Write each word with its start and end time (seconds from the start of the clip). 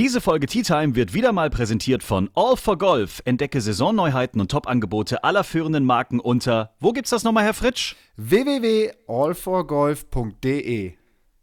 Diese 0.00 0.20
Folge 0.22 0.46
Tea 0.46 0.62
Time 0.62 0.96
wird 0.96 1.12
wieder 1.12 1.30
mal 1.30 1.50
präsentiert 1.50 2.02
von 2.02 2.30
All 2.34 2.56
for 2.56 2.78
Golf. 2.78 3.20
Entdecke 3.26 3.60
Saisonneuheiten 3.60 4.40
und 4.40 4.50
Top-Angebote 4.50 5.24
aller 5.24 5.44
führenden 5.44 5.84
Marken 5.84 6.20
unter, 6.20 6.72
wo 6.80 6.92
gibt's 6.92 7.10
das 7.10 7.22
nochmal, 7.22 7.44
Herr 7.44 7.52
Fritsch? 7.52 7.96
www.allforgolf.de 8.16 10.94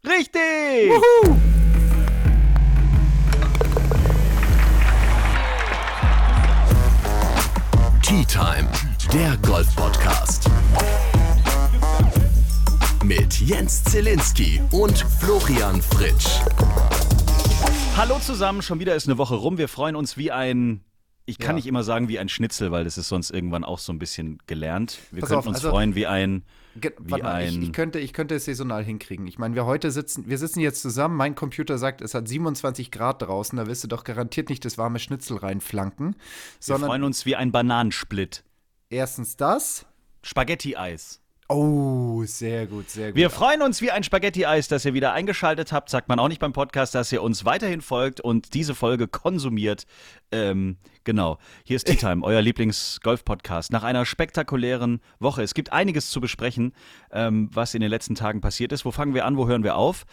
Richtig! 0.04 0.88
Wuhu! 0.88 1.36
Tea 8.02 8.24
Time, 8.24 8.68
der 9.12 9.36
Golf-Podcast. 9.46 10.50
Mit 13.04 13.40
Jens 13.40 13.84
Zielinski 13.84 14.60
und 14.72 14.98
Florian 15.20 15.80
Fritsch. 15.80 16.40
Hallo 17.98 18.18
zusammen, 18.20 18.62
schon 18.62 18.78
wieder 18.78 18.94
ist 18.94 19.08
eine 19.08 19.18
Woche 19.18 19.34
rum. 19.34 19.58
Wir 19.58 19.66
freuen 19.66 19.96
uns 19.96 20.16
wie 20.16 20.30
ein, 20.30 20.84
ich 21.26 21.38
kann 21.38 21.48
Ja. 21.50 21.54
nicht 21.54 21.66
immer 21.66 21.82
sagen 21.82 22.08
wie 22.08 22.18
ein 22.20 22.28
Schnitzel, 22.28 22.70
weil 22.70 22.84
das 22.84 22.96
ist 22.96 23.08
sonst 23.08 23.30
irgendwann 23.30 23.64
auch 23.64 23.80
so 23.80 23.92
ein 23.92 23.98
bisschen 23.98 24.38
gelernt. 24.46 24.98
Wir 25.10 25.20
Pass 25.20 25.30
könnten 25.30 25.38
auf, 25.40 25.46
uns 25.48 25.56
also- 25.56 25.70
freuen 25.70 25.96
wie 25.96 26.06
ein, 26.06 26.44
Wie 26.74 26.90
warte 27.10 27.24
mal, 27.24 27.42
ich, 27.44 27.56
ein- 27.56 27.62
ich, 27.62 27.72
könnte, 27.72 27.98
ich 27.98 28.12
könnte 28.12 28.36
es 28.36 28.44
saisonal 28.44 28.84
hinkriegen. 28.84 29.26
Ich 29.26 29.38
meine, 29.38 29.56
wir 29.56 29.66
heute 29.66 29.90
sitzen, 29.90 30.28
wir 30.28 30.38
sitzen 30.38 30.60
jetzt 30.60 30.80
zusammen. 30.80 31.16
Mein 31.16 31.34
Computer 31.34 31.76
sagt, 31.76 32.00
es 32.00 32.14
hat 32.14 32.28
27 32.28 32.92
Grad 32.92 33.20
draußen. 33.22 33.56
Da 33.56 33.66
wirst 33.66 33.82
du 33.82 33.88
doch 33.88 34.04
garantiert 34.04 34.48
nicht 34.48 34.64
das 34.64 34.78
warme 34.78 35.00
Schnitzel 35.00 35.36
reinflanken. 35.38 36.12
wir 36.12 36.16
Sondern 36.60 36.88
freuen 36.90 37.02
uns 37.04 37.26
wie 37.26 37.34
ein 37.34 37.50
Bananensplit. 37.50 38.44
erstens 38.90 39.36
das. 39.36 39.86
Spaghetti-Eis. 40.22 41.20
Oh, 41.50 42.24
sehr 42.24 42.66
gut, 42.66 42.90
sehr 42.90 43.08
gut. 43.08 43.16
Wir 43.16 43.30
freuen 43.30 43.62
uns 43.62 43.80
wie 43.80 43.90
ein 43.90 44.02
Spaghetti-Eis, 44.02 44.68
dass 44.68 44.84
ihr 44.84 44.92
wieder 44.92 45.14
eingeschaltet 45.14 45.72
habt. 45.72 45.88
Sagt 45.88 46.06
man 46.10 46.18
auch 46.18 46.28
nicht 46.28 46.40
beim 46.40 46.52
Podcast, 46.52 46.94
dass 46.94 47.10
ihr 47.10 47.22
uns 47.22 47.46
weiterhin 47.46 47.80
folgt 47.80 48.20
und 48.20 48.52
diese 48.52 48.74
Folge 48.74 49.08
konsumiert. 49.08 49.86
Ähm, 50.30 50.76
genau. 51.04 51.38
Hier 51.64 51.76
ist 51.76 51.86
Tea 51.86 51.96
Time, 51.96 52.22
euer 52.22 52.42
Lieblings-Golf-Podcast. 52.42 53.72
Nach 53.72 53.82
einer 53.82 54.04
spektakulären 54.04 55.00
Woche. 55.20 55.42
Es 55.42 55.54
gibt 55.54 55.72
einiges 55.72 56.10
zu 56.10 56.20
besprechen, 56.20 56.74
ähm, 57.12 57.48
was 57.50 57.72
in 57.72 57.80
den 57.80 57.88
letzten 57.88 58.14
Tagen 58.14 58.42
passiert 58.42 58.72
ist. 58.72 58.84
Wo 58.84 58.90
fangen 58.90 59.14
wir 59.14 59.24
an? 59.24 59.38
Wo 59.38 59.48
hören 59.48 59.64
wir 59.64 59.76
auf? 59.76 60.04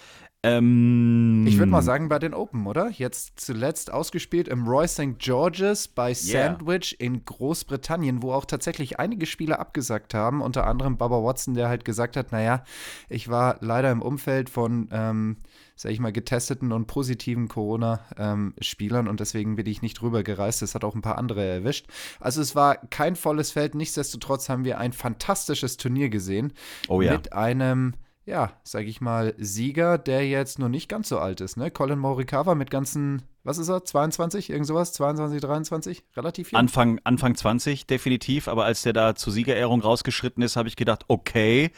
Ähm, 0.45 1.45
Ich 1.47 1.57
würde 1.57 1.71
mal 1.71 1.81
sagen, 1.81 2.09
bei 2.09 2.19
den 2.19 2.33
Open, 2.33 2.67
oder? 2.67 2.89
Jetzt 2.89 3.39
zuletzt 3.39 3.91
ausgespielt 3.91 4.47
im 4.47 4.67
Roy 4.67 4.87
St. 4.87 5.17
George's 5.19 5.87
bei 5.87 6.13
Sandwich 6.13 6.95
in 6.99 7.25
Großbritannien, 7.25 8.21
wo 8.21 8.31
auch 8.31 8.45
tatsächlich 8.45 8.99
einige 8.99 9.25
Spieler 9.25 9.59
abgesagt 9.59 10.13
haben. 10.13 10.41
Unter 10.41 10.67
anderem 10.67 10.97
Baba 10.97 11.23
Watson, 11.23 11.53
der 11.53 11.69
halt 11.69 11.85
gesagt 11.85 12.15
hat: 12.17 12.31
Naja, 12.31 12.63
ich 13.09 13.29
war 13.29 13.57
leider 13.61 13.91
im 13.91 14.01
Umfeld 14.01 14.49
von, 14.49 14.87
ähm, 14.91 15.37
sag 15.75 15.91
ich 15.91 15.99
mal, 15.99 16.11
getesteten 16.11 16.71
und 16.71 16.87
positiven 16.87 17.47
Corona-Spielern 17.47 19.07
und 19.07 19.19
deswegen 19.19 19.55
bin 19.55 19.65
ich 19.65 19.81
nicht 19.81 20.01
rüber 20.01 20.23
gereist. 20.23 20.61
Das 20.61 20.75
hat 20.75 20.83
auch 20.83 20.95
ein 20.95 21.01
paar 21.01 21.17
andere 21.17 21.43
erwischt. 21.43 21.87
Also, 22.19 22.41
es 22.41 22.55
war 22.55 22.75
kein 22.75 23.15
volles 23.15 23.51
Feld. 23.51 23.75
Nichtsdestotrotz 23.75 24.49
haben 24.49 24.65
wir 24.65 24.77
ein 24.77 24.93
fantastisches 24.93 25.77
Turnier 25.77 26.09
gesehen. 26.09 26.53
Oh 26.87 27.01
ja. 27.01 27.13
Mit 27.13 27.33
einem 27.33 27.93
ja, 28.25 28.53
sag 28.63 28.85
ich 28.85 29.01
mal, 29.01 29.35
Sieger, 29.37 29.97
der 29.97 30.27
jetzt 30.27 30.57
nur 30.57 30.69
nicht 30.69 30.89
ganz 30.89 31.09
so 31.09 31.19
alt 31.19 31.41
ist, 31.41 31.57
ne? 31.57 31.69
Colin 31.69 31.99
Morikawa 31.99 32.55
mit 32.55 32.71
ganzen, 32.71 33.21
was 33.43 33.59
ist 33.59 33.69
er, 33.69 33.85
22, 33.85 34.49
irgend 34.49 34.65
sowas, 34.65 34.93
22, 34.93 35.41
23, 35.41 36.03
relativ 36.17 36.51
jung. 36.51 36.59
Anfang, 36.59 36.99
Anfang 37.03 37.35
20 37.35 37.85
definitiv, 37.85 38.47
aber 38.47 38.65
als 38.65 38.81
der 38.81 38.93
da 38.93 39.15
zur 39.15 39.31
Siegerehrung 39.31 39.81
rausgeschritten 39.81 40.41
ist, 40.41 40.55
habe 40.55 40.67
ich 40.67 40.75
gedacht, 40.75 41.05
okay, 41.07 41.71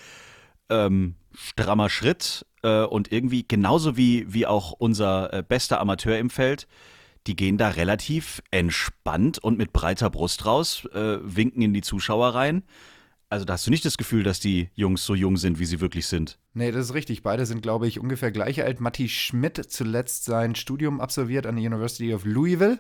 ähm, 0.70 1.16
strammer 1.34 1.90
Schritt 1.90 2.45
äh, 2.64 2.84
und 2.84 3.12
irgendwie 3.12 3.45
genauso 3.45 3.98
wie, 3.98 4.34
wie 4.34 4.48
auch 4.48 4.72
unser 4.72 5.34
äh, 5.34 5.44
bester 5.44 5.81
Amateur 5.81 6.18
im 6.18 6.30
Feld, 6.30 6.68
die 7.28 7.36
gehen 7.36 7.58
da 7.58 7.70
relativ 7.70 8.42
entspannt 8.52 9.38
und 9.38 9.58
mit 9.58 9.73
breiter 9.73 10.09
Brust 10.09 10.45
raus, 10.45 10.86
äh, 10.94 11.18
winken 11.22 11.62
in 11.62 11.73
die 11.73 11.81
Zuschauer 11.81 12.36
rein. 12.36 12.64
Also 13.30 13.45
da 13.45 13.53
hast 13.53 13.67
du 13.67 13.72
nicht 13.72 13.83
das 13.83 13.97
Gefühl, 13.97 14.23
dass 14.23 14.39
die 14.39 14.69
Jungs 14.74 15.06
so 15.06 15.13
jung 15.13 15.38
sind, 15.38 15.59
wie 15.59 15.66
sie 15.66 15.81
wirklich 15.81 16.07
sind. 16.07 16.40
Nee, 16.57 16.72
das 16.72 16.85
ist 16.88 16.94
richtig. 16.95 17.22
Beide 17.22 17.45
sind, 17.45 17.62
glaube 17.62 17.88
ich, 17.88 18.00
ungefähr 18.00 18.31
gleich 18.31 18.63
alt. 18.63 18.81
Matti 18.81 19.09
Schmidt 19.09 19.57
zuletzt 19.69 20.25
sein 20.25 20.56
Studium 20.56 21.00
absolviert 21.00 21.45
an 21.45 21.56
der 21.56 21.63
University 21.63 22.16
of 22.16 22.25
Louisville. 22.25 22.79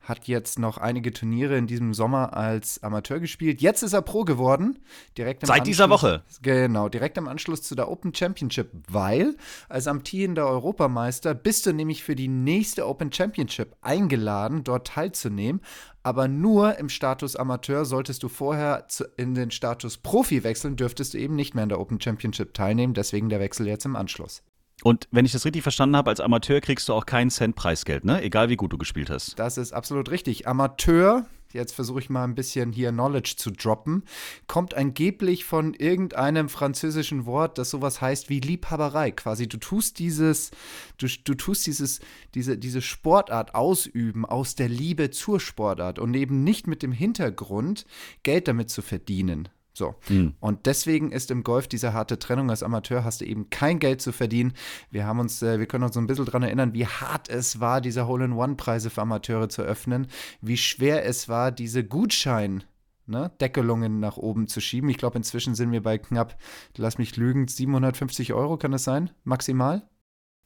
Hat 0.00 0.28
jetzt 0.28 0.60
noch 0.60 0.78
einige 0.78 1.12
Turniere 1.12 1.56
in 1.58 1.66
diesem 1.66 1.92
Sommer 1.92 2.36
als 2.36 2.80
Amateur 2.84 3.18
gespielt. 3.18 3.60
Jetzt 3.60 3.82
ist 3.82 3.94
er 3.94 4.02
Pro 4.02 4.22
geworden. 4.22 4.78
Direkt 5.18 5.44
Seit 5.44 5.66
dieser 5.66 5.86
Anschluss- 5.86 6.02
Woche. 6.04 6.22
Genau, 6.42 6.88
direkt 6.88 7.18
im 7.18 7.26
Anschluss 7.26 7.62
zu 7.62 7.74
der 7.74 7.90
Open 7.90 8.14
Championship, 8.14 8.70
weil 8.88 9.34
als 9.68 9.88
amtierender 9.88 10.46
Europameister 10.46 11.34
bist 11.34 11.66
du 11.66 11.72
nämlich 11.72 12.04
für 12.04 12.14
die 12.14 12.28
nächste 12.28 12.86
Open 12.86 13.10
Championship 13.12 13.74
eingeladen, 13.80 14.62
dort 14.62 14.86
teilzunehmen. 14.86 15.60
Aber 16.04 16.28
nur 16.28 16.78
im 16.78 16.88
Status 16.88 17.34
Amateur 17.34 17.84
solltest 17.84 18.22
du 18.22 18.28
vorher 18.28 18.86
in 19.16 19.34
den 19.34 19.50
Status 19.50 19.96
Profi 19.96 20.44
wechseln, 20.44 20.76
dürftest 20.76 21.14
du 21.14 21.18
eben 21.18 21.34
nicht 21.34 21.56
mehr 21.56 21.64
in 21.64 21.68
der 21.68 21.80
Open 21.80 22.00
Championship 22.00 22.54
teilnehmen. 22.54 22.94
Deswegen 22.94 23.15
der 23.28 23.40
Wechsel 23.40 23.66
jetzt 23.66 23.84
im 23.84 23.96
Anschluss. 23.96 24.42
Und 24.82 25.08
wenn 25.10 25.24
ich 25.24 25.32
das 25.32 25.44
richtig 25.44 25.62
verstanden 25.62 25.96
habe, 25.96 26.10
als 26.10 26.20
Amateur 26.20 26.60
kriegst 26.60 26.88
du 26.88 26.92
auch 26.92 27.06
keinen 27.06 27.30
Cent 27.30 27.56
Preisgeld, 27.56 28.04
ne? 28.04 28.22
Egal 28.22 28.50
wie 28.50 28.56
gut 28.56 28.72
du 28.72 28.78
gespielt 28.78 29.08
hast. 29.08 29.38
Das 29.38 29.56
ist 29.56 29.72
absolut 29.72 30.10
richtig. 30.10 30.46
Amateur, 30.46 31.24
jetzt 31.52 31.72
versuche 31.72 32.00
ich 32.00 32.10
mal 32.10 32.24
ein 32.24 32.34
bisschen 32.34 32.72
hier 32.72 32.92
Knowledge 32.92 33.36
zu 33.38 33.50
droppen, 33.50 34.04
kommt 34.46 34.74
angeblich 34.74 35.46
von 35.46 35.72
irgendeinem 35.72 36.50
französischen 36.50 37.24
Wort, 37.24 37.56
das 37.56 37.70
sowas 37.70 38.02
heißt 38.02 38.28
wie 38.28 38.40
Liebhaberei. 38.40 39.12
Quasi, 39.12 39.48
du 39.48 39.56
tust 39.56 39.98
dieses, 39.98 40.50
du, 40.98 41.06
du 41.24 41.34
tust 41.34 41.66
dieses, 41.66 42.00
diese, 42.34 42.58
diese 42.58 42.82
Sportart 42.82 43.54
ausüben 43.54 44.26
aus 44.26 44.56
der 44.56 44.68
Liebe 44.68 45.10
zur 45.10 45.40
Sportart 45.40 45.98
und 45.98 46.14
eben 46.14 46.44
nicht 46.44 46.66
mit 46.66 46.82
dem 46.82 46.92
Hintergrund, 46.92 47.86
Geld 48.24 48.46
damit 48.46 48.68
zu 48.68 48.82
verdienen. 48.82 49.48
So. 49.76 49.94
Und 50.40 50.64
deswegen 50.64 51.12
ist 51.12 51.30
im 51.30 51.42
Golf 51.42 51.68
diese 51.68 51.92
harte 51.92 52.18
Trennung. 52.18 52.48
Als 52.48 52.62
Amateur 52.62 53.04
hast 53.04 53.20
du 53.20 53.26
eben 53.26 53.50
kein 53.50 53.78
Geld 53.78 54.00
zu 54.00 54.10
verdienen. 54.10 54.54
Wir 54.90 55.06
haben 55.06 55.20
uns, 55.20 55.42
äh, 55.42 55.58
wir 55.58 55.66
können 55.66 55.84
uns 55.84 55.92
so 55.92 56.00
ein 56.00 56.06
bisschen 56.06 56.24
daran 56.24 56.44
erinnern, 56.44 56.72
wie 56.72 56.86
hart 56.86 57.28
es 57.28 57.60
war, 57.60 57.82
diese 57.82 58.06
Hole-in-One-Preise 58.06 58.88
für 58.88 59.02
Amateure 59.02 59.50
zu 59.50 59.60
öffnen, 59.60 60.06
wie 60.40 60.56
schwer 60.56 61.04
es 61.04 61.28
war, 61.28 61.52
diese 61.52 61.84
Gutschein. 61.84 62.64
Ne, 63.08 63.30
Deckelungen 63.40 64.00
nach 64.00 64.16
oben 64.16 64.48
zu 64.48 64.60
schieben. 64.60 64.90
Ich 64.90 64.98
glaube, 64.98 65.16
inzwischen 65.16 65.54
sind 65.54 65.70
wir 65.70 65.80
bei 65.80 65.96
knapp, 65.96 66.36
lass 66.76 66.98
mich 66.98 67.16
lügen, 67.16 67.46
750 67.46 68.32
Euro, 68.32 68.56
kann 68.56 68.72
das 68.72 68.82
sein? 68.82 69.10
Maximal? 69.22 69.88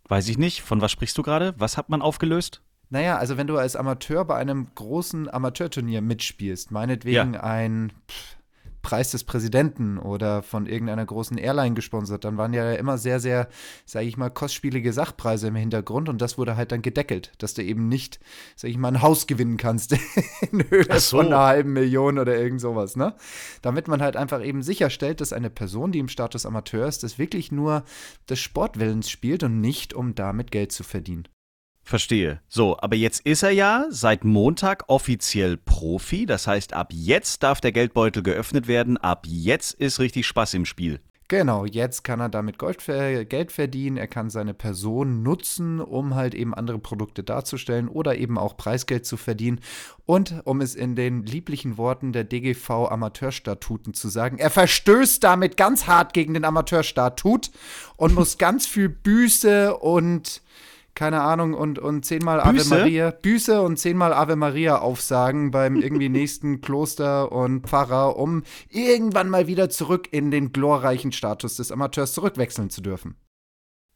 Weiß 0.09 0.29
ich 0.29 0.37
nicht. 0.37 0.61
Von 0.61 0.83
was 0.83 0.93
sprichst 0.93 1.17
du 1.17 1.23
gerade? 1.23 1.55
Was 1.57 1.79
hat 1.79 1.89
man 1.89 2.03
aufgelöst? 2.03 2.61
Naja, 2.91 3.17
also 3.17 3.39
wenn 3.39 3.47
du 3.47 3.57
als 3.57 3.77
Amateur 3.77 4.27
bei 4.27 4.37
einem 4.37 4.67
großen 4.75 5.31
Amateurturnier 5.31 6.03
mitspielst, 6.03 6.71
meinetwegen 6.71 7.35
ein 7.37 7.93
pff, 8.11 8.40
Preis 8.83 9.11
des 9.11 9.25
Präsidenten 9.25 9.99
oder 9.99 10.43
von 10.43 10.67
irgendeiner 10.67 11.05
großen 11.05 11.39
Airline 11.39 11.75
gesponsert, 11.75 12.25
dann 12.25 12.37
waren 12.37 12.53
ja 12.53 12.73
immer 12.73 12.99
sehr, 12.99 13.21
sehr, 13.21 13.49
sage 13.85 14.07
ich 14.07 14.17
mal, 14.17 14.31
kostspielige 14.31 14.93
Sachpreise 14.93 15.49
im 15.49 15.57
Hintergrund 15.57 16.09
und 16.09 16.21
das 16.21 16.39
wurde 16.39 16.57
halt 16.57 16.73
dann 16.73 16.83
gedeckelt, 16.83 17.33
dass 17.39 17.55
du 17.55 17.63
eben 17.63 17.89
nicht, 17.89 18.21
sage 18.57 18.73
ich 18.73 18.79
mal, 18.79 18.89
ein 18.89 19.03
Haus 19.03 19.27
gewinnen 19.27 19.57
kannst 19.57 19.93
in 20.53 20.69
Höhe 20.71 20.87
so. 20.99 21.19
von 21.19 21.27
einer 21.27 21.45
halben 21.45 21.73
Million 21.73 22.19
oder 22.19 22.37
irgend 22.37 22.61
sowas, 22.61 22.97
ne? 22.97 23.15
Damit 23.63 23.89
man 23.89 24.03
halt 24.03 24.17
einfach 24.17 24.45
eben 24.45 24.63
sicherstellt, 24.63 25.21
dass 25.21 25.33
eine 25.33 25.51
Person, 25.51 25.93
die 25.93 25.99
im 25.99 26.09
Status 26.09 26.47
Amateur 26.47 26.87
ist, 26.87 27.03
das 27.03 27.19
wirklich 27.19 27.53
nur 27.53 27.85
des 28.29 28.39
Sportwillens 28.39 29.11
spielt 29.11 29.43
und 29.43 29.61
nicht, 29.61 29.95
um 29.95 30.15
damit 30.15 30.51
Geld 30.51 30.73
zu 30.73 30.85
verdienen. 30.85 31.29
Verstehe. 31.83 32.41
So, 32.49 32.77
aber 32.79 32.95
jetzt 32.97 33.21
ist 33.27 33.43
er 33.43 33.51
ja 33.51 33.87
seit 33.91 34.25
Montag 34.25 34.85
offiziell 34.89 35.57
Profi. 35.57 36.27
Das 36.27 36.47
heißt, 36.47 36.73
ab 36.73 36.89
jetzt 36.93 37.43
darf 37.43 37.61
der 37.61 37.73
Geldbeutel 37.73 38.23
geöffnet 38.23 38.69
werden. 38.69 38.97
Ab 38.97 39.27
jetzt 39.27 39.73
ist 39.75 39.99
richtig 39.99 40.27
Spaß 40.27 40.55
im 40.55 40.67
Spiel. 40.67 41.01
Genau, 41.31 41.65
jetzt 41.65 42.03
kann 42.03 42.19
er 42.19 42.29
damit 42.29 42.57
ver- 42.79 43.25
Geld 43.25 43.53
verdienen, 43.53 43.97
er 43.97 44.09
kann 44.09 44.31
seine 44.31 44.53
Person 44.53 45.23
nutzen, 45.23 45.79
um 45.81 46.17
halt 46.17 46.35
eben 46.35 46.55
andere 46.55 46.81
Produkte 46.81 47.23
darzustellen 47.23 47.87
oder 47.87 48.17
eben 48.17 48.37
auch 48.37 48.57
Preisgeld 48.57 49.07
zu 49.07 49.17
verdienen. 49.17 49.61
Und 50.07 50.41
um 50.43 50.61
es 50.61 50.75
in 50.75 50.97
den 50.97 51.25
lieblichen 51.25 51.79
Worten 51.79 52.13
der 52.13 52.25
DGV 52.25 52.89
Amateurstatuten 52.91 53.95
zu 53.95 54.09
sagen, 54.09 54.39
er 54.39 54.51
verstößt 54.51 55.23
damit 55.23 55.57
ganz 55.57 55.87
hart 55.87 56.15
gegen 56.15 56.35
den 56.35 56.45
Amateurstatut 56.45 57.53
und 57.97 58.13
muss 58.17 58.37
ganz 58.37 58.67
viel 58.67 58.89
Büße 58.89 59.77
und 59.77 60.43
keine 60.95 61.23
Ahnung, 61.23 61.55
und, 61.55 61.79
und 61.79 62.05
zehnmal 62.05 62.41
Ave? 62.41 62.65
Maria, 62.69 63.11
Büße 63.11 63.61
und 63.63 63.79
zehnmal 63.79 64.13
Ave 64.13 64.37
Maria 64.37 64.79
aufsagen 64.79 65.51
beim 65.51 65.77
irgendwie 65.77 66.09
nächsten 66.11 66.61
Kloster 66.61 67.33
und 67.33 67.67
Pfarrer, 67.67 68.17
um 68.17 68.43
irgendwann 68.69 69.29
mal 69.29 69.47
wieder 69.47 69.71
zurück 69.71 70.09
in 70.11 70.31
den 70.31 70.53
glorreichen 70.53 71.13
Status 71.13 71.57
des 71.57 71.73
Amateurs 71.73 72.15
zurückwechseln 72.15 72.71
zu 72.71 72.81
dürfen. 72.81 73.17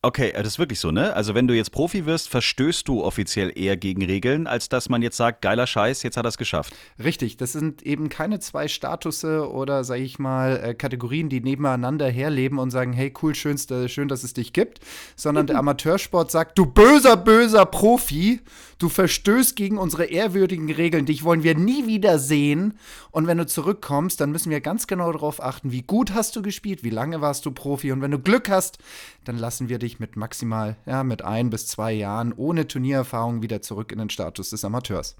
Okay, 0.05 0.35
das 0.37 0.49
ist 0.49 0.59
wirklich 0.59 0.81
so, 0.81 0.91
ne? 0.91 1.15
Also 1.17 1.35
wenn 1.35 1.49
du 1.49 1.55
jetzt 1.55 1.71
Profi 1.71 2.05
wirst, 2.05 2.29
verstößt 2.29 2.87
du 2.87 3.03
offiziell 3.03 3.51
eher 3.59 3.79
gegen 3.79 4.05
Regeln, 4.05 4.47
als 4.47 4.69
dass 4.69 4.91
man 4.91 5.01
jetzt 5.01 5.17
sagt, 5.17 5.41
geiler 5.41 5.67
Scheiß, 5.67 6.03
jetzt 6.03 6.19
hat 6.19 6.27
er 6.27 6.29
es 6.29 6.37
geschafft. 6.37 6.75
Richtig, 7.03 7.39
das 7.39 7.53
sind 7.53 7.81
eben 7.81 8.11
keine 8.11 8.39
zwei 8.39 8.69
Statusse 8.69 9.51
oder, 9.51 9.83
sag 9.83 10.01
ich 10.01 10.19
mal, 10.19 10.61
äh, 10.63 10.75
Kategorien, 10.75 11.31
die 11.31 11.41
nebeneinander 11.41 12.07
herleben 12.11 12.59
und 12.59 12.71
sagen, 12.71 12.93
hey, 12.93 13.15
cool, 13.23 13.35
schönste, 13.35 13.89
schön, 13.89 14.09
dass 14.09 14.25
es 14.25 14.35
dich 14.35 14.53
gibt, 14.53 14.81
sondern 15.17 15.47
der 15.47 15.57
Amateursport 15.59 16.31
sagt, 16.31 16.59
du 16.59 16.67
böser, 16.67 17.17
böser 17.17 17.65
Profi, 17.65 18.41
du 18.79 18.91
verstößt 18.91 19.57
gegen 19.57 19.79
unsere 19.79 20.05
ehrwürdigen 20.05 20.71
Regeln, 20.71 21.07
dich 21.07 21.25
wollen 21.25 21.45
wir 21.45 21.57
nie 21.57 21.87
wieder 21.87 22.19
sehen 22.19 22.75
und 23.11 23.27
wenn 23.27 23.39
du 23.39 23.47
zurückkommst, 23.47 24.21
dann 24.21 24.33
müssen 24.33 24.51
wir 24.51 24.61
ganz 24.61 24.87
genau 24.87 25.11
darauf 25.13 25.43
achten, 25.43 25.73
wie 25.73 25.81
gut 25.81 26.13
hast 26.13 26.37
du 26.37 26.43
gespielt, 26.43 26.85
wie 26.85 26.91
lange 26.91 27.23
warst 27.23 27.47
du 27.47 27.53
Profi 27.53 27.91
und 27.91 28.03
wenn 28.03 28.11
du 28.11 28.19
Glück 28.19 28.51
hast, 28.51 28.77
dann 29.25 29.39
lassen 29.39 29.71
wir 29.71 29.79
dich 29.79 29.94
mit 30.01 30.17
maximal, 30.17 30.77
ja, 30.87 31.05
mit 31.05 31.23
ein 31.23 31.51
bis 31.51 31.67
zwei 31.67 31.93
Jahren 31.93 32.33
ohne 32.33 32.69
Turniererfahrung 32.69 33.43
wieder 33.43 33.63
zurück 33.63 33.93
in 33.93 33.99
den 33.99 34.11
Status 34.11 34.51
des 34.51 34.65
Amateurs. 34.65 35.17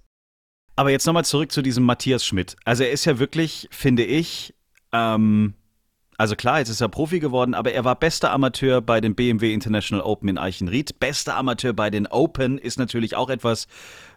Aber 0.77 0.91
jetzt 0.91 1.07
nochmal 1.07 1.25
zurück 1.25 1.53
zu 1.53 1.63
diesem 1.63 1.85
Matthias 1.85 2.25
Schmidt. 2.25 2.57
Also 2.65 2.83
er 2.83 2.91
ist 2.91 3.05
ja 3.05 3.19
wirklich, 3.19 3.69
finde 3.71 4.05
ich, 4.05 4.55
ähm, 4.93 5.55
also 6.17 6.37
klar, 6.37 6.61
jetzt 6.61 6.69
ist 6.69 6.81
er 6.81 6.89
Profi 6.89 7.19
geworden, 7.19 7.55
aber 7.55 7.73
er 7.73 7.85
war 7.85 7.97
bester 7.97 8.31
Amateur 8.31 8.81
bei 8.81 9.01
den 9.01 9.15
BMW 9.15 9.53
International 9.53 10.05
Open 10.05 10.29
in 10.29 10.39
Eichenried. 10.39 11.01
Bester 11.01 11.37
Amateur 11.37 11.73
bei 11.73 11.91
den 11.91 12.07
Open 12.07 12.59
ist 12.59 12.79
natürlich 12.79 13.17
auch 13.17 13.31
etwas, 13.31 13.67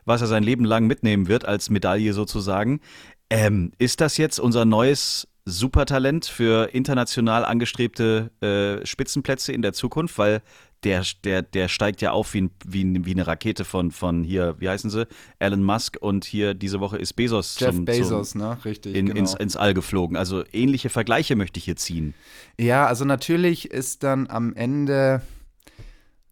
was 0.05 0.21
er 0.21 0.27
sein 0.27 0.43
Leben 0.43 0.63
lang 0.63 0.85
mitnehmen 0.85 1.27
wird, 1.27 1.45
als 1.45 1.69
Medaille 1.69 2.13
sozusagen. 2.13 2.81
Ähm, 3.29 3.71
ist 3.77 3.99
das 3.99 4.17
jetzt 4.17 4.39
unser 4.39 4.65
neues 4.65 5.27
Supertalent 5.47 6.25
für 6.25 6.73
international 6.73 7.45
angestrebte 7.45 8.31
äh, 8.41 8.85
Spitzenplätze 8.85 9.53
in 9.53 9.61
der 9.61 9.71
Zukunft, 9.71 10.17
weil 10.17 10.41
der, 10.83 11.03
der, 11.23 11.41
der 11.41 11.69
steigt 11.69 12.01
ja 12.01 12.11
auf 12.11 12.33
wie, 12.33 12.49
wie, 12.65 13.05
wie 13.05 13.11
eine 13.11 13.25
Rakete 13.25 13.63
von, 13.63 13.91
von 13.91 14.23
hier, 14.23 14.55
wie 14.59 14.67
heißen 14.67 14.89
sie? 14.89 15.07
Elon 15.39 15.63
Musk 15.63 15.97
und 16.01 16.25
hier 16.25 16.53
diese 16.53 16.81
Woche 16.81 16.97
ist 16.97 17.13
Bezos 17.13 17.57
Jeff 17.59 17.73
zum, 17.73 17.85
Bezos, 17.85 18.31
zum, 18.31 18.41
ne? 18.41 18.57
Richtig. 18.65 18.93
In, 18.93 19.07
genau. 19.07 19.19
ins, 19.19 19.33
ins 19.35 19.55
All 19.55 19.73
geflogen. 19.73 20.17
Also 20.17 20.43
ähnliche 20.51 20.89
Vergleiche 20.89 21.35
möchte 21.37 21.59
ich 21.59 21.63
hier 21.63 21.77
ziehen. 21.77 22.13
Ja, 22.59 22.85
also 22.85 23.05
natürlich 23.05 23.71
ist 23.71 24.03
dann 24.03 24.27
am 24.27 24.53
Ende 24.53 25.21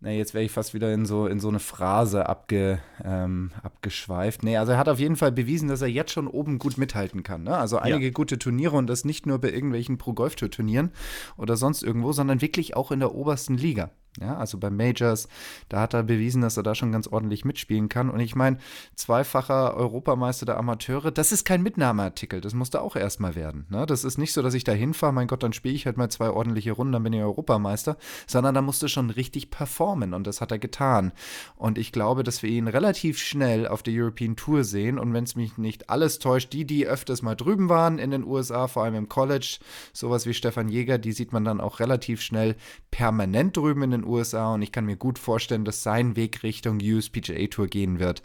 Nee, 0.06 0.20
jetzt 0.20 0.36
wäre 0.36 0.44
ich 0.44 0.52
fast 0.52 0.76
wieder 0.76 0.94
in 0.94 1.08
so, 1.08 1.26
in 1.26 1.40
so 1.40 1.48
eine 1.48 1.58
Phrase 1.58 2.30
abge, 2.30 2.78
ähm, 3.04 3.50
abgeschweift. 3.64 4.44
Nee, 4.44 4.56
also 4.56 4.74
er 4.74 4.78
hat 4.78 4.88
auf 4.88 5.00
jeden 5.00 5.16
Fall 5.16 5.32
bewiesen, 5.32 5.68
dass 5.68 5.82
er 5.82 5.88
jetzt 5.88 6.12
schon 6.12 6.28
oben 6.28 6.60
gut 6.60 6.78
mithalten 6.78 7.24
kann. 7.24 7.42
Ne? 7.42 7.58
Also 7.58 7.80
einige 7.80 8.06
ja. 8.06 8.12
gute 8.12 8.38
Turniere 8.38 8.78
und 8.78 8.86
das 8.86 9.04
nicht 9.04 9.26
nur 9.26 9.40
bei 9.40 9.50
irgendwelchen 9.50 9.98
Pro-Golf-Tour-Turnieren 9.98 10.92
oder 11.38 11.58
sonst 11.58 11.82
irgendwo, 11.82 12.12
sondern 12.12 12.40
wirklich 12.40 12.76
auch 12.76 12.92
in 12.92 13.00
der 13.00 13.16
obersten 13.16 13.58
Liga. 13.58 13.90
Ja, 14.22 14.38
also 14.38 14.58
bei 14.58 14.70
Majors, 14.70 15.28
da 15.68 15.82
hat 15.82 15.94
er 15.94 16.04
bewiesen, 16.04 16.42
dass 16.42 16.56
er 16.56 16.64
da 16.64 16.74
schon 16.74 16.94
ganz 16.94 17.08
ordentlich 17.08 17.44
mitspielen 17.44 17.90
kann. 17.90 18.10
Und 18.10 18.22
ich 18.22 18.34
meine, 18.34 18.60
zweifacher 18.96 19.76
Europameister 19.76 20.46
der 20.46 20.58
Amateure, 20.58 21.12
das 21.12 21.34
ist 21.34 21.44
kein 21.44 21.62
Mitnahmeartikel, 21.62 22.40
das 22.40 22.54
musste 22.54 22.82
auch 22.82 22.96
erstmal 22.96 23.36
werden. 23.36 23.66
Ne? 23.70 23.86
Das 23.86 24.06
ist 24.06 24.18
nicht 24.18 24.32
so, 24.32 24.42
dass 24.42 24.54
ich 24.54 24.64
da 24.64 24.72
hinfahre, 24.72 25.12
mein 25.12 25.28
Gott, 25.28 25.44
dann 25.44 25.52
spiele 25.52 25.76
ich 25.76 25.86
halt 25.86 25.98
mal 25.98 26.10
zwei 26.10 26.30
ordentliche 26.30 26.72
Runden, 26.72 26.94
dann 26.94 27.04
bin 27.04 27.12
ich 27.12 27.22
Europameister, 27.22 27.98
sondern 28.26 28.56
da 28.56 28.62
musste 28.62 28.88
schon 28.88 29.10
richtig 29.10 29.52
performen 29.52 30.14
und 30.14 30.26
das 30.26 30.40
hat 30.40 30.52
er 30.52 30.60
getan. 30.60 31.12
Und 31.58 31.78
ich 31.78 31.92
glaube, 31.92 32.24
dass 32.24 32.42
wir 32.42 32.50
ihn 32.50 32.70
relativ 32.70 33.18
schnell 33.18 33.68
auf 33.68 33.84
der 33.84 33.94
European 33.96 34.38
Tour 34.38 34.64
sehen 34.64 34.98
und 34.98 35.14
wenn 35.14 35.26
es 35.26 35.36
mich 35.36 35.58
nicht 35.58 35.90
alles 35.90 36.20
täuscht, 36.20 36.54
die, 36.54 36.64
die 36.64 36.88
öfters 36.88 37.22
mal 37.22 37.36
drüben 37.36 37.68
waren 37.68 38.00
in 38.00 38.12
den 38.12 38.24
USA, 38.24 38.68
vor 38.68 38.84
allem 38.84 38.96
im 38.96 39.10
College, 39.10 39.60
sowas 39.92 40.26
wie 40.26 40.34
Stefan 40.34 40.70
Jäger, 40.70 40.98
die 40.98 41.12
sieht 41.12 41.34
man 41.34 41.44
dann 41.44 41.60
auch 41.60 41.82
relativ 41.82 42.22
schnell 42.22 42.56
permanent 42.92 43.58
drüben 43.58 43.84
in 43.84 43.92
den 43.92 44.05
USA 44.06 44.54
und 44.54 44.62
ich 44.62 44.72
kann 44.72 44.86
mir 44.86 44.98
gut 44.98 45.20
vorstellen, 45.20 45.66
dass 45.66 45.84
sein 45.84 46.16
Weg 46.16 46.44
Richtung 46.44 46.80
USPGA 46.82 47.48
Tour 47.48 47.68
gehen 47.68 48.00
wird. 48.00 48.22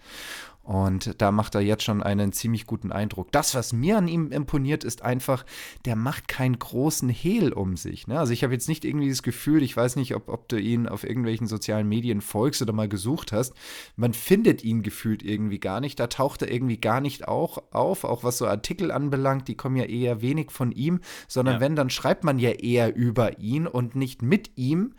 Und 0.70 1.20
da 1.20 1.32
macht 1.32 1.56
er 1.56 1.62
jetzt 1.62 1.82
schon 1.82 2.00
einen 2.00 2.32
ziemlich 2.32 2.64
guten 2.64 2.92
Eindruck. 2.92 3.32
Das, 3.32 3.56
was 3.56 3.72
mir 3.72 3.98
an 3.98 4.06
ihm 4.06 4.30
imponiert, 4.30 4.84
ist 4.84 5.02
einfach, 5.02 5.44
der 5.84 5.96
macht 5.96 6.28
keinen 6.28 6.58
großen 6.58 7.08
Hehl 7.08 7.52
um 7.52 7.76
sich. 7.76 8.06
Ne? 8.06 8.18
Also 8.18 8.32
ich 8.32 8.44
habe 8.44 8.52
jetzt 8.52 8.68
nicht 8.68 8.84
irgendwie 8.84 9.08
das 9.08 9.24
Gefühl, 9.24 9.64
ich 9.64 9.76
weiß 9.76 9.96
nicht, 9.96 10.14
ob, 10.14 10.28
ob 10.28 10.48
du 10.48 10.60
ihn 10.60 10.86
auf 10.86 11.02
irgendwelchen 11.02 11.48
sozialen 11.48 11.88
Medien 11.88 12.20
folgst 12.20 12.62
oder 12.62 12.72
mal 12.72 12.88
gesucht 12.88 13.32
hast. 13.32 13.54
Man 13.96 14.12
findet 14.12 14.62
ihn 14.62 14.82
gefühlt 14.82 15.24
irgendwie 15.24 15.58
gar 15.58 15.80
nicht. 15.80 15.98
Da 15.98 16.06
taucht 16.06 16.42
er 16.42 16.52
irgendwie 16.52 16.78
gar 16.78 17.00
nicht 17.00 17.26
auch 17.26 17.58
auf, 17.72 18.04
auch 18.04 18.22
was 18.22 18.38
so 18.38 18.46
Artikel 18.46 18.92
anbelangt, 18.92 19.48
die 19.48 19.56
kommen 19.56 19.76
ja 19.76 19.86
eher 19.86 20.20
wenig 20.20 20.52
von 20.52 20.70
ihm, 20.72 21.00
sondern 21.26 21.56
ja. 21.56 21.60
wenn, 21.62 21.74
dann 21.74 21.90
schreibt 21.90 22.22
man 22.22 22.38
ja 22.38 22.50
eher 22.50 22.94
über 22.94 23.40
ihn 23.40 23.66
und 23.66 23.96
nicht 23.96 24.22
mit 24.22 24.52
ihm. 24.54 24.94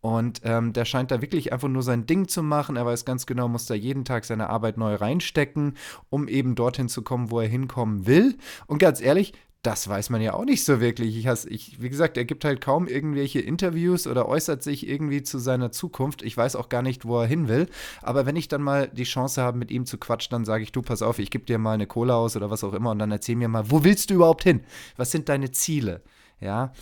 Und 0.00 0.40
ähm, 0.44 0.72
der 0.72 0.84
scheint 0.84 1.10
da 1.10 1.20
wirklich 1.20 1.52
einfach 1.52 1.68
nur 1.68 1.82
sein 1.82 2.06
Ding 2.06 2.28
zu 2.28 2.42
machen. 2.42 2.76
Er 2.76 2.86
weiß 2.86 3.04
ganz 3.04 3.26
genau, 3.26 3.48
muss 3.48 3.66
da 3.66 3.74
jeden 3.74 4.04
Tag 4.04 4.24
seine 4.24 4.48
Arbeit 4.48 4.78
neu 4.78 4.94
reinstecken, 4.94 5.76
um 6.08 6.28
eben 6.28 6.54
dorthin 6.54 6.88
zu 6.88 7.02
kommen, 7.02 7.30
wo 7.30 7.40
er 7.40 7.48
hinkommen 7.48 8.06
will. 8.06 8.36
Und 8.66 8.78
ganz 8.78 9.00
ehrlich, 9.00 9.32
das 9.62 9.88
weiß 9.88 10.10
man 10.10 10.20
ja 10.20 10.34
auch 10.34 10.44
nicht 10.44 10.64
so 10.64 10.80
wirklich. 10.80 11.16
Ich, 11.16 11.26
has, 11.26 11.44
ich, 11.44 11.82
wie 11.82 11.88
gesagt, 11.88 12.16
er 12.16 12.24
gibt 12.24 12.44
halt 12.44 12.60
kaum 12.60 12.86
irgendwelche 12.86 13.40
Interviews 13.40 14.06
oder 14.06 14.28
äußert 14.28 14.62
sich 14.62 14.88
irgendwie 14.88 15.22
zu 15.22 15.38
seiner 15.38 15.72
Zukunft. 15.72 16.22
Ich 16.22 16.36
weiß 16.36 16.54
auch 16.54 16.68
gar 16.68 16.82
nicht, 16.82 17.04
wo 17.04 17.20
er 17.20 17.26
hin 17.26 17.48
will. 17.48 17.68
Aber 18.00 18.24
wenn 18.24 18.36
ich 18.36 18.46
dann 18.46 18.62
mal 18.62 18.88
die 18.88 19.04
Chance 19.04 19.42
habe, 19.42 19.58
mit 19.58 19.72
ihm 19.72 19.84
zu 19.84 19.98
quatschen, 19.98 20.30
dann 20.30 20.44
sage 20.44 20.62
ich, 20.62 20.70
du, 20.70 20.80
pass 20.80 21.02
auf, 21.02 21.18
ich 21.18 21.30
gebe 21.30 21.44
dir 21.44 21.58
mal 21.58 21.72
eine 21.72 21.88
Cola 21.88 22.14
aus 22.14 22.36
oder 22.36 22.50
was 22.50 22.62
auch 22.62 22.72
immer 22.72 22.92
und 22.92 23.00
dann 23.00 23.10
erzähl 23.10 23.34
mir 23.34 23.48
mal, 23.48 23.70
wo 23.70 23.82
willst 23.82 24.10
du 24.10 24.14
überhaupt 24.14 24.44
hin? 24.44 24.60
Was 24.96 25.10
sind 25.10 25.28
deine 25.28 25.50
Ziele? 25.50 26.02
Ja, 26.40 26.72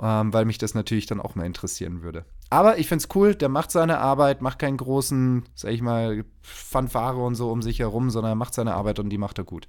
ähm, 0.00 0.32
weil 0.32 0.46
mich 0.46 0.56
das 0.56 0.74
natürlich 0.74 1.04
dann 1.04 1.20
auch 1.20 1.34
mal 1.34 1.44
interessieren 1.44 2.02
würde. 2.02 2.24
Aber 2.52 2.76
ich 2.76 2.86
finde 2.86 3.02
es 3.02 3.08
cool, 3.14 3.34
der 3.34 3.48
macht 3.48 3.70
seine 3.70 3.96
Arbeit, 3.96 4.42
macht 4.42 4.58
keinen 4.58 4.76
großen, 4.76 5.44
sag 5.54 5.72
ich 5.72 5.80
mal, 5.80 6.22
Fanfare 6.42 7.16
und 7.16 7.34
so 7.34 7.50
um 7.50 7.62
sich 7.62 7.78
herum, 7.78 8.10
sondern 8.10 8.32
er 8.32 8.34
macht 8.34 8.52
seine 8.52 8.74
Arbeit 8.74 8.98
und 8.98 9.08
die 9.08 9.16
macht 9.16 9.38
er 9.38 9.44
gut. 9.44 9.68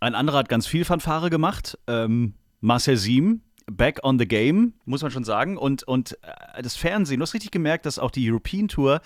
Ein 0.00 0.14
anderer 0.14 0.36
hat 0.36 0.50
ganz 0.50 0.66
viel 0.66 0.84
Fanfare 0.84 1.30
gemacht. 1.30 1.78
Ähm, 1.86 2.34
Marcel 2.60 2.98
Siem, 2.98 3.40
back 3.72 4.00
on 4.02 4.18
the 4.18 4.28
game, 4.28 4.74
muss 4.84 5.00
man 5.00 5.10
schon 5.10 5.24
sagen. 5.24 5.56
Und, 5.56 5.84
und 5.84 6.18
äh, 6.20 6.60
das 6.60 6.76
Fernsehen, 6.76 7.20
du 7.20 7.22
hast 7.22 7.32
richtig 7.32 7.52
gemerkt, 7.52 7.86
dass 7.86 7.98
auch 7.98 8.10
die 8.10 8.30
European 8.30 8.68
Tour 8.68 9.00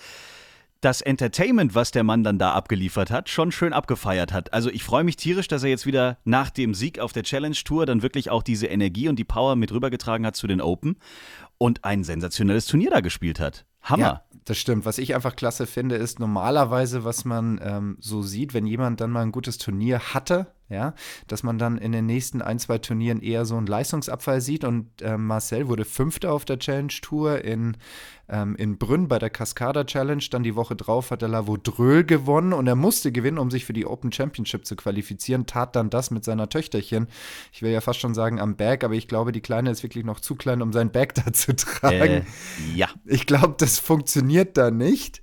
das 0.85 1.01
Entertainment, 1.01 1.73
was 1.73 1.89
der 1.89 2.03
Mann 2.03 2.23
dann 2.23 2.37
da 2.37 2.53
abgeliefert 2.53 3.09
hat, 3.09 3.27
schon 3.27 3.51
schön 3.51 3.73
abgefeiert 3.73 4.31
hat. 4.31 4.53
Also 4.53 4.69
ich 4.69 4.83
freue 4.83 5.03
mich 5.03 5.15
tierisch, 5.15 5.47
dass 5.47 5.63
er 5.63 5.69
jetzt 5.71 5.87
wieder 5.87 6.19
nach 6.25 6.51
dem 6.51 6.75
Sieg 6.75 6.99
auf 6.99 7.11
der 7.11 7.23
Challenge 7.23 7.55
Tour 7.55 7.87
dann 7.87 8.03
wirklich 8.03 8.29
auch 8.29 8.43
diese 8.43 8.67
Energie 8.67 9.09
und 9.09 9.17
die 9.17 9.23
Power 9.23 9.55
mit 9.55 9.71
rübergetragen 9.71 10.27
hat 10.27 10.35
zu 10.35 10.45
den 10.45 10.61
Open 10.61 10.97
und 11.57 11.83
ein 11.85 12.03
sensationelles 12.03 12.67
Turnier 12.67 12.91
da 12.91 12.99
gespielt 12.99 13.39
hat. 13.39 13.65
Hammer. 13.81 13.99
Ja, 13.99 14.21
das 14.45 14.59
stimmt. 14.59 14.85
Was 14.85 14.99
ich 14.99 15.15
einfach 15.15 15.35
klasse 15.35 15.65
finde, 15.65 15.95
ist 15.95 16.19
normalerweise, 16.19 17.03
was 17.03 17.25
man 17.25 17.59
ähm, 17.63 17.97
so 17.99 18.21
sieht, 18.21 18.53
wenn 18.53 18.67
jemand 18.67 19.01
dann 19.01 19.09
mal 19.09 19.23
ein 19.23 19.31
gutes 19.31 19.57
Turnier 19.57 20.13
hatte, 20.13 20.53
ja, 20.67 20.95
dass 21.27 21.43
man 21.43 21.59
dann 21.59 21.77
in 21.77 21.91
den 21.91 22.07
nächsten 22.07 22.41
ein, 22.41 22.57
zwei 22.57 22.79
Turnieren 22.79 23.21
eher 23.21 23.45
so 23.45 23.55
einen 23.55 23.67
Leistungsabfall 23.67 24.41
sieht. 24.41 24.63
Und 24.63 25.01
äh, 25.01 25.15
Marcel 25.17 25.67
wurde 25.67 25.85
Fünfter 25.85 26.33
auf 26.33 26.43
der 26.43 26.57
Challenge 26.57 26.93
Tour 27.01 27.43
in, 27.43 27.77
ähm, 28.27 28.55
in 28.55 28.79
Brünn 28.79 29.07
bei 29.07 29.19
der 29.19 29.29
Cascada 29.29 29.83
Challenge. 29.83 30.23
Dann 30.31 30.41
die 30.41 30.55
Woche 30.55 30.75
drauf 30.75 31.11
hat 31.11 31.21
er 31.21 31.27
Lavodröl 31.27 32.03
gewonnen 32.03 32.51
und 32.51 32.65
er 32.65 32.75
musste 32.75 33.11
gewinnen, 33.11 33.37
um 33.37 33.51
sich 33.51 33.65
für 33.65 33.73
die 33.73 33.85
Open 33.85 34.11
Championship 34.11 34.65
zu 34.65 34.75
qualifizieren. 34.75 35.45
Tat 35.45 35.75
dann 35.75 35.91
das 35.91 36.09
mit 36.09 36.23
seiner 36.23 36.49
Töchterchen. 36.49 37.07
Ich 37.53 37.61
will 37.61 37.71
ja 37.71 37.81
fast 37.81 37.99
schon 37.99 38.15
sagen 38.15 38.39
am 38.39 38.55
Bag, 38.55 38.83
aber 38.83 38.95
ich 38.95 39.07
glaube, 39.07 39.31
die 39.31 39.41
Kleine 39.41 39.69
ist 39.69 39.83
wirklich 39.83 40.03
noch 40.03 40.19
zu 40.19 40.33
klein, 40.33 40.63
um 40.63 40.73
sein 40.73 40.91
Bag 40.91 41.13
da 41.25 41.31
zu 41.31 41.55
tragen. 41.55 41.99
Äh, 41.99 42.23
ja. 42.73 42.89
Ich 43.05 43.27
glaube, 43.27 43.53
das 43.59 43.77
funktioniert 43.77 44.57
da 44.57 44.71
nicht 44.71 45.21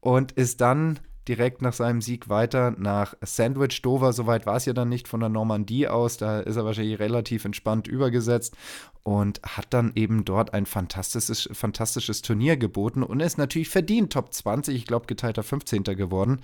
und 0.00 0.32
ist 0.32 0.62
dann 0.62 0.98
direkt 1.28 1.62
nach 1.62 1.72
seinem 1.72 2.00
Sieg 2.00 2.28
weiter 2.28 2.74
nach 2.78 3.14
Sandwich 3.20 3.82
Dover. 3.82 4.12
Soweit 4.12 4.46
war 4.46 4.56
es 4.56 4.64
ja 4.64 4.72
dann 4.72 4.88
nicht 4.88 5.06
von 5.06 5.20
der 5.20 5.28
Normandie 5.28 5.86
aus. 5.86 6.16
Da 6.16 6.40
ist 6.40 6.56
er 6.56 6.64
wahrscheinlich 6.64 6.98
relativ 6.98 7.44
entspannt 7.44 7.86
übergesetzt 7.86 8.56
und 9.02 9.40
hat 9.42 9.66
dann 9.70 9.92
eben 9.94 10.24
dort 10.24 10.54
ein 10.54 10.66
fantastisches, 10.66 11.48
fantastisches 11.52 12.22
Turnier 12.22 12.56
geboten 12.56 13.02
und 13.02 13.20
ist 13.20 13.38
natürlich 13.38 13.68
verdient 13.68 14.12
Top 14.12 14.32
20, 14.32 14.74
ich 14.74 14.86
glaube 14.86 15.06
geteilter 15.06 15.42
15. 15.42 15.84
geworden 15.84 16.40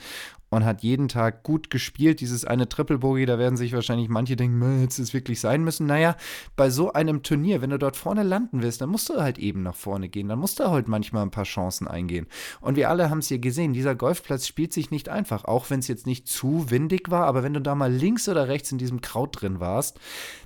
und 0.55 0.65
hat 0.65 0.83
jeden 0.83 1.09
Tag 1.09 1.43
gut 1.43 1.71
gespielt. 1.71 2.21
Dieses 2.21 2.45
eine 2.45 2.69
Triple 2.69 2.99
Bogey, 2.99 3.27
da 3.27 3.39
werden 3.39 3.57
sich 3.57 3.73
wahrscheinlich 3.73 4.09
manche 4.09 4.37
denken, 4.37 4.81
hätte 4.81 5.03
es 5.03 5.13
wirklich 5.13 5.41
sein 5.41 5.65
müssen. 5.65 5.87
Naja, 5.87 6.17
bei 6.57 6.71
so 6.71 6.93
einem 6.93 7.23
Turnier, 7.23 7.61
wenn 7.61 7.71
du 7.71 7.79
dort 7.79 7.97
vorne 7.97 8.23
landen 8.23 8.63
willst, 8.63 8.81
dann 8.81 8.89
musst 8.89 9.09
du 9.09 9.21
halt 9.21 9.39
eben 9.39 9.63
nach 9.63 9.75
vorne 9.75 10.09
gehen. 10.09 10.29
Dann 10.29 10.39
musst 10.39 10.61
du 10.61 10.71
halt 10.71 10.89
manchmal 10.89 11.23
ein 11.23 11.31
paar 11.31 11.45
Chancen 11.45 11.89
eingehen. 11.89 12.27
Und 12.61 12.77
wir 12.77 12.89
alle 12.89 13.11
haben 13.11 13.19
es 13.19 13.29
hier 13.29 13.39
gesehen, 13.39 13.73
dieser 13.73 13.95
Golfplatz 13.95 14.47
spielt 14.47 14.73
sich 14.73 14.91
nicht 14.91 15.09
einfach, 15.09 15.45
auch 15.45 15.71
wenn 15.71 15.81
es 15.81 15.89
jetzt 15.89 16.07
nicht 16.07 16.29
zu 16.29 16.71
windig 16.71 17.11
war, 17.11 17.27
aber 17.27 17.43
wenn 17.43 17.55
du 17.55 17.61
da 17.61 17.75
mal 17.75 17.93
links 17.93 18.29
oder 18.29 18.49
rechts 18.49 18.73
in 18.73 18.79
diesem 18.79 19.01
Kraut 19.01 19.41
drin 19.41 19.61
warst, 19.61 19.99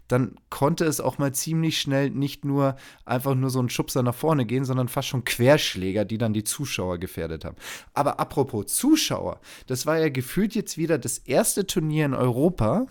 dann 0.09 0.37
konnte 0.51 0.85
es 0.85 1.01
auch 1.01 1.19
mal 1.19 1.33
ziemlich 1.33 1.81
schnell 1.81 2.11
nicht 2.11 2.45
nur 2.45 2.77
einfach 3.05 3.35
nur 3.35 3.51
so 3.51 3.61
ein 3.61 3.69
Schubser 3.69 4.03
nach 4.03 4.15
vorne 4.15 4.47
gehen, 4.47 4.65
sondern 4.65 4.89
fast 4.89 5.09
schon 5.09 5.25
Querschläger, 5.25 6.05
die 6.05 6.19
dann 6.19 6.33
die 6.33 6.45
Zuschauer 6.45 6.99
gefährdet 6.99 7.45
haben. 7.45 7.57
Aber 7.95 8.19
apropos 8.19 8.67
Zuschauer, 8.75 9.41
das 9.67 9.87
war 9.87 9.99
ja 9.99 10.09
gefühlt 10.09 10.55
jetzt 10.55 10.79
wieder 10.79 10.99
das 10.99 11.19
erste 11.19 11.67
Turnier 11.67 12.07
in 12.07 12.15
Europa, 12.15 12.87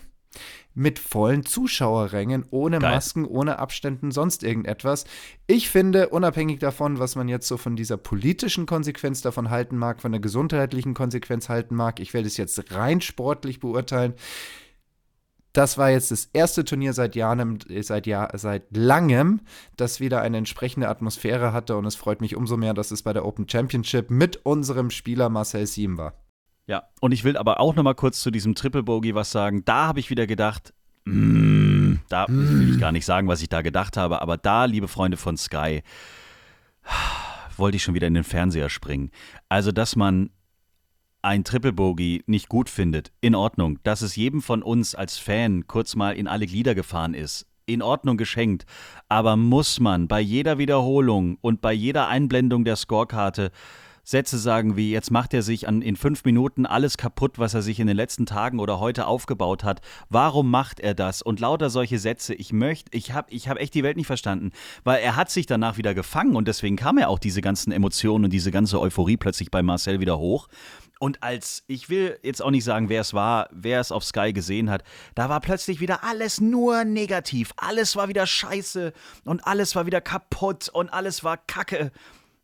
mit 0.77 0.99
vollen 0.99 1.43
Zuschauerrängen, 1.43 2.45
ohne 2.51 2.77
Geil. 2.77 2.91
Masken, 2.91 3.25
ohne 3.25 3.57
Abständen, 3.57 4.11
sonst 4.11 4.43
irgendetwas. 4.43 5.05
Ich 5.47 5.71
finde, 5.71 6.09
unabhängig 6.09 6.59
davon, 6.59 6.99
was 6.99 7.15
man 7.15 7.27
jetzt 7.27 7.47
so 7.47 7.57
von 7.57 7.75
dieser 7.75 7.97
politischen 7.97 8.67
Konsequenz 8.67 9.23
davon 9.23 9.49
halten 9.49 9.75
mag, 9.75 10.01
von 10.01 10.11
der 10.11 10.21
gesundheitlichen 10.21 10.93
Konsequenz 10.93 11.49
halten 11.49 11.75
mag, 11.75 11.99
ich 11.99 12.13
werde 12.13 12.27
es 12.27 12.37
jetzt 12.37 12.71
rein 12.71 13.01
sportlich 13.01 13.59
beurteilen. 13.59 14.13
Das 15.57 15.79
war 15.79 15.89
jetzt 15.89 16.11
das 16.11 16.29
erste 16.33 16.63
Turnier 16.65 16.93
seit 16.93 17.15
Jahren, 17.15 17.57
seit, 17.81 18.05
Jahr, 18.05 18.29
seit 18.37 18.77
langem, 18.77 19.41
das 19.75 19.99
wieder 19.99 20.21
eine 20.21 20.37
entsprechende 20.37 20.87
Atmosphäre 20.87 21.51
hatte 21.51 21.77
und 21.77 21.85
es 21.85 21.95
freut 21.95 22.21
mich 22.21 22.35
umso 22.35 22.57
mehr, 22.57 22.75
dass 22.75 22.91
es 22.91 23.01
bei 23.01 23.11
der 23.11 23.25
Open 23.25 23.49
Championship 23.49 24.11
mit 24.11 24.45
unserem 24.45 24.91
Spieler 24.91 25.29
Marcel 25.29 25.65
Siem 25.65 25.97
war. 25.97 26.13
Ja, 26.67 26.83
und 27.01 27.11
ich 27.11 27.23
will 27.23 27.37
aber 27.37 27.59
auch 27.59 27.73
noch 27.73 27.81
mal 27.81 27.95
kurz 27.95 28.21
zu 28.21 28.29
diesem 28.29 28.53
Triple 28.53 28.83
Bogey 28.83 29.15
was 29.15 29.31
sagen. 29.31 29.65
Da 29.65 29.87
habe 29.87 29.99
ich 29.99 30.11
wieder 30.11 30.27
gedacht, 30.27 30.75
mm, 31.05 31.95
da 32.07 32.27
will 32.29 32.75
ich 32.75 32.79
gar 32.79 32.91
nicht 32.91 33.07
sagen, 33.07 33.27
was 33.27 33.41
ich 33.41 33.49
da 33.49 33.63
gedacht 33.63 33.97
habe, 33.97 34.21
aber 34.21 34.37
da, 34.37 34.65
liebe 34.65 34.87
Freunde 34.87 35.17
von 35.17 35.37
Sky, 35.37 35.81
wollte 37.57 37.77
ich 37.77 37.83
schon 37.83 37.95
wieder 37.95 38.05
in 38.05 38.13
den 38.13 38.23
Fernseher 38.23 38.69
springen. 38.69 39.09
Also, 39.49 39.71
dass 39.71 39.95
man 39.95 40.29
ein 41.21 41.43
Triple 41.43 41.73
Bogey 41.73 42.23
nicht 42.27 42.49
gut 42.49 42.69
findet, 42.69 43.11
in 43.21 43.35
Ordnung. 43.35 43.79
Dass 43.83 44.01
es 44.01 44.15
jedem 44.15 44.41
von 44.41 44.63
uns 44.63 44.95
als 44.95 45.17
Fan 45.17 45.67
kurz 45.67 45.95
mal 45.95 46.15
in 46.15 46.27
alle 46.27 46.45
Glieder 46.45 46.75
gefahren 46.75 47.13
ist, 47.13 47.45
in 47.65 47.81
Ordnung 47.81 48.17
geschenkt. 48.17 48.65
Aber 49.09 49.35
muss 49.35 49.79
man 49.79 50.07
bei 50.07 50.19
jeder 50.19 50.57
Wiederholung 50.57 51.37
und 51.41 51.61
bei 51.61 51.73
jeder 51.73 52.07
Einblendung 52.07 52.65
der 52.65 52.75
Scorekarte 52.75 53.51
Sätze 54.07 54.37
sagen 54.37 54.77
wie, 54.77 54.89
jetzt 54.89 55.11
macht 55.11 55.33
er 55.33 55.41
sich 55.41 55.67
an, 55.67 55.81
in 55.81 55.97
fünf 55.97 56.23
Minuten 56.23 56.65
alles 56.65 56.95
kaputt, 56.95 57.39
was 57.39 57.53
er 57.53 57.61
sich 57.61 57.77
in 57.81 57.87
den 57.87 57.97
letzten 57.97 58.25
Tagen 58.25 58.59
oder 58.59 58.79
heute 58.79 59.05
aufgebaut 59.05 59.65
hat. 59.65 59.81
Warum 60.07 60.49
macht 60.49 60.79
er 60.79 60.93
das? 60.93 61.21
Und 61.21 61.41
lauter 61.41 61.69
solche 61.69 61.99
Sätze. 61.99 62.33
Ich 62.33 62.53
möchte, 62.53 62.95
ich 62.95 63.11
habe 63.11 63.29
ich 63.31 63.49
hab 63.49 63.59
echt 63.59 63.73
die 63.73 63.83
Welt 63.83 63.97
nicht 63.97 64.07
verstanden, 64.07 64.51
weil 64.85 65.01
er 65.01 65.17
hat 65.17 65.29
sich 65.29 65.45
danach 65.45 65.75
wieder 65.75 65.93
gefangen 65.93 66.37
und 66.37 66.47
deswegen 66.47 66.77
kam 66.77 66.97
ja 66.97 67.09
auch 67.09 67.19
diese 67.19 67.41
ganzen 67.41 67.73
Emotionen 67.73 68.23
und 68.23 68.31
diese 68.31 68.49
ganze 68.49 68.79
Euphorie 68.79 69.17
plötzlich 69.17 69.51
bei 69.51 69.61
Marcel 69.61 69.99
wieder 69.99 70.17
hoch. 70.17 70.47
Und 70.99 71.23
als, 71.23 71.63
ich 71.67 71.89
will 71.89 72.17
jetzt 72.23 72.41
auch 72.41 72.51
nicht 72.51 72.63
sagen, 72.63 72.89
wer 72.89 73.01
es 73.01 73.13
war, 73.13 73.49
wer 73.51 73.79
es 73.79 73.91
auf 73.91 74.03
Sky 74.03 74.33
gesehen 74.33 74.69
hat, 74.69 74.83
da 75.15 75.29
war 75.29 75.41
plötzlich 75.41 75.79
wieder 75.79 76.03
alles 76.03 76.41
nur 76.41 76.83
negativ. 76.83 77.53
Alles 77.57 77.95
war 77.95 78.07
wieder 78.07 78.25
scheiße 78.25 78.93
und 79.25 79.45
alles 79.45 79.75
war 79.75 79.85
wieder 79.85 80.01
kaputt 80.01 80.69
und 80.69 80.91
alles 80.91 81.23
war 81.23 81.37
kacke. 81.37 81.91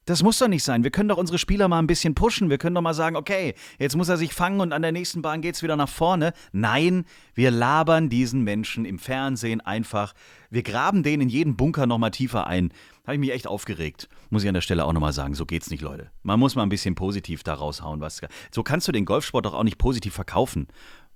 Das 0.06 0.22
muss 0.22 0.38
doch 0.38 0.50
nicht 0.50 0.66
sein. 0.66 0.84
Wir 0.84 0.92
können 0.92 1.08
doch 1.08 1.18
unsere 1.18 1.38
Spieler 1.38 1.70
mal 1.70 1.80
ein 1.80 1.88
bisschen 1.88 2.14
pushen. 2.14 2.50
Wir 2.50 2.58
können 2.58 2.76
doch 2.76 2.82
mal 2.82 2.94
sagen, 2.94 3.16
okay, 3.16 3.56
jetzt 3.80 3.96
muss 3.96 4.10
er 4.10 4.18
sich 4.18 4.34
fangen 4.34 4.60
und 4.60 4.74
an 4.74 4.82
der 4.82 4.92
nächsten 4.92 5.22
Bahn 5.22 5.42
geht's 5.42 5.64
wieder 5.64 5.78
nach 5.78 5.88
vorne. 5.88 6.34
Nein, 6.52 7.06
wir 7.36 7.52
labern 7.52 8.10
diesen 8.10 8.44
Menschen 8.44 8.84
im 8.84 9.00
Fernsehen 9.00 9.62
einfach. 9.62 10.14
Wir 10.50 10.62
graben 10.62 11.04
den 11.04 11.22
in 11.22 11.30
jeden 11.30 11.56
Bunker 11.56 11.88
nochmal 11.88 12.12
tiefer 12.12 12.48
ein. 12.48 12.74
Habe 13.06 13.16
ich 13.16 13.20
mich 13.20 13.34
echt 13.34 13.48
aufgeregt. 13.48 14.08
Muss 14.30 14.44
ich 14.44 14.48
an 14.48 14.54
der 14.54 14.62
Stelle 14.62 14.86
auch 14.86 14.94
nochmal 14.94 15.12
sagen. 15.12 15.36
So 15.36 15.46
geht's 15.46 15.70
nicht, 15.70 15.82
Leute. 15.82 16.10
Man 16.22 16.40
muss 16.40 16.56
mal 16.56 16.64
ein 16.64 16.70
bisschen 16.70 16.96
positiv 16.96 17.44
da 17.44 17.54
raushauen. 17.54 18.00
Was, 18.00 18.22
so 18.50 18.64
kannst 18.64 18.88
du 18.88 18.94
den 18.94 19.04
Golfsport 19.04 19.46
doch 19.46 19.54
auch 19.54 19.64
nicht 19.64 19.78
positiv 19.78 20.14
verkaufen. 20.14 20.68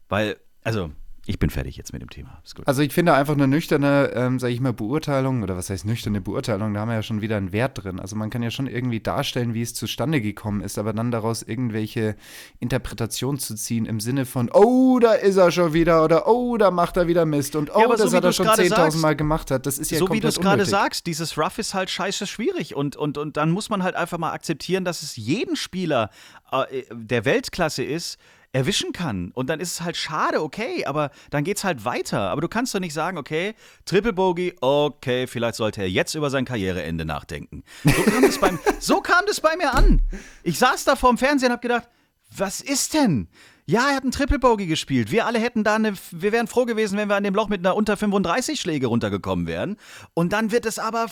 Weil, 0.10 0.38
also, 0.64 0.92
ich 1.28 1.40
bin 1.40 1.50
fertig 1.50 1.76
jetzt 1.76 1.92
mit 1.92 2.02
dem 2.02 2.10
Thema. 2.10 2.40
Ist 2.46 2.56
gut. 2.56 2.66
Also 2.68 2.82
ich 2.82 2.94
finde 2.94 3.14
einfach 3.14 3.34
eine 3.34 3.48
nüchterne, 3.48 4.12
ähm, 4.14 4.40
sage 4.40 4.54
ich 4.54 4.62
mal, 4.62 4.72
Beurteilung, 4.72 5.44
oder 5.44 5.58
was 5.58 5.70
heißt 5.70 5.86
nüchterne 5.86 6.22
Beurteilung, 6.22 6.74
da 6.74 6.80
haben 6.80 6.88
wir 6.88 6.96
ja 6.96 7.04
schon 7.04 7.22
wieder 7.22 7.36
einen 7.36 7.52
Wert 7.52 7.84
drin. 7.84 8.00
Also 8.00 8.16
man 8.16 8.30
kann 8.30 8.42
ja 8.42 8.50
schon 8.50 8.68
irgendwie 8.68 9.02
darstellen, 9.02 9.54
wie 9.54 9.62
es 9.62 9.74
zustande 9.74 10.22
gekommen 10.22 10.62
ist, 10.62 10.78
aber 10.78 10.94
dann 10.94 11.12
daraus 11.12 11.44
irgendwelche 11.44 12.16
Interpretationen 12.60 13.40
zu 13.40 13.56
ziehen 13.56 13.86
im 13.86 14.00
Sinne 14.00 14.26
von, 14.26 14.50
oh, 14.54 15.00
da 15.00 15.14
ist 15.14 15.36
er 15.36 15.52
schon 15.52 15.74
wieder 15.74 16.04
oder 16.04 16.28
oh, 16.28 16.58
da 16.58 16.72
macht 16.72 16.96
er 16.96 17.08
wieder 17.08 17.26
Mist 17.26 17.58
und 17.58 17.76
oh, 17.76 17.82
so 17.82 18.04
das 18.04 18.12
wie 18.14 18.16
hat 18.16 18.24
er 18.24 18.34
schon 18.34 18.46
gerade 18.46 18.64
10.000 18.64 18.70
sagst, 18.70 18.98
Mal 18.98 19.16
gemacht 19.16 19.52
hat, 19.52 19.66
das 19.66 19.80
ist 19.80 19.92
ja 19.92 20.00
so 20.00 20.06
wie 20.06 20.22
du 20.22 20.28
komplett 20.28 20.38
es 20.38 20.42
gerade 20.42 20.66
sagst, 20.66 21.08
dieses 21.08 21.38
Rough 21.38 21.58
ist 21.58 21.74
halt 21.74 21.90
scheiße 21.90 22.26
schwierig 22.26 22.74
und, 22.74 22.96
und, 22.96 23.18
und 23.18 23.36
dann 23.36 23.52
muss 23.52 23.70
man 23.70 23.84
halt 23.84 23.96
einfach 23.96 24.18
mal 24.18 24.32
akzeptieren, 24.32 24.86
dass 24.86 25.04
es 25.04 25.18
jeden 25.18 25.58
Spieler 25.58 26.10
äh, 26.52 26.84
der 26.94 27.26
Weltklasse 27.26 27.84
ist, 27.84 28.18
erwischen 28.58 28.92
kann. 28.92 29.32
Und 29.36 29.50
dann 29.50 29.60
ist 29.60 29.74
es 29.74 29.82
halt 29.82 29.96
schade, 29.96 30.42
okay, 30.42 30.84
aber 30.86 31.12
dann 31.30 31.44
geht's 31.44 31.64
halt 31.64 31.86
weiter. 31.86 32.32
Aber 32.32 32.42
du 32.42 32.48
kannst 32.48 32.74
doch 32.74 32.80
nicht 32.80 32.94
sagen, 32.94 33.20
okay, 33.20 33.54
Triple 33.86 34.14
Bogey, 34.14 34.56
okay, 34.62 35.28
vielleicht 35.28 35.56
sollte 35.56 35.82
er 35.82 35.90
jetzt 35.90 36.16
über 36.16 36.32
sein 36.32 36.44
Karriereende 36.44 37.06
nachdenken. 37.06 37.64
So 37.84 38.02
kam 38.04 38.22
das, 38.24 38.38
beim, 38.40 38.60
so 38.80 39.02
kam 39.02 39.26
das 39.28 39.42
bei 39.42 39.56
mir 39.56 39.76
an. 39.76 40.02
Ich 40.42 40.58
saß 40.58 40.86
da 40.86 40.96
vorm 40.96 41.20
Fernsehen 41.20 41.50
und 41.50 41.54
hab 41.54 41.62
gedacht, 41.62 41.88
was 42.36 42.60
ist 42.60 42.96
denn? 42.96 43.28
Ja, 43.68 43.90
er 43.90 43.98
hat 43.98 44.04
einen 44.04 44.12
Triple 44.12 44.40
Bogey 44.40 44.66
gespielt. 44.66 45.12
Wir 45.12 45.28
alle 45.28 45.40
hätten 45.40 45.64
da 45.64 45.76
eine, 45.76 45.94
wir 46.12 46.32
wären 46.32 46.48
froh 46.48 46.66
gewesen, 46.66 46.98
wenn 46.98 47.10
wir 47.10 47.16
an 47.16 47.24
dem 47.24 47.36
Loch 47.36 47.50
mit 47.50 47.60
einer 47.60 47.76
unter 47.76 47.96
35 47.96 48.60
Schläge 48.60 48.88
runtergekommen 48.88 49.46
wären. 49.46 49.78
Und 50.16 50.34
dann 50.34 50.52
wird 50.52 50.66
es 50.66 50.80
aber 50.80 51.08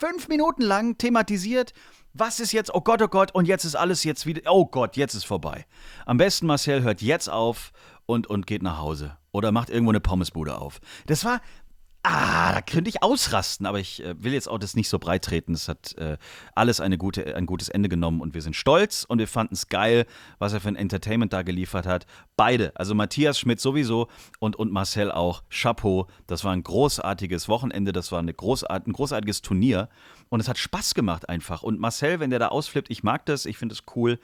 fünf 0.00 0.26
Minuten 0.26 0.62
lang 0.62 0.98
thematisiert. 0.98 1.72
Was 2.14 2.40
ist 2.40 2.52
jetzt? 2.52 2.74
Oh 2.74 2.80
Gott, 2.80 3.02
oh 3.02 3.08
Gott, 3.08 3.34
und 3.34 3.46
jetzt 3.46 3.64
ist 3.64 3.76
alles 3.76 4.04
jetzt 4.04 4.26
wieder. 4.26 4.50
Oh 4.50 4.66
Gott, 4.66 4.96
jetzt 4.96 5.14
ist 5.14 5.24
vorbei. 5.24 5.66
Am 6.06 6.16
besten 6.16 6.46
Marcel 6.46 6.82
hört 6.82 7.02
jetzt 7.02 7.28
auf 7.28 7.72
und, 8.06 8.26
und 8.26 8.46
geht 8.46 8.62
nach 8.62 8.78
Hause. 8.78 9.16
Oder 9.30 9.52
macht 9.52 9.70
irgendwo 9.70 9.92
eine 9.92 10.00
Pommesbude 10.00 10.58
auf. 10.58 10.80
Das 11.06 11.24
war. 11.24 11.40
Ah, 12.04 12.52
da 12.52 12.62
könnte 12.62 12.88
ich 12.88 13.02
ausrasten, 13.02 13.66
aber 13.66 13.80
ich 13.80 14.02
äh, 14.04 14.22
will 14.22 14.32
jetzt 14.32 14.48
auch 14.48 14.58
das 14.58 14.76
nicht 14.76 14.88
so 14.88 15.00
breit 15.00 15.24
treten. 15.24 15.52
Es 15.52 15.68
hat 15.68 15.96
äh, 15.98 16.16
alles 16.54 16.80
eine 16.80 16.96
gute, 16.96 17.34
ein 17.34 17.44
gutes 17.44 17.68
Ende 17.68 17.88
genommen 17.88 18.20
und 18.20 18.34
wir 18.34 18.42
sind 18.42 18.54
stolz 18.54 19.04
und 19.04 19.18
wir 19.18 19.26
fanden 19.26 19.54
es 19.54 19.68
geil, 19.68 20.06
was 20.38 20.52
er 20.52 20.60
für 20.60 20.68
ein 20.68 20.76
Entertainment 20.76 21.32
da 21.32 21.42
geliefert 21.42 21.86
hat. 21.86 22.06
Beide, 22.36 22.72
also 22.76 22.94
Matthias 22.94 23.38
Schmidt 23.38 23.60
sowieso 23.60 24.06
und, 24.38 24.54
und 24.54 24.70
Marcel 24.70 25.10
auch. 25.10 25.42
Chapeau, 25.50 26.06
das 26.28 26.44
war 26.44 26.52
ein 26.52 26.62
großartiges 26.62 27.48
Wochenende, 27.48 27.92
das 27.92 28.12
war 28.12 28.20
eine 28.20 28.32
großart 28.32 28.86
ein 28.86 28.92
großartiges 28.92 29.42
Turnier 29.42 29.88
und 30.28 30.38
es 30.38 30.48
hat 30.48 30.56
Spaß 30.56 30.94
gemacht 30.94 31.28
einfach. 31.28 31.64
Und 31.64 31.80
Marcel, 31.80 32.20
wenn 32.20 32.30
der 32.30 32.38
da 32.38 32.48
ausflippt, 32.48 32.90
ich 32.90 33.02
mag 33.02 33.26
das, 33.26 33.44
ich 33.44 33.58
finde 33.58 33.74
es 33.74 33.82
cool. 33.96 34.20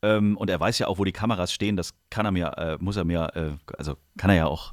Ähm, 0.00 0.36
und 0.36 0.48
er 0.48 0.60
weiß 0.60 0.78
ja 0.78 0.86
auch, 0.86 0.98
wo 0.98 1.04
die 1.04 1.12
Kameras 1.12 1.52
stehen, 1.52 1.76
das 1.76 1.92
kann 2.08 2.24
er 2.24 2.32
mir, 2.32 2.56
äh, 2.56 2.78
muss 2.80 2.96
er 2.96 3.04
mir, 3.04 3.30
äh, 3.34 3.74
also 3.76 3.96
kann 4.16 4.30
er 4.30 4.36
ja 4.36 4.46
auch 4.46 4.72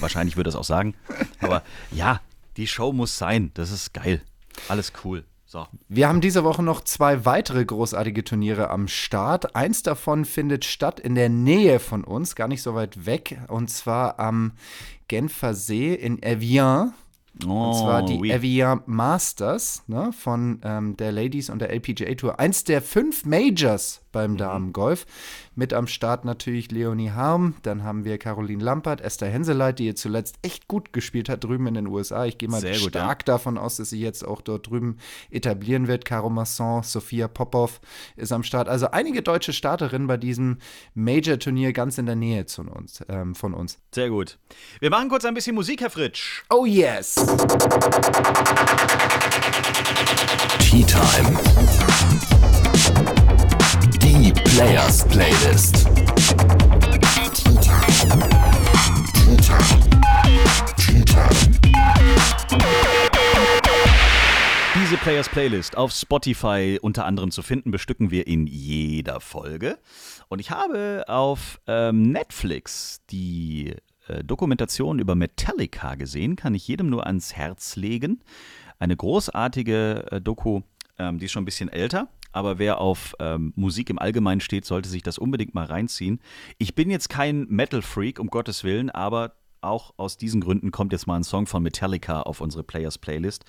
Wahrscheinlich 0.00 0.36
würde 0.36 0.48
er 0.48 0.52
es 0.52 0.56
auch 0.56 0.64
sagen. 0.64 0.94
Aber 1.40 1.62
ja, 1.90 2.20
die 2.56 2.66
Show 2.66 2.92
muss 2.92 3.18
sein. 3.18 3.50
Das 3.54 3.70
ist 3.70 3.94
geil. 3.94 4.22
Alles 4.68 4.92
cool. 5.04 5.24
So. 5.46 5.66
Wir 5.88 6.08
haben 6.08 6.22
diese 6.22 6.44
Woche 6.44 6.62
noch 6.62 6.80
zwei 6.80 7.26
weitere 7.26 7.64
großartige 7.64 8.24
Turniere 8.24 8.70
am 8.70 8.88
Start. 8.88 9.54
Eins 9.54 9.82
davon 9.82 10.24
findet 10.24 10.64
statt 10.64 10.98
in 10.98 11.14
der 11.14 11.28
Nähe 11.28 11.78
von 11.78 12.04
uns, 12.04 12.36
gar 12.36 12.48
nicht 12.48 12.62
so 12.62 12.74
weit 12.74 13.04
weg, 13.04 13.38
und 13.48 13.68
zwar 13.68 14.18
am 14.18 14.52
Genfer 15.08 15.52
See 15.52 15.92
in 15.92 16.22
Evian. 16.22 16.94
Oh, 17.46 17.68
Und 17.68 17.74
zwar 17.74 18.04
die 18.04 18.18
oui. 18.18 18.30
Evian 18.30 18.82
Masters 18.86 19.82
ne, 19.86 20.12
von 20.12 20.60
ähm, 20.64 20.96
der 20.96 21.12
Ladies 21.12 21.50
und 21.50 21.60
der 21.60 21.70
LPGA 21.70 22.14
Tour. 22.14 22.38
Eins 22.38 22.64
der 22.64 22.82
fünf 22.82 23.24
Majors. 23.24 24.01
Beim 24.12 24.36
Damengolf. 24.36 25.06
Mit 25.54 25.74
am 25.74 25.86
Start 25.86 26.24
natürlich 26.24 26.70
Leonie 26.70 27.10
Harm. 27.10 27.54
Dann 27.62 27.82
haben 27.82 28.04
wir 28.04 28.18
Caroline 28.18 28.62
Lampert, 28.62 29.00
Esther 29.00 29.28
Henseleit, 29.28 29.78
die 29.78 29.86
jetzt 29.86 30.00
zuletzt 30.00 30.36
echt 30.42 30.68
gut 30.68 30.92
gespielt 30.92 31.28
hat 31.28 31.44
drüben 31.44 31.66
in 31.66 31.74
den 31.74 31.86
USA. 31.86 32.24
Ich 32.24 32.38
gehe 32.38 32.48
mal 32.48 32.60
Sehr 32.60 32.78
gut, 32.78 32.90
stark 32.90 33.24
davon 33.24 33.58
aus, 33.58 33.76
dass 33.76 33.90
sie 33.90 34.00
jetzt 34.00 34.26
auch 34.26 34.40
dort 34.40 34.68
drüben 34.68 34.98
etablieren 35.30 35.88
wird. 35.88 36.04
Caro 36.04 36.30
Masson, 36.30 36.82
Sophia 36.82 37.28
Popov 37.28 37.80
ist 38.16 38.32
am 38.32 38.42
Start. 38.42 38.68
Also 38.68 38.90
einige 38.90 39.22
deutsche 39.22 39.52
Starterinnen 39.52 40.06
bei 40.06 40.16
diesem 40.16 40.58
Major-Turnier 40.94 41.72
ganz 41.72 41.98
in 41.98 42.06
der 42.06 42.16
Nähe 42.16 42.46
zu 42.46 42.62
uns, 42.62 43.02
ähm, 43.08 43.34
von 43.34 43.54
uns. 43.54 43.78
Sehr 43.94 44.10
gut. 44.10 44.38
Wir 44.80 44.90
machen 44.90 45.08
kurz 45.08 45.24
ein 45.24 45.34
bisschen 45.34 45.54
Musik, 45.54 45.80
Herr 45.80 45.90
Fritsch. 45.90 46.44
Oh 46.50 46.64
yes! 46.64 47.14
Tea 50.58 50.84
Time. 50.84 51.91
Players 54.62 55.04
Playlist. 55.08 55.88
Diese 64.76 64.96
Players 64.98 65.28
Playlist 65.30 65.76
auf 65.76 65.90
Spotify 65.90 66.78
unter 66.80 67.06
anderem 67.06 67.32
zu 67.32 67.42
finden, 67.42 67.72
bestücken 67.72 68.12
wir 68.12 68.28
in 68.28 68.46
jeder 68.46 69.18
Folge. 69.18 69.78
Und 70.28 70.38
ich 70.38 70.52
habe 70.52 71.06
auf 71.08 71.60
ähm, 71.66 72.12
Netflix 72.12 73.00
die 73.10 73.74
äh, 74.06 74.22
Dokumentation 74.22 75.00
über 75.00 75.16
Metallica 75.16 75.96
gesehen, 75.96 76.36
kann 76.36 76.54
ich 76.54 76.68
jedem 76.68 76.88
nur 76.88 77.04
ans 77.08 77.34
Herz 77.34 77.74
legen. 77.74 78.22
Eine 78.78 78.94
großartige 78.94 80.06
äh, 80.12 80.20
Doku, 80.20 80.60
ähm, 81.00 81.18
die 81.18 81.24
ist 81.24 81.32
schon 81.32 81.42
ein 81.42 81.46
bisschen 81.46 81.68
älter, 81.68 82.06
aber 82.32 82.58
wer 82.58 82.78
auf 82.78 83.14
ähm, 83.20 83.52
Musik 83.56 83.90
im 83.90 83.98
Allgemeinen 83.98 84.40
steht, 84.40 84.64
sollte 84.64 84.88
sich 84.88 85.02
das 85.02 85.18
unbedingt 85.18 85.54
mal 85.54 85.66
reinziehen. 85.66 86.20
Ich 86.58 86.74
bin 86.74 86.90
jetzt 86.90 87.08
kein 87.08 87.46
Metal-Freak, 87.48 88.18
um 88.18 88.28
Gottes 88.28 88.64
Willen, 88.64 88.90
aber 88.90 89.34
auch 89.60 89.94
aus 89.96 90.16
diesen 90.16 90.40
Gründen 90.40 90.70
kommt 90.70 90.92
jetzt 90.92 91.06
mal 91.06 91.16
ein 91.16 91.24
Song 91.24 91.46
von 91.46 91.62
Metallica 91.62 92.22
auf 92.22 92.40
unsere 92.40 92.64
Players 92.64 92.98
Playlist. 92.98 93.44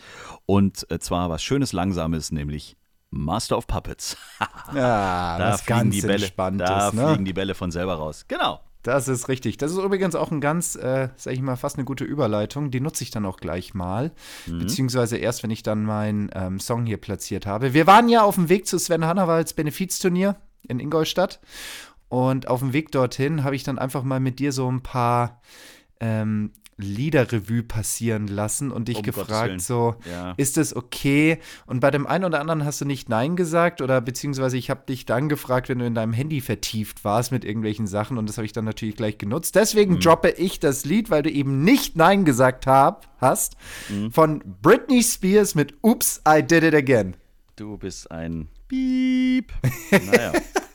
Und 0.45 0.89
äh, 0.91 0.99
zwar 0.99 1.29
was 1.29 1.43
Schönes, 1.43 1.73
Langsames, 1.73 2.31
nämlich 2.31 2.77
Master 3.09 3.57
of 3.57 3.67
Puppets. 3.67 4.17
Ja, 4.73 5.37
da 5.37 5.49
was 5.51 5.61
fliegen 5.61 5.79
ganz 5.79 5.95
die 5.95 6.01
Bälle, 6.01 6.29
da 6.57 6.91
ne? 6.91 7.07
fliegen 7.07 7.25
die 7.25 7.33
Bälle 7.33 7.53
von 7.53 7.69
selber 7.69 7.95
raus. 7.95 8.25
Genau. 8.27 8.61
Das 8.83 9.07
ist 9.07 9.29
richtig. 9.29 9.57
Das 9.57 9.71
ist 9.71 9.77
übrigens 9.77 10.13
auch 10.13 10.29
ein 10.29 10.41
ganz, 10.41 10.75
äh, 10.75 11.09
sag 11.15 11.33
ich 11.33 11.41
mal, 11.41 11.55
fast 11.55 11.77
eine 11.77 11.85
gute 11.85 12.03
Überleitung. 12.03 12.69
Die 12.69 12.81
nutze 12.81 13.03
ich 13.03 13.11
dann 13.11 13.25
auch 13.25 13.37
gleich 13.37 13.73
mal. 13.73 14.11
Mhm. 14.45 14.59
Beziehungsweise 14.59 15.17
erst, 15.17 15.41
wenn 15.41 15.51
ich 15.51 15.63
dann 15.63 15.85
meinen 15.85 16.29
ähm, 16.33 16.59
Song 16.59 16.85
hier 16.85 16.97
platziert 16.97 17.45
habe. 17.45 17.73
Wir 17.73 17.87
waren 17.87 18.09
ja 18.09 18.23
auf 18.23 18.35
dem 18.35 18.49
Weg 18.49 18.67
zu 18.67 18.77
Sven 18.77 19.05
Hannawalds 19.05 19.53
Benefizturnier 19.53 20.35
in 20.67 20.79
Ingolstadt. 20.79 21.39
Und 22.09 22.47
auf 22.47 22.59
dem 22.59 22.73
Weg 22.73 22.91
dorthin 22.91 23.43
habe 23.43 23.55
ich 23.55 23.63
dann 23.63 23.79
einfach 23.79 24.03
mal 24.03 24.19
mit 24.19 24.37
dir 24.39 24.51
so 24.51 24.69
ein 24.69 24.83
paar 24.83 25.41
ähm, 25.99 26.51
Liederrevue 26.83 27.63
passieren 27.63 28.27
lassen 28.27 28.71
und 28.71 28.87
dich 28.87 28.97
um 28.97 29.03
gefragt, 29.03 29.61
so, 29.61 29.95
ja. 30.09 30.33
ist 30.37 30.57
das 30.57 30.75
okay? 30.75 31.39
Und 31.65 31.79
bei 31.79 31.91
dem 31.91 32.05
einen 32.05 32.25
oder 32.25 32.39
anderen 32.39 32.65
hast 32.65 32.81
du 32.81 32.85
nicht 32.85 33.09
Nein 33.09 33.35
gesagt 33.35 33.81
oder 33.81 34.01
beziehungsweise 34.01 34.57
ich 34.57 34.69
habe 34.69 34.83
dich 34.87 35.05
dann 35.05 35.29
gefragt, 35.29 35.69
wenn 35.69 35.79
du 35.79 35.85
in 35.85 35.95
deinem 35.95 36.13
Handy 36.13 36.41
vertieft 36.41 37.03
warst 37.03 37.31
mit 37.31 37.45
irgendwelchen 37.45 37.87
Sachen 37.87 38.17
und 38.17 38.29
das 38.29 38.37
habe 38.37 38.45
ich 38.45 38.53
dann 38.53 38.65
natürlich 38.65 38.95
gleich 38.95 39.17
genutzt. 39.17 39.55
Deswegen 39.55 39.95
mhm. 39.95 39.99
droppe 39.99 40.29
ich 40.29 40.59
das 40.59 40.85
Lied, 40.85 41.09
weil 41.09 41.23
du 41.23 41.31
eben 41.31 41.63
nicht 41.63 41.95
Nein 41.95 42.25
gesagt 42.25 42.67
hab, 42.67 43.07
hast, 43.19 43.55
mhm. 43.89 44.11
von 44.11 44.43
Britney 44.61 45.01
Spears 45.01 45.55
mit 45.55 45.75
Oops, 45.81 46.21
I 46.27 46.43
Did 46.43 46.63
It 46.63 46.75
Again. 46.75 47.15
Du 47.55 47.77
bist 47.77 48.11
ein 48.11 48.47
Piep. 48.67 49.53
Naja. 49.91 50.33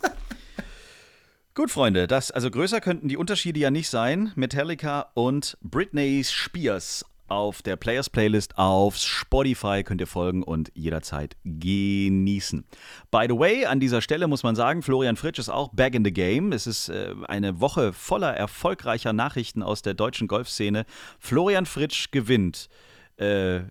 Gut, 1.59 1.73
Freunde, 1.73 2.07
das, 2.07 2.31
also 2.31 2.53
größer 2.53 2.81
könnten 2.81 3.09
die 3.09 3.17
Unterschiede 3.17 3.59
ja 3.59 3.73
nicht 3.73 3.91
sein. 3.91 4.31
Metallica 4.37 5.11
und 5.15 5.59
Britney 5.61 6.23
Spears 6.23 7.05
auf 7.27 7.63
der 7.63 7.75
Players 7.75 8.09
Playlist 8.09 8.57
auf 8.57 8.97
Spotify 8.97 9.83
könnt 9.83 10.01
ihr 10.01 10.07
folgen 10.07 10.45
und 10.45 10.71
jederzeit 10.77 11.37
genießen. 11.43 12.65
By 13.11 13.27
the 13.29 13.37
way, 13.37 13.67
an 13.67 13.81
dieser 13.81 14.03
Stelle 14.03 14.29
muss 14.29 14.45
man 14.45 14.55
sagen, 14.55 14.83
Florian 14.83 15.17
Fritsch 15.17 15.41
ist 15.41 15.49
auch 15.49 15.71
back 15.71 15.97
in 15.97 16.05
the 16.05 16.13
game. 16.13 16.53
Es 16.53 16.69
ist 16.69 16.91
äh, 16.91 17.13
eine 17.27 17.61
Woche 17.61 17.93
voller 17.93 18.33
erfolgreicher 18.33 19.13
Nachrichten 19.13 19.65
aus 19.65 19.83
der 19.83 19.95
deutschen 19.95 20.29
Golfszene. 20.29 20.87
Florian 21.19 21.67
Fritsch 21.67 22.13
gewinnt. 22.13 22.69
Äh, 23.17 23.63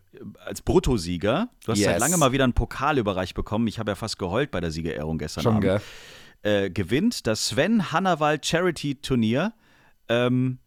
als 0.44 0.62
Bruttosieger. 0.62 1.48
Du 1.64 1.72
hast 1.72 1.80
yes. 1.80 1.88
seit 1.88 2.00
langem 2.02 2.20
mal 2.20 2.34
wieder 2.34 2.44
einen 2.44 2.52
Pokal 2.52 2.98
überreicht 2.98 3.34
bekommen. 3.34 3.66
Ich 3.68 3.80
habe 3.80 3.92
ja 3.92 3.96
fast 3.96 4.20
geheult 4.20 4.52
bei 4.52 4.60
der 4.60 4.72
Siegerehrung 4.72 5.18
gestern 5.18 5.44
Schon, 5.44 5.54
Abend. 5.54 5.64
Gell? 5.64 5.82
Äh, 6.44 6.70
gewinnt 6.70 7.28
das 7.28 7.48
Sven 7.48 7.92
Hannawald 7.92 8.46
Charity 8.46 8.96
Turnier 8.96 9.54
ähm, 10.10 10.60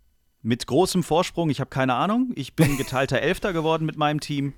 mit 0.42 0.66
großem 0.66 1.02
Vorsprung. 1.02 1.50
Ich 1.50 1.60
habe 1.60 1.70
keine 1.70 1.94
Ahnung. 1.94 2.32
Ich 2.34 2.54
bin 2.54 2.76
geteilter 2.78 3.20
Elfter 3.20 3.52
geworden 3.52 3.84
mit 3.86 3.96
meinem 3.96 4.20
Team. 4.20 4.54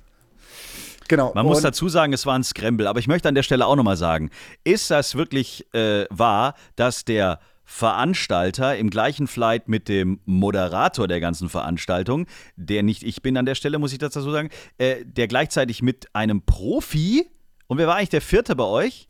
Genau. 1.08 1.32
Man 1.34 1.44
muss 1.44 1.60
dazu 1.60 1.88
sagen, 1.88 2.12
es 2.12 2.26
war 2.26 2.38
ein 2.38 2.44
Scramble, 2.44 2.88
aber 2.88 2.98
ich 2.98 3.08
möchte 3.08 3.28
an 3.28 3.34
der 3.34 3.42
Stelle 3.42 3.66
auch 3.66 3.76
nochmal 3.76 3.96
sagen, 3.96 4.30
ist 4.64 4.90
das 4.90 5.14
wirklich 5.14 5.66
äh, 5.74 6.06
wahr, 6.10 6.54
dass 6.76 7.04
der 7.04 7.40
Veranstalter 7.64 8.76
im 8.76 8.90
gleichen 8.90 9.26
Flight 9.26 9.68
mit 9.68 9.88
dem 9.88 10.20
Moderator 10.24 11.08
der 11.08 11.20
ganzen 11.20 11.48
Veranstaltung, 11.48 12.26
der 12.56 12.82
nicht 12.82 13.02
ich 13.02 13.22
bin 13.22 13.36
an 13.36 13.46
der 13.46 13.54
Stelle, 13.54 13.78
muss 13.78 13.92
ich 13.92 13.98
dazu 13.98 14.20
sagen, 14.30 14.50
äh, 14.78 15.04
der 15.04 15.28
gleichzeitig 15.28 15.82
mit 15.82 16.14
einem 16.14 16.42
Profi, 16.42 17.28
und 17.66 17.78
wer 17.78 17.86
war 17.86 17.96
eigentlich 17.96 18.10
der 18.10 18.20
Vierte 18.20 18.56
bei 18.56 18.64
euch? 18.64 19.08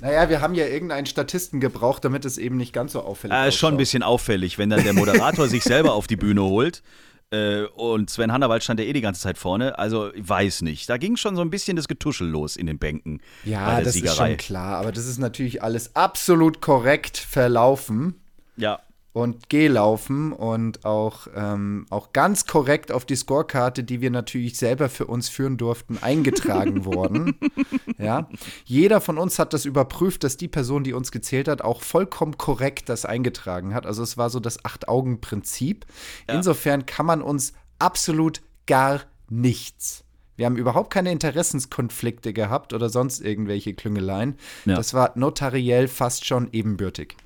Naja, 0.00 0.28
wir 0.28 0.40
haben 0.40 0.54
ja 0.54 0.66
irgendeinen 0.66 1.06
Statisten 1.06 1.60
gebraucht, 1.60 2.04
damit 2.04 2.24
es 2.24 2.38
eben 2.38 2.56
nicht 2.56 2.72
ganz 2.72 2.92
so 2.92 3.00
auffällig 3.00 3.36
ist. 3.36 3.46
Äh, 3.46 3.52
schon 3.52 3.74
ein 3.74 3.76
bisschen 3.76 4.02
auffällig, 4.02 4.58
wenn 4.58 4.70
dann 4.70 4.84
der 4.84 4.92
Moderator 4.92 5.48
sich 5.48 5.64
selber 5.64 5.94
auf 5.94 6.06
die 6.06 6.16
Bühne 6.16 6.42
holt. 6.42 6.82
Äh, 7.30 7.64
und 7.74 8.08
Sven 8.08 8.32
Hannawald 8.32 8.62
stand 8.62 8.78
ja 8.78 8.86
eh 8.86 8.92
die 8.92 9.00
ganze 9.00 9.20
Zeit 9.20 9.36
vorne. 9.38 9.78
Also, 9.78 10.12
ich 10.14 10.28
weiß 10.28 10.62
nicht. 10.62 10.88
Da 10.88 10.96
ging 10.96 11.16
schon 11.16 11.34
so 11.34 11.42
ein 11.42 11.50
bisschen 11.50 11.76
das 11.76 11.88
Getuschel 11.88 12.28
los 12.28 12.56
in 12.56 12.66
den 12.66 12.78
Bänken. 12.78 13.20
Ja, 13.44 13.80
das 13.80 13.94
Siegerei. 13.94 14.12
ist 14.12 14.16
schon 14.16 14.36
klar. 14.36 14.78
Aber 14.78 14.92
das 14.92 15.06
ist 15.06 15.18
natürlich 15.18 15.62
alles 15.62 15.96
absolut 15.96 16.60
korrekt 16.60 17.16
verlaufen. 17.16 18.14
Ja 18.56 18.80
und 19.16 19.48
gelaufen 19.48 20.30
und 20.30 20.84
auch, 20.84 21.26
ähm, 21.34 21.86
auch 21.88 22.12
ganz 22.12 22.46
korrekt 22.46 22.92
auf 22.92 23.06
die 23.06 23.16
Scorekarte, 23.16 23.82
die 23.82 24.02
wir 24.02 24.10
natürlich 24.10 24.58
selber 24.58 24.90
für 24.90 25.06
uns 25.06 25.30
führen 25.30 25.56
durften, 25.56 25.96
eingetragen 26.02 26.84
worden. 26.84 27.34
Ja. 27.96 28.28
Jeder 28.66 29.00
von 29.00 29.16
uns 29.16 29.38
hat 29.38 29.54
das 29.54 29.64
überprüft, 29.64 30.22
dass 30.22 30.36
die 30.36 30.48
Person, 30.48 30.84
die 30.84 30.92
uns 30.92 31.12
gezählt 31.12 31.48
hat, 31.48 31.62
auch 31.62 31.80
vollkommen 31.80 32.36
korrekt 32.36 32.90
das 32.90 33.06
eingetragen 33.06 33.72
hat. 33.72 33.86
Also 33.86 34.02
es 34.02 34.18
war 34.18 34.28
so 34.28 34.38
das 34.38 34.62
Acht-Augen-Prinzip. 34.66 35.86
Ja. 36.28 36.34
Insofern 36.34 36.84
kann 36.84 37.06
man 37.06 37.22
uns 37.22 37.54
absolut 37.78 38.42
gar 38.66 39.00
nichts. 39.30 40.04
Wir 40.36 40.44
haben 40.44 40.56
überhaupt 40.56 40.92
keine 40.92 41.10
Interessenskonflikte 41.10 42.34
gehabt 42.34 42.74
oder 42.74 42.90
sonst 42.90 43.22
irgendwelche 43.22 43.72
Klüngeleien. 43.72 44.36
Ja. 44.66 44.76
Das 44.76 44.92
war 44.92 45.12
notariell 45.14 45.88
fast 45.88 46.26
schon 46.26 46.50
ebenbürtig. 46.52 47.16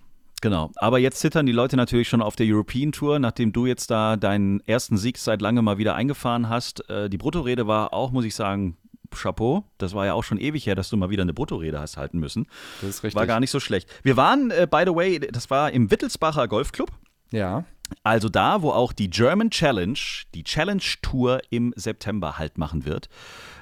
Genau. 0.40 0.70
Aber 0.76 0.98
jetzt 0.98 1.20
zittern 1.20 1.46
die 1.46 1.52
Leute 1.52 1.76
natürlich 1.76 2.08
schon 2.08 2.22
auf 2.22 2.36
der 2.36 2.46
European 2.46 2.92
Tour, 2.92 3.18
nachdem 3.18 3.52
du 3.52 3.66
jetzt 3.66 3.90
da 3.90 4.16
deinen 4.16 4.60
ersten 4.60 4.96
Sieg 4.96 5.18
seit 5.18 5.42
langem 5.42 5.64
mal 5.64 5.78
wieder 5.78 5.94
eingefahren 5.94 6.48
hast. 6.48 6.88
Äh, 6.88 7.10
die 7.10 7.18
Bruttorede 7.18 7.66
war 7.66 7.92
auch, 7.92 8.10
muss 8.10 8.24
ich 8.24 8.34
sagen, 8.34 8.76
Chapeau. 9.10 9.64
Das 9.78 9.92
war 9.94 10.06
ja 10.06 10.14
auch 10.14 10.24
schon 10.24 10.38
ewig 10.38 10.66
her, 10.66 10.74
dass 10.74 10.88
du 10.88 10.96
mal 10.96 11.10
wieder 11.10 11.22
eine 11.22 11.34
Bruttorede 11.34 11.78
hast 11.78 11.96
halten 11.96 12.18
müssen. 12.18 12.46
Das 12.80 12.90
ist 12.90 13.02
richtig. 13.02 13.18
War 13.18 13.26
gar 13.26 13.40
nicht 13.40 13.50
so 13.50 13.60
schlecht. 13.60 13.88
Wir 14.02 14.16
waren, 14.16 14.50
äh, 14.50 14.66
by 14.70 14.84
the 14.86 14.94
way, 14.94 15.18
das 15.18 15.50
war 15.50 15.72
im 15.72 15.90
Wittelsbacher 15.90 16.48
Golfclub. 16.48 16.90
Ja. 17.32 17.64
Also 18.02 18.28
da, 18.28 18.62
wo 18.62 18.70
auch 18.70 18.92
die 18.92 19.10
German 19.10 19.50
Challenge, 19.50 19.98
die 20.34 20.44
Challenge 20.44 20.82
Tour 21.02 21.40
im 21.50 21.72
September 21.76 22.38
halt 22.38 22.58
machen 22.58 22.84
wird. 22.84 23.08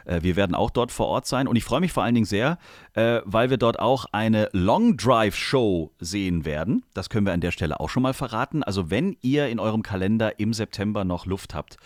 Äh, 0.04 0.22
wir 0.22 0.36
werden 0.36 0.54
auch 0.54 0.70
dort 0.70 0.92
vor 0.92 1.06
Ort 1.06 1.26
sein 1.26 1.46
und 1.46 1.56
ich 1.56 1.64
freue 1.64 1.80
mich 1.80 1.92
vor 1.92 2.02
allen 2.02 2.14
Dingen 2.14 2.26
sehr, 2.26 2.58
äh, 2.94 3.20
weil 3.24 3.50
wir 3.50 3.56
dort 3.56 3.78
auch 3.78 4.06
eine 4.12 4.48
Long 4.52 4.96
Drive 4.96 5.36
Show 5.36 5.92
sehen 6.00 6.44
werden. 6.44 6.84
Das 6.94 7.10
können 7.10 7.26
wir 7.26 7.32
an 7.32 7.40
der 7.40 7.52
Stelle 7.52 7.80
auch 7.80 7.90
schon 7.90 8.02
mal 8.02 8.14
verraten. 8.14 8.62
Also 8.62 8.90
wenn 8.90 9.16
ihr 9.22 9.48
in 9.48 9.60
eurem 9.60 9.82
Kalender 9.82 10.38
im 10.38 10.52
September 10.52 11.04
noch 11.04 11.26
Luft 11.26 11.54
habt, 11.54 11.76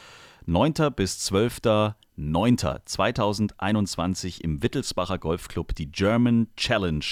9. 0.47 0.75
bis 0.95 1.19
12. 1.21 1.61
9. 2.17 2.57
2021 2.85 4.45
im 4.45 4.63
Wittelsbacher 4.63 5.19
Golfclub 5.19 5.75
die 5.75 5.91
German 5.91 6.49
Challenge 6.57 7.05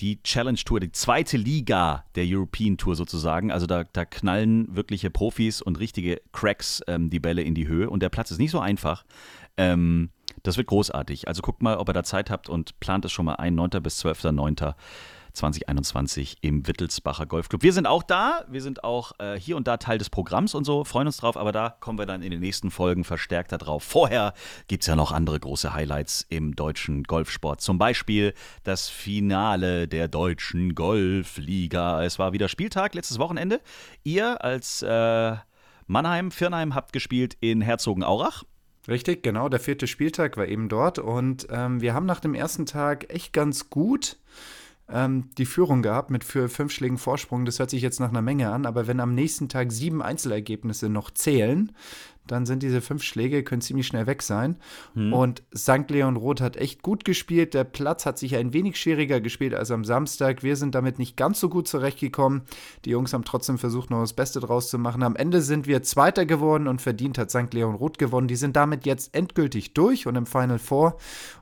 die 0.00 0.22
Challenge 0.22 0.58
Tour, 0.58 0.80
die 0.80 0.92
zweite 0.92 1.36
Liga 1.36 2.04
der 2.14 2.24
European 2.26 2.76
Tour 2.76 2.96
sozusagen. 2.96 3.52
Also 3.52 3.66
da, 3.66 3.84
da 3.84 4.04
knallen 4.04 4.74
wirkliche 4.74 5.10
Profis 5.10 5.62
und 5.62 5.78
richtige 5.78 6.20
Cracks 6.32 6.82
ähm, 6.86 7.10
die 7.10 7.20
Bälle 7.20 7.42
in 7.42 7.54
die 7.54 7.68
Höhe 7.68 7.88
und 7.88 8.02
der 8.02 8.08
Platz 8.08 8.30
ist 8.30 8.38
nicht 8.38 8.50
so 8.50 8.60
einfach. 8.60 9.04
Ähm, 9.56 10.10
das 10.42 10.56
wird 10.56 10.66
großartig. 10.66 11.28
Also 11.28 11.42
guckt 11.42 11.62
mal, 11.62 11.76
ob 11.76 11.88
ihr 11.88 11.92
da 11.92 12.02
Zeit 12.02 12.30
habt 12.30 12.48
und 12.48 12.78
plant 12.80 13.04
es 13.04 13.12
schon 13.12 13.24
mal 13.24 13.34
ein, 13.34 13.54
9. 13.54 13.70
bis 13.82 14.04
12.9. 14.04 14.74
2021 15.34 16.38
im 16.40 16.66
Wittelsbacher 16.66 17.26
Golfclub. 17.26 17.62
Wir 17.62 17.72
sind 17.72 17.86
auch 17.86 18.02
da, 18.02 18.44
wir 18.48 18.62
sind 18.62 18.84
auch 18.84 19.12
äh, 19.18 19.38
hier 19.38 19.56
und 19.56 19.66
da 19.66 19.76
Teil 19.76 19.98
des 19.98 20.08
Programms 20.08 20.54
und 20.54 20.64
so, 20.64 20.84
freuen 20.84 21.08
uns 21.08 21.18
drauf, 21.18 21.36
aber 21.36 21.52
da 21.52 21.76
kommen 21.80 21.98
wir 21.98 22.06
dann 22.06 22.22
in 22.22 22.30
den 22.30 22.40
nächsten 22.40 22.70
Folgen 22.70 23.04
verstärkter 23.04 23.58
drauf. 23.58 23.82
Vorher 23.82 24.32
gibt 24.68 24.84
es 24.84 24.86
ja 24.86 24.96
noch 24.96 25.12
andere 25.12 25.38
große 25.38 25.74
Highlights 25.74 26.24
im 26.28 26.54
deutschen 26.54 27.02
Golfsport. 27.02 27.60
Zum 27.60 27.78
Beispiel 27.78 28.32
das 28.62 28.88
Finale 28.88 29.88
der 29.88 30.08
deutschen 30.08 30.74
Golfliga. 30.74 32.04
Es 32.04 32.18
war 32.18 32.32
wieder 32.32 32.48
Spieltag 32.48 32.94
letztes 32.94 33.18
Wochenende. 33.18 33.60
Ihr 34.04 34.42
als 34.42 34.82
äh, 34.82 35.36
Mannheim, 35.86 36.30
Firnheim 36.30 36.74
habt 36.74 36.92
gespielt 36.92 37.36
in 37.40 37.60
Herzogenaurach. 37.60 38.44
Richtig, 38.86 39.22
genau. 39.22 39.48
Der 39.48 39.60
vierte 39.60 39.86
Spieltag 39.86 40.36
war 40.36 40.46
eben 40.46 40.68
dort 40.68 40.98
und 40.98 41.46
ähm, 41.50 41.80
wir 41.80 41.94
haben 41.94 42.06
nach 42.06 42.20
dem 42.20 42.34
ersten 42.34 42.66
Tag 42.66 43.12
echt 43.12 43.32
ganz 43.32 43.70
gut 43.70 44.18
ähm, 44.88 45.30
die 45.38 45.46
Führung 45.46 45.82
gehabt 45.82 46.10
mit 46.10 46.24
für 46.24 46.48
fünf 46.48 46.72
Schlägen 46.72 46.98
Vorsprung. 46.98 47.44
Das 47.44 47.58
hört 47.58 47.70
sich 47.70 47.82
jetzt 47.82 48.00
nach 48.00 48.10
einer 48.10 48.22
Menge 48.22 48.50
an, 48.50 48.66
aber 48.66 48.86
wenn 48.86 49.00
am 49.00 49.14
nächsten 49.14 49.48
Tag 49.48 49.72
sieben 49.72 50.02
Einzelergebnisse 50.02 50.88
noch 50.88 51.10
zählen, 51.10 51.72
dann 52.26 52.46
sind 52.46 52.62
diese 52.62 52.80
fünf 52.80 53.02
Schläge, 53.02 53.42
können 53.42 53.60
ziemlich 53.60 53.86
schnell 53.86 54.06
weg 54.06 54.22
sein. 54.22 54.56
Hm. 54.94 55.12
Und 55.12 55.42
St. 55.54 55.88
Leon 55.88 56.16
Roth 56.16 56.40
hat 56.40 56.56
echt 56.56 56.82
gut 56.82 57.04
gespielt. 57.04 57.54
Der 57.54 57.64
Platz 57.64 58.06
hat 58.06 58.18
sich 58.18 58.36
ein 58.36 58.52
wenig 58.52 58.80
schwieriger 58.80 59.20
gespielt 59.20 59.54
als 59.54 59.70
am 59.70 59.84
Samstag. 59.84 60.42
Wir 60.42 60.56
sind 60.56 60.74
damit 60.74 60.98
nicht 60.98 61.16
ganz 61.16 61.40
so 61.40 61.48
gut 61.48 61.68
zurechtgekommen. 61.68 62.42
Die 62.84 62.90
Jungs 62.90 63.12
haben 63.12 63.24
trotzdem 63.24 63.58
versucht, 63.58 63.90
noch 63.90 64.00
das 64.00 64.14
Beste 64.14 64.40
draus 64.40 64.70
zu 64.70 64.78
machen. 64.78 65.02
Am 65.02 65.16
Ende 65.16 65.42
sind 65.42 65.66
wir 65.66 65.82
Zweiter 65.82 66.24
geworden 66.24 66.66
und 66.66 66.80
verdient 66.80 67.18
hat 67.18 67.30
St. 67.30 67.52
Leon 67.52 67.74
Roth 67.74 67.98
gewonnen. 67.98 68.28
Die 68.28 68.36
sind 68.36 68.56
damit 68.56 68.86
jetzt 68.86 69.14
endgültig 69.14 69.74
durch 69.74 70.06
und 70.06 70.16
im 70.16 70.26
Final 70.26 70.58
Four. 70.58 70.96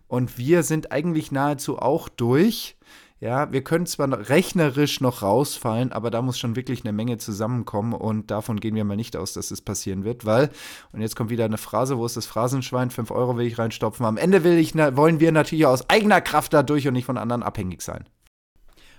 Und 0.08 0.36
wir 0.36 0.62
sind 0.62 0.90
eigentlich 0.90 1.30
nahezu 1.30 1.78
auch 1.78 2.08
durch. 2.08 2.76
Ja, 3.22 3.52
wir 3.52 3.62
können 3.62 3.86
zwar 3.86 4.28
rechnerisch 4.30 5.00
noch 5.00 5.22
rausfallen, 5.22 5.92
aber 5.92 6.10
da 6.10 6.22
muss 6.22 6.40
schon 6.40 6.56
wirklich 6.56 6.82
eine 6.82 6.92
Menge 6.92 7.18
zusammenkommen 7.18 7.92
und 7.92 8.32
davon 8.32 8.58
gehen 8.58 8.74
wir 8.74 8.82
mal 8.82 8.96
nicht 8.96 9.16
aus, 9.16 9.32
dass 9.32 9.52
es 9.52 9.60
passieren 9.60 10.02
wird, 10.02 10.24
weil, 10.24 10.50
und 10.90 11.02
jetzt 11.02 11.14
kommt 11.14 11.30
wieder 11.30 11.44
eine 11.44 11.56
Phrase, 11.56 11.98
wo 11.98 12.04
ist 12.04 12.16
das 12.16 12.26
Phrasenschwein? 12.26 12.90
5 12.90 13.12
Euro 13.12 13.36
will 13.36 13.46
ich 13.46 13.60
reinstopfen. 13.60 14.04
Am 14.06 14.16
Ende 14.16 14.42
will 14.42 14.58
ich, 14.58 14.74
wollen 14.74 15.20
wir 15.20 15.30
natürlich 15.30 15.66
aus 15.66 15.88
eigener 15.88 16.20
Kraft 16.20 16.52
dadurch 16.52 16.88
und 16.88 16.94
nicht 16.94 17.04
von 17.04 17.16
anderen 17.16 17.44
abhängig 17.44 17.82
sein. 17.82 18.08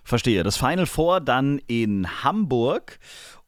Verstehe. 0.05 0.43
Das 0.43 0.55
Final 0.55 0.86
Four 0.86 1.19
dann 1.19 1.59
in 1.67 2.23
Hamburg. 2.23 2.99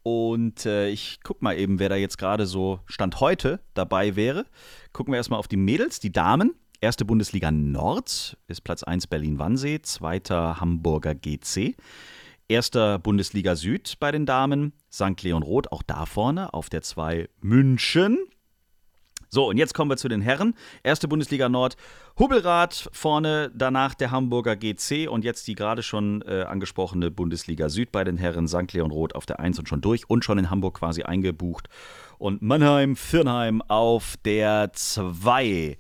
Und 0.04 0.66
äh, 0.66 0.90
ich 0.90 1.22
guck 1.24 1.42
mal 1.42 1.58
eben, 1.58 1.80
wer 1.80 1.88
da 1.88 1.96
jetzt 1.96 2.18
gerade 2.18 2.46
so 2.46 2.82
Stand 2.86 3.22
heute 3.22 3.62
dabei 3.76 4.18
wäre. 4.18 4.46
Gucken 4.92 5.14
wir 5.14 5.18
erstmal 5.18 5.40
auf 5.40 5.48
die 5.48 5.56
Mädels, 5.56 6.02
die 6.02 6.12
Damen. 6.12 6.54
Erste 6.82 7.06
Bundesliga 7.06 7.52
Nord 7.52 8.38
ist 8.48 8.62
Platz 8.64 8.84
1 8.84 9.08
Berlin-Wannsee, 9.08 9.82
zweiter 9.82 10.60
Hamburger 10.60 11.16
GC. 11.16 11.76
Erster 12.48 13.00
Bundesliga 13.00 13.56
Süd 13.56 13.96
bei 14.00 14.12
den 14.12 14.26
Damen, 14.26 14.74
St. 14.92 15.22
Leon 15.24 15.42
Roth, 15.42 15.72
auch 15.72 15.84
da 15.84 16.06
vorne 16.06 16.54
auf 16.54 16.70
der 16.70 16.82
2 16.82 17.30
München. 17.42 18.18
So, 19.30 19.50
und 19.50 19.58
jetzt 19.58 19.74
kommen 19.74 19.90
wir 19.90 19.98
zu 19.98 20.08
den 20.08 20.22
Herren. 20.22 20.54
Erste 20.84 21.08
Bundesliga 21.08 21.50
Nord, 21.50 21.78
Hubbelrad 22.20 22.90
vorne, 22.92 23.52
danach 23.56 23.96
der 23.96 24.12
Hamburger 24.12 24.56
GC 24.56 25.08
und 25.10 25.24
jetzt 25.24 25.48
die 25.48 25.56
gerade 25.56 25.82
schon 25.82 26.22
äh, 26.24 26.44
angesprochene 26.44 27.10
Bundesliga 27.10 27.70
Süd 27.70 27.92
bei 27.92 28.04
den 28.04 28.18
Herren, 28.18 28.48
St. 28.48 28.72
Leon 28.74 28.92
Roth 28.92 29.16
auf 29.16 29.26
der 29.26 29.40
1 29.40 29.60
und 29.60 29.70
schon 29.70 29.82
durch 29.82 30.10
und 30.10 30.24
schon 30.24 30.38
in 30.38 30.50
Hamburg 30.50 30.80
quasi 30.80 31.04
eingebucht. 31.04 31.70
Und 32.18 32.42
Mannheim, 32.42 32.96
Firnheim 32.96 33.62
auf 33.62 34.16
der 34.24 34.72
2. 34.74 35.78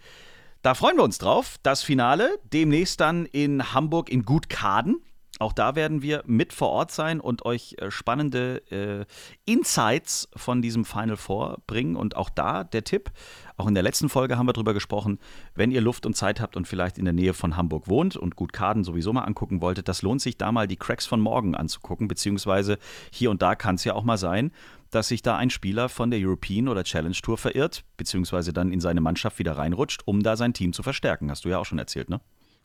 Da 0.65 0.73
freuen 0.73 0.97
wir 0.97 1.04
uns 1.04 1.19
drauf. 1.19 1.58
Das 1.62 1.84
Finale 1.84 2.39
demnächst 2.51 2.99
dann 2.99 3.28
in 3.28 3.75
Hamburg 3.75 4.10
in 4.10 4.25
Gutkaden. 4.25 5.06
Auch 5.38 5.52
da 5.52 5.76
werden 5.76 6.02
wir 6.02 6.24
mit 6.26 6.54
vor 6.54 6.69
Ort 6.69 6.91
sein 6.91 7.19
und 7.19 7.43
euch 7.43 7.76
äh, 7.80 7.91
spannende 7.91 8.62
äh, 8.71 9.06
Insights 9.43 10.30
von 10.34 10.62
diesem 10.62 10.86
Final 10.86 11.17
Four 11.17 11.58
bringen. 11.67 11.98
Und 11.98 12.15
auch 12.15 12.30
da 12.30 12.63
der 12.63 12.86
Tipp, 12.86 13.12
auch 13.58 13.67
in 13.67 13.74
der 13.74 13.84
letzten 13.84 14.08
Folge 14.08 14.38
haben 14.38 14.48
wir 14.48 14.54
darüber 14.54 14.74
gesprochen, 14.74 15.19
wenn 15.54 15.71
ihr 15.71 15.82
Luft 15.82 16.06
und 16.06 16.15
Zeit 16.15 16.39
habt 16.39 16.56
und 16.56 16.69
vielleicht 16.69 16.98
in 16.98 17.04
der 17.04 17.13
Nähe 17.13 17.34
von 17.34 17.58
Hamburg 17.58 17.89
wohnt 17.89 18.15
und 18.15 18.38
gut 18.38 18.54
Kaden 18.54 18.86
sowieso 18.86 19.12
mal 19.12 19.24
angucken 19.24 19.60
wolltet, 19.60 19.89
das 19.89 20.02
lohnt 20.02 20.21
sich 20.21 20.38
da 20.38 20.54
mal 20.54 20.67
die 20.67 20.78
Cracks 20.78 21.06
von 21.06 21.19
morgen 21.19 21.54
anzugucken, 21.54 22.08
beziehungsweise 22.08 22.78
hier 23.12 23.30
und 23.30 23.41
da 23.41 23.56
kann 23.56 23.76
es 23.76 23.84
ja 23.84 23.93
auch 23.93 24.04
mal 24.04 24.17
sein, 24.17 24.52
dass 24.89 25.10
sich 25.10 25.21
da 25.21 25.36
ein 25.36 25.50
Spieler 25.50 25.89
von 25.89 26.12
der 26.12 26.19
European 26.21 26.69
oder 26.69 26.86
Challenge 26.86 27.15
Tour 27.15 27.38
verirrt, 27.38 27.84
beziehungsweise 27.98 28.54
dann 28.54 28.71
in 28.71 28.80
seine 28.80 29.02
Mannschaft 29.02 29.39
wieder 29.39 29.58
reinrutscht, 29.58 30.04
um 30.06 30.24
da 30.24 30.38
sein 30.38 30.54
Team 30.54 30.71
zu 30.71 30.84
verstärken. 30.84 31.30
Hast 31.30 31.43
du 31.43 31.50
ja 31.50 31.58
auch 31.58 31.65
schon 31.65 31.80
erzählt, 31.80 32.10
ne? 32.10 32.21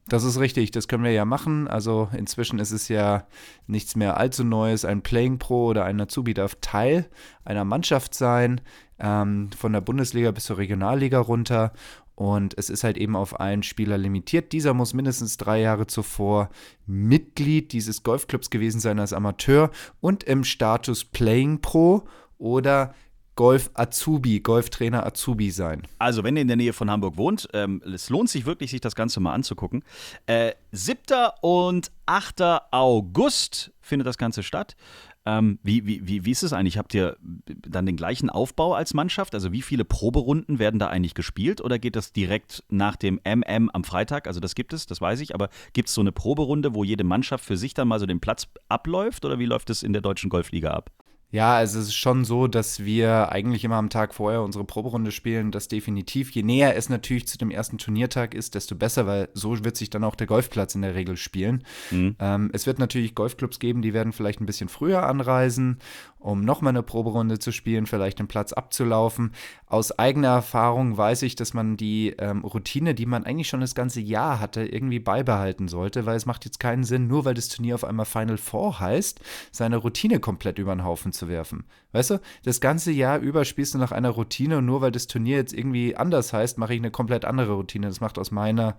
Das 0.09 0.25
ist 0.25 0.41
richtig, 0.41 0.73
das 0.73 0.89
können 0.89 1.05
wir 1.05 1.13
ja 1.13 1.25
machen. 1.25 1.69
Also 1.69 2.09
inzwischen 2.17 2.59
ist 2.59 2.73
es 2.73 2.89
ja 2.89 3.27
nichts 3.67 3.95
mehr 3.95 4.17
allzu 4.17 4.45
Neues. 4.45 4.85
Ein 4.85 5.03
Playing 5.03 5.39
Pro 5.39 5.67
oder 5.67 5.85
ein 5.85 6.01
Azubi 6.01 6.35
darf 6.35 6.57
Teil 6.61 7.09
einer 7.45 7.65
Mannschaft 7.65 8.15
sein, 8.15 8.61
ähm, 8.99 9.51
von 9.57 9.73
der 9.73 9.81
Bundesliga 9.81 10.31
bis 10.33 10.45
zur 10.45 10.59
Regionalliga 10.59 11.21
runter. 11.21 11.73
Und 12.17 12.59
es 12.59 12.69
ist 12.69 12.85
halt 12.85 12.99
eben 12.99 13.17
auf 13.17 13.41
einen 13.41 13.63
Spieler 13.63 13.97
limitiert. 13.97 14.53
Dieser 14.53 14.75
muss 14.75 14.93
mindestens 14.93 15.39
drei 15.39 15.61
Jahre 15.61 15.87
zuvor 15.87 16.51
Mitglied 16.87 17.73
dieses 17.73 18.03
Golfclubs 18.03 18.51
gewesen 18.51 18.81
sein 18.81 18.99
als 18.99 19.15
Amateur 19.15 19.71
und 20.01 20.25
im 20.25 20.45
Status 20.45 21.05
Playing 21.05 21.63
Pro 21.63 22.03
oder 22.37 22.95
Golf 23.40 23.70
Azubi, 23.72 24.40
Golftrainer 24.40 25.07
Azubi 25.07 25.50
sein. 25.50 25.81
Also, 25.98 26.22
wenn 26.24 26.37
ihr 26.37 26.42
in 26.42 26.48
der 26.48 26.59
Nähe 26.59 26.74
von 26.74 26.90
Hamburg 26.90 27.16
wohnt, 27.16 27.48
ähm, 27.55 27.81
es 27.90 28.11
lohnt 28.11 28.29
sich 28.29 28.44
wirklich, 28.44 28.70
sich 28.70 28.83
das 28.83 28.94
Ganze 28.94 29.18
mal 29.18 29.33
anzugucken. 29.33 29.83
Äh, 30.26 30.53
7. 30.72 30.98
und 31.40 31.90
8. 32.05 32.42
August 32.70 33.72
findet 33.81 34.07
das 34.07 34.18
Ganze 34.18 34.42
statt. 34.42 34.76
Ähm, 35.24 35.59
wie, 35.62 35.87
wie, 35.87 36.07
wie, 36.07 36.26
wie 36.26 36.31
ist 36.31 36.42
es 36.42 36.53
eigentlich? 36.53 36.76
Habt 36.76 36.92
ihr 36.92 37.16
dann 37.46 37.87
den 37.87 37.96
gleichen 37.96 38.29
Aufbau 38.29 38.74
als 38.74 38.92
Mannschaft? 38.92 39.35
Also 39.35 39.53
wie 39.53 39.62
viele 39.62 39.87
Proberunden 39.87 40.59
werden 40.59 40.79
da 40.79 40.88
eigentlich 40.88 41.14
gespielt 41.14 41.62
oder 41.62 41.79
geht 41.79 41.96
das 41.96 42.12
direkt 42.12 42.62
nach 42.68 42.96
dem 42.96 43.20
MM 43.24 43.70
am 43.70 43.85
Freitag? 43.85 44.26
Also 44.26 44.40
das 44.40 44.55
gibt 44.55 44.74
es, 44.74 44.85
das 44.85 45.00
weiß 45.00 45.18
ich, 45.20 45.35
aber 45.35 45.48
gibt 45.72 45.88
es 45.88 45.94
so 45.94 46.03
eine 46.03 46.12
Proberunde, 46.12 46.74
wo 46.74 46.85
jede 46.85 47.05
Mannschaft 47.05 47.46
für 47.46 47.57
sich 47.57 47.72
dann 47.72 47.88
mal 47.88 48.00
so 48.00 48.05
den 48.05 48.20
Platz 48.20 48.48
abläuft 48.68 49.24
oder 49.24 49.38
wie 49.38 49.46
läuft 49.46 49.70
es 49.70 49.83
in 49.83 49.94
der 49.94 50.03
deutschen 50.03 50.29
Golfliga 50.29 50.72
ab? 50.72 50.90
Ja, 51.33 51.55
also 51.55 51.79
es 51.79 51.87
ist 51.88 51.95
schon 51.95 52.25
so, 52.25 52.49
dass 52.49 52.85
wir 52.85 53.31
eigentlich 53.31 53.64
immer 53.64 53.77
am 53.77 53.88
Tag 53.88 54.14
vorher 54.14 54.43
unsere 54.43 54.64
Proberunde 54.64 55.12
spielen. 55.12 55.53
Das 55.53 55.69
definitiv. 55.69 56.33
Je 56.33 56.43
näher 56.43 56.77
es 56.77 56.88
natürlich 56.88 57.29
zu 57.29 57.38
dem 57.38 57.51
ersten 57.51 57.79
Turniertag 57.79 58.35
ist, 58.35 58.55
desto 58.55 58.75
besser, 58.75 59.07
weil 59.07 59.29
so 59.33 59.64
wird 59.64 59.77
sich 59.77 59.90
dann 59.90 60.05
auch 60.05 60.16
der 60.16 60.27
Golfplatz 60.27 60.75
in 60.75 60.83
der 60.83 60.95
Regel 60.95 61.16
spielen. 61.16 61.64
Mhm. 61.90 62.16
Ähm, 62.19 62.51
es 62.53 62.66
wird 62.66 62.79
natürlich 62.79 63.14
Golfclubs 63.14 63.61
geben, 63.61 63.83
die 63.83 63.95
werden 63.95 64.12
vielleicht 64.12 64.40
ein 64.40 64.47
bisschen 64.47 64.69
früher 64.69 65.05
anreisen, 65.07 65.79
um 66.21 66.43
nochmal 66.43 66.71
eine 66.73 66.83
Proberunde 66.83 67.39
zu 67.39 67.53
spielen, 67.53 67.87
vielleicht 67.87 68.19
den 68.19 68.29
Platz 68.29 68.53
abzulaufen. 68.53 69.33
Aus 69.67 69.97
eigener 69.99 70.29
Erfahrung 70.29 70.97
weiß 70.97 71.23
ich, 71.23 71.37
dass 71.37 71.55
man 71.55 71.77
die 71.77 72.11
ähm, 72.19 72.45
Routine, 72.45 72.95
die 72.95 73.07
man 73.07 73.25
eigentlich 73.25 73.49
schon 73.49 73.61
das 73.61 73.75
ganze 73.75 74.01
Jahr 74.01 74.41
hatte, 74.41 74.65
irgendwie 74.65 74.99
beibehalten 74.99 75.69
sollte, 75.69 76.07
weil 76.07 76.17
es 76.17 76.27
macht 76.27 76.45
jetzt 76.45 76.59
keinen 76.59 76.85
Sinn, 76.85 77.07
nur 77.07 77.25
weil 77.25 77.35
das 77.35 77.49
Turnier 77.49 77.77
auf 77.77 77.85
einmal 77.85 78.07
Final 78.07 78.37
Four 78.37 78.81
heißt, 78.81 79.21
seine 79.53 79.77
Routine 79.77 80.19
komplett 80.19 80.59
über 80.59 80.75
den 80.75 80.85
Haufen 80.85 81.13
zu 81.13 81.21
zu 81.21 81.29
werfen. 81.29 81.65
Weißt 81.92 82.11
du, 82.11 82.20
das 82.44 82.61
ganze 82.61 82.92
Jahr 82.92 83.18
über 83.18 83.44
spielst 83.44 83.74
du 83.74 83.79
nach 83.79 83.92
einer 83.92 84.11
Routine 84.11 84.59
und 84.59 84.66
nur 84.66 84.81
weil 84.81 84.92
das 84.92 85.07
Turnier 85.07 85.37
jetzt 85.37 85.53
irgendwie 85.53 85.96
anders 85.96 86.33
heißt, 86.33 86.59
mache 86.59 86.74
ich 86.74 86.81
eine 86.81 86.90
komplett 86.90 87.24
andere 87.24 87.53
Routine. 87.53 87.88
Das 87.88 88.00
macht 88.00 88.18
aus 88.18 88.31
meiner, 88.31 88.76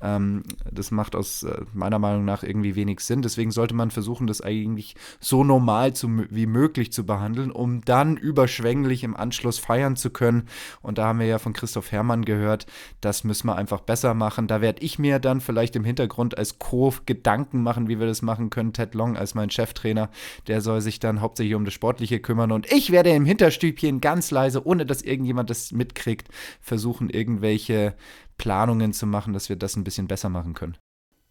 ähm, 0.00 0.44
das 0.70 0.90
macht 0.90 1.16
aus 1.16 1.42
äh, 1.42 1.62
meiner 1.72 1.98
Meinung 1.98 2.24
nach 2.24 2.42
irgendwie 2.42 2.76
wenig 2.76 3.00
Sinn. 3.00 3.22
Deswegen 3.22 3.50
sollte 3.50 3.74
man 3.74 3.90
versuchen, 3.90 4.26
das 4.26 4.40
eigentlich 4.40 4.94
so 5.18 5.42
normal 5.42 5.94
zu, 5.94 6.08
wie 6.30 6.46
möglich 6.46 6.92
zu 6.92 7.04
behandeln, 7.04 7.50
um 7.50 7.84
dann 7.84 8.16
überschwänglich 8.16 9.02
im 9.02 9.16
Anschluss 9.16 9.58
feiern 9.58 9.96
zu 9.96 10.10
können. 10.10 10.44
Und 10.82 10.98
da 10.98 11.06
haben 11.08 11.18
wir 11.18 11.26
ja 11.26 11.38
von 11.38 11.52
Christoph 11.52 11.90
Herrmann 11.90 12.24
gehört, 12.24 12.66
das 13.00 13.24
müssen 13.24 13.48
wir 13.48 13.56
einfach 13.56 13.80
besser 13.80 14.14
machen. 14.14 14.46
Da 14.46 14.60
werde 14.60 14.82
ich 14.82 14.98
mir 14.98 15.18
dann 15.18 15.40
vielleicht 15.40 15.74
im 15.74 15.84
Hintergrund 15.84 16.38
als 16.38 16.58
Co. 16.58 16.94
Gedanken 17.06 17.62
machen, 17.62 17.88
wie 17.88 17.98
wir 17.98 18.06
das 18.06 18.22
machen 18.22 18.50
können. 18.50 18.72
Ted 18.72 18.94
Long 18.94 19.16
als 19.16 19.34
mein 19.34 19.50
Cheftrainer, 19.50 20.10
der 20.46 20.60
soll 20.60 20.80
sich 20.80 21.00
dann 21.00 21.20
hauptsächlich 21.20 21.54
um 21.54 21.64
das 21.64 21.74
Sportliche 21.74 22.20
kümmern 22.20 22.51
und 22.52 22.70
ich 22.72 22.90
werde 22.90 23.10
im 23.10 23.24
Hinterstübchen 23.24 24.00
ganz 24.00 24.30
leise, 24.30 24.66
ohne 24.66 24.86
dass 24.86 25.02
irgendjemand 25.02 25.50
das 25.50 25.72
mitkriegt, 25.72 26.28
versuchen, 26.60 27.10
irgendwelche 27.10 27.94
Planungen 28.36 28.92
zu 28.92 29.06
machen, 29.06 29.32
dass 29.32 29.48
wir 29.48 29.56
das 29.56 29.76
ein 29.76 29.84
bisschen 29.84 30.08
besser 30.08 30.28
machen 30.28 30.54
können. 30.54 30.76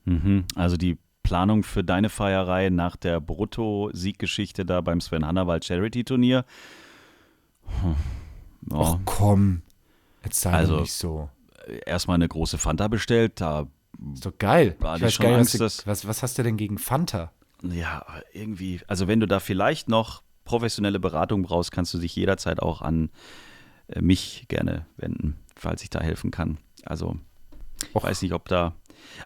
Mhm, 0.05 0.45
also 0.55 0.77
die 0.77 0.97
Planung 1.23 1.63
für 1.63 1.83
deine 1.83 2.09
Feierei 2.09 2.69
nach 2.69 2.95
der 2.95 3.21
Brutto-Sieggeschichte 3.21 4.65
da 4.65 4.81
beim 4.81 5.01
Sven 5.01 5.25
Hannawald 5.25 5.65
Charity-Turnier. 5.65 6.45
Hm. 7.65 7.95
Oh. 8.69 8.75
Ach 8.75 8.99
komm, 9.05 9.61
jetzt 10.23 10.41
sei 10.41 10.51
also, 10.51 10.81
nicht 10.81 10.93
so. 10.93 11.29
Erstmal 11.85 12.15
eine 12.15 12.27
große 12.27 12.57
Fanta 12.57 12.87
bestellt, 12.87 13.41
da 13.41 13.67
ist 14.13 14.25
doch 14.25 14.37
geil. 14.37 14.75
War 14.79 14.97
ich 14.97 15.03
weiß 15.03 15.19
gar 15.19 15.37
nicht, 15.37 15.59
was, 15.59 15.85
was, 15.87 16.07
was 16.07 16.23
hast 16.23 16.37
du 16.37 16.43
denn 16.43 16.57
gegen 16.57 16.77
Fanta? 16.77 17.31
Ja, 17.63 18.05
irgendwie, 18.33 18.81
also 18.87 19.07
wenn 19.07 19.19
du 19.19 19.27
da 19.27 19.39
vielleicht 19.39 19.89
noch 19.89 20.23
professionelle 20.45 20.99
Beratung 20.99 21.43
brauchst, 21.43 21.71
kannst 21.71 21.93
du 21.93 21.99
dich 21.99 22.15
jederzeit 22.15 22.61
auch 22.61 22.81
an 22.81 23.09
äh, 23.87 24.01
mich 24.01 24.45
gerne 24.47 24.85
wenden, 24.97 25.39
falls 25.55 25.83
ich 25.83 25.89
da 25.89 26.01
helfen 26.01 26.31
kann. 26.31 26.57
Also, 26.83 27.17
ich 27.93 28.03
weiß 28.03 28.21
nicht, 28.21 28.33
ob 28.33 28.47
da. 28.47 28.73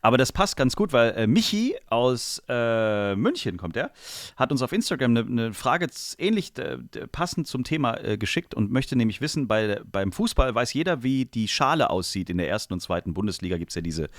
Aber 0.02 0.18
das 0.18 0.32
passt 0.32 0.58
ganz 0.58 0.76
gut, 0.76 0.94
weil 0.94 1.12
äh, 1.12 1.28
Michi 1.28 1.76
aus 1.90 2.42
äh, 2.48 3.16
München 3.16 3.58
kommt 3.58 3.78
er, 3.78 3.92
hat 4.36 4.52
uns 4.52 4.62
auf 4.62 4.72
Instagram 4.72 5.12
eine, 5.12 5.20
eine 5.28 5.54
Frage 5.54 5.88
ähnlich 6.18 6.58
äh, 6.58 6.78
passend 7.12 7.48
zum 7.48 7.64
Thema 7.64 7.98
äh, 8.04 8.18
geschickt 8.18 8.54
und 8.54 8.72
möchte 8.72 8.96
nämlich 8.96 9.22
wissen, 9.22 9.48
bei, 9.48 9.82
beim 9.86 10.12
Fußball 10.12 10.54
weiß 10.54 10.74
jeder, 10.74 11.04
wie 11.04 11.26
die 11.26 11.48
Schale 11.48 11.90
aussieht. 11.90 12.30
In 12.30 12.38
der 12.38 12.50
ersten 12.50 12.74
und 12.74 12.80
zweiten 12.80 13.14
Bundesliga 13.14 13.58
gibt 13.58 13.72
es 13.72 13.76
ja 13.76 13.82
diese 13.82 14.10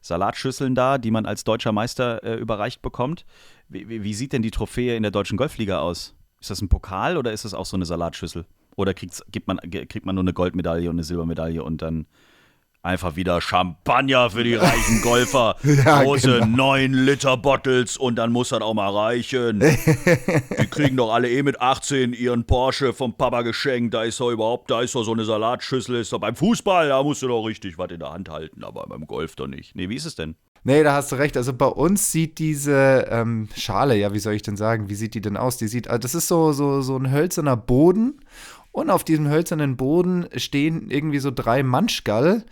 Salatschüsseln 0.00 0.74
da, 0.74 0.98
die 0.98 1.10
man 1.10 1.26
als 1.26 1.44
deutscher 1.44 1.72
Meister 1.72 2.22
äh, 2.22 2.34
überreicht 2.36 2.82
bekommt. 2.82 3.24
Wie, 3.68 3.88
wie, 3.88 4.02
wie 4.02 4.14
sieht 4.14 4.32
denn 4.32 4.42
die 4.42 4.50
Trophäe 4.50 4.96
in 4.96 5.02
der 5.02 5.12
deutschen 5.12 5.36
Golfliga 5.36 5.80
aus? 5.80 6.15
Ist 6.46 6.50
das 6.50 6.62
ein 6.62 6.68
Pokal 6.68 7.16
oder 7.16 7.32
ist 7.32 7.44
das 7.44 7.54
auch 7.54 7.66
so 7.66 7.76
eine 7.76 7.86
Salatschüssel? 7.86 8.46
Oder 8.76 8.94
kriegt 8.94 9.20
man, 9.46 9.58
kriegt 9.58 10.06
man 10.06 10.14
nur 10.14 10.22
eine 10.22 10.32
Goldmedaille 10.32 10.88
und 10.88 10.94
eine 10.94 11.02
Silbermedaille 11.02 11.60
und 11.60 11.82
dann 11.82 12.06
einfach 12.86 13.16
wieder 13.16 13.40
Champagner 13.40 14.30
für 14.30 14.44
die 14.44 14.54
reichen 14.54 15.02
Golfer. 15.02 15.56
ja, 15.62 16.02
Große 16.02 16.40
genau. 16.40 16.74
9 16.74 16.92
Liter 16.92 17.36
Bottles 17.36 17.96
und 17.96 18.16
dann 18.16 18.32
muss 18.32 18.50
das 18.50 18.62
auch 18.62 18.74
mal 18.74 18.88
reichen. 18.88 19.60
die 20.60 20.66
kriegen 20.68 20.96
doch 20.96 21.12
alle 21.12 21.28
eh 21.28 21.42
mit 21.42 21.60
18 21.60 22.14
ihren 22.14 22.46
Porsche 22.46 22.92
vom 22.92 23.14
Papa 23.14 23.42
geschenkt. 23.42 23.92
Da 23.92 24.04
ist 24.04 24.20
doch 24.20 24.30
überhaupt, 24.30 24.70
da 24.70 24.80
ist 24.80 24.94
doch 24.94 25.04
so 25.04 25.12
eine 25.12 25.24
Salatschüssel. 25.24 25.96
Ist 25.96 26.12
doch 26.12 26.20
beim 26.20 26.36
Fußball, 26.36 26.88
da 26.88 27.02
musst 27.02 27.22
du 27.22 27.28
doch 27.28 27.44
richtig 27.44 27.76
was 27.76 27.90
in 27.90 27.98
der 27.98 28.12
Hand 28.12 28.28
halten, 28.28 28.64
aber 28.64 28.86
beim 28.86 29.06
Golf 29.06 29.36
doch 29.36 29.48
nicht. 29.48 29.74
Nee, 29.74 29.88
wie 29.88 29.96
ist 29.96 30.06
es 30.06 30.14
denn? 30.14 30.36
Nee, 30.66 30.82
da 30.82 30.94
hast 30.94 31.12
du 31.12 31.16
recht. 31.16 31.36
Also 31.36 31.52
bei 31.52 31.66
uns 31.66 32.10
sieht 32.10 32.40
diese 32.40 33.06
ähm, 33.08 33.48
Schale, 33.54 33.96
ja, 33.96 34.12
wie 34.12 34.18
soll 34.18 34.34
ich 34.34 34.42
denn 34.42 34.56
sagen, 34.56 34.88
wie 34.88 34.96
sieht 34.96 35.14
die 35.14 35.20
denn 35.20 35.36
aus? 35.36 35.58
Die 35.58 35.68
sieht, 35.68 35.86
also 35.86 36.00
das 36.00 36.16
ist 36.16 36.26
so, 36.26 36.52
so, 36.52 36.80
so 36.80 36.96
ein 36.96 37.12
hölzerner 37.12 37.56
Boden 37.56 38.20
und 38.76 38.90
auf 38.90 39.04
diesem 39.04 39.26
hölzernen 39.30 39.78
Boden 39.78 40.26
stehen 40.36 40.90
irgendwie 40.90 41.18
so 41.18 41.30
drei 41.30 41.62
Manschgall, 41.62 42.44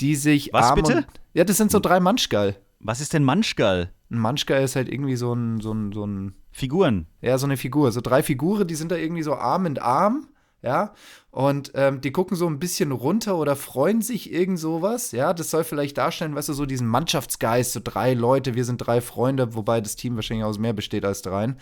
die 0.00 0.16
sich 0.16 0.50
Was 0.54 0.70
Arm 0.70 0.76
bitte? 0.76 0.96
Und, 0.96 1.06
ja, 1.34 1.44
das 1.44 1.58
sind 1.58 1.70
so 1.70 1.80
drei 1.80 2.00
Manschgall. 2.00 2.56
Was 2.80 3.02
ist 3.02 3.12
denn 3.12 3.24
Manschgall? 3.24 3.92
Ein 4.10 4.18
Manschgall 4.18 4.62
ist 4.62 4.74
halt 4.74 4.88
irgendwie 4.88 5.16
so 5.16 5.34
ein, 5.34 5.60
so 5.60 5.72
ein, 5.72 5.92
so 5.92 6.06
ein 6.06 6.34
Figuren. 6.50 7.06
Ja, 7.20 7.36
so 7.36 7.44
eine 7.44 7.58
Figur. 7.58 7.92
So 7.92 8.00
drei 8.00 8.22
Figuren, 8.22 8.66
die 8.66 8.74
sind 8.74 8.90
da 8.90 8.96
irgendwie 8.96 9.22
so 9.22 9.34
Arm 9.34 9.66
in 9.66 9.78
Arm 9.78 10.28
ja, 10.66 10.92
und 11.30 11.70
ähm, 11.74 12.00
die 12.00 12.10
gucken 12.10 12.36
so 12.36 12.48
ein 12.48 12.58
bisschen 12.58 12.90
runter 12.90 13.36
oder 13.36 13.54
freuen 13.54 14.02
sich 14.02 14.32
irgend 14.32 14.58
sowas, 14.58 15.12
ja, 15.12 15.32
das 15.32 15.50
soll 15.50 15.62
vielleicht 15.62 15.96
darstellen, 15.96 16.34
weißt 16.34 16.48
du, 16.48 16.54
so 16.54 16.66
diesen 16.66 16.88
Mannschaftsgeist, 16.88 17.72
so 17.72 17.80
drei 17.82 18.14
Leute, 18.14 18.56
wir 18.56 18.64
sind 18.64 18.78
drei 18.78 19.00
Freunde, 19.00 19.54
wobei 19.54 19.80
das 19.80 19.94
Team 19.94 20.16
wahrscheinlich 20.16 20.44
aus 20.44 20.58
mehr 20.58 20.72
besteht 20.72 21.04
als 21.04 21.22
dreien 21.22 21.56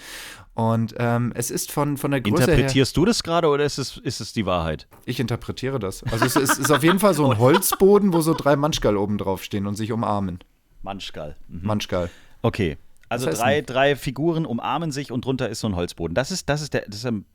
und 0.54 0.94
ähm, 0.98 1.32
es 1.34 1.50
ist 1.50 1.70
von, 1.70 1.98
von 1.98 2.12
der 2.12 2.22
Größe 2.22 2.44
Interpretierst 2.44 2.96
her, 2.96 3.02
du 3.02 3.04
das 3.04 3.22
gerade 3.22 3.48
oder 3.48 3.64
ist 3.64 3.76
es, 3.76 3.98
ist 3.98 4.20
es 4.20 4.32
die 4.32 4.46
Wahrheit? 4.46 4.88
Ich 5.04 5.20
interpretiere 5.20 5.78
das, 5.78 6.02
also 6.04 6.24
es 6.24 6.36
ist, 6.36 6.58
ist 6.58 6.72
auf 6.72 6.82
jeden 6.82 6.98
Fall 6.98 7.12
so 7.12 7.30
ein 7.30 7.38
Holzboden, 7.44 8.14
wo 8.14 8.22
so 8.22 8.32
drei 8.32 8.56
Manschgall 8.56 8.96
oben 8.96 9.18
drauf 9.18 9.44
stehen 9.44 9.66
und 9.66 9.74
sich 9.74 9.92
umarmen. 9.92 10.38
Manschgall. 10.82 11.36
Mhm. 11.48 11.60
Manschgall. 11.62 12.10
Okay, 12.40 12.78
Also 13.10 13.30
drei, 13.30 13.60
drei 13.60 13.96
Figuren 13.96 14.46
umarmen 14.46 14.92
sich 14.92 15.12
und 15.12 15.26
drunter 15.26 15.48
ist 15.50 15.60
so 15.60 15.68
ein 15.68 15.76
Holzboden. 15.76 16.14
Das 16.14 16.30
ist, 16.30 16.48
das 16.48 16.62
ist 16.62 16.72
der, 16.74 16.86
das 16.86 16.96
ist 16.96 17.06
ein, 17.06 17.26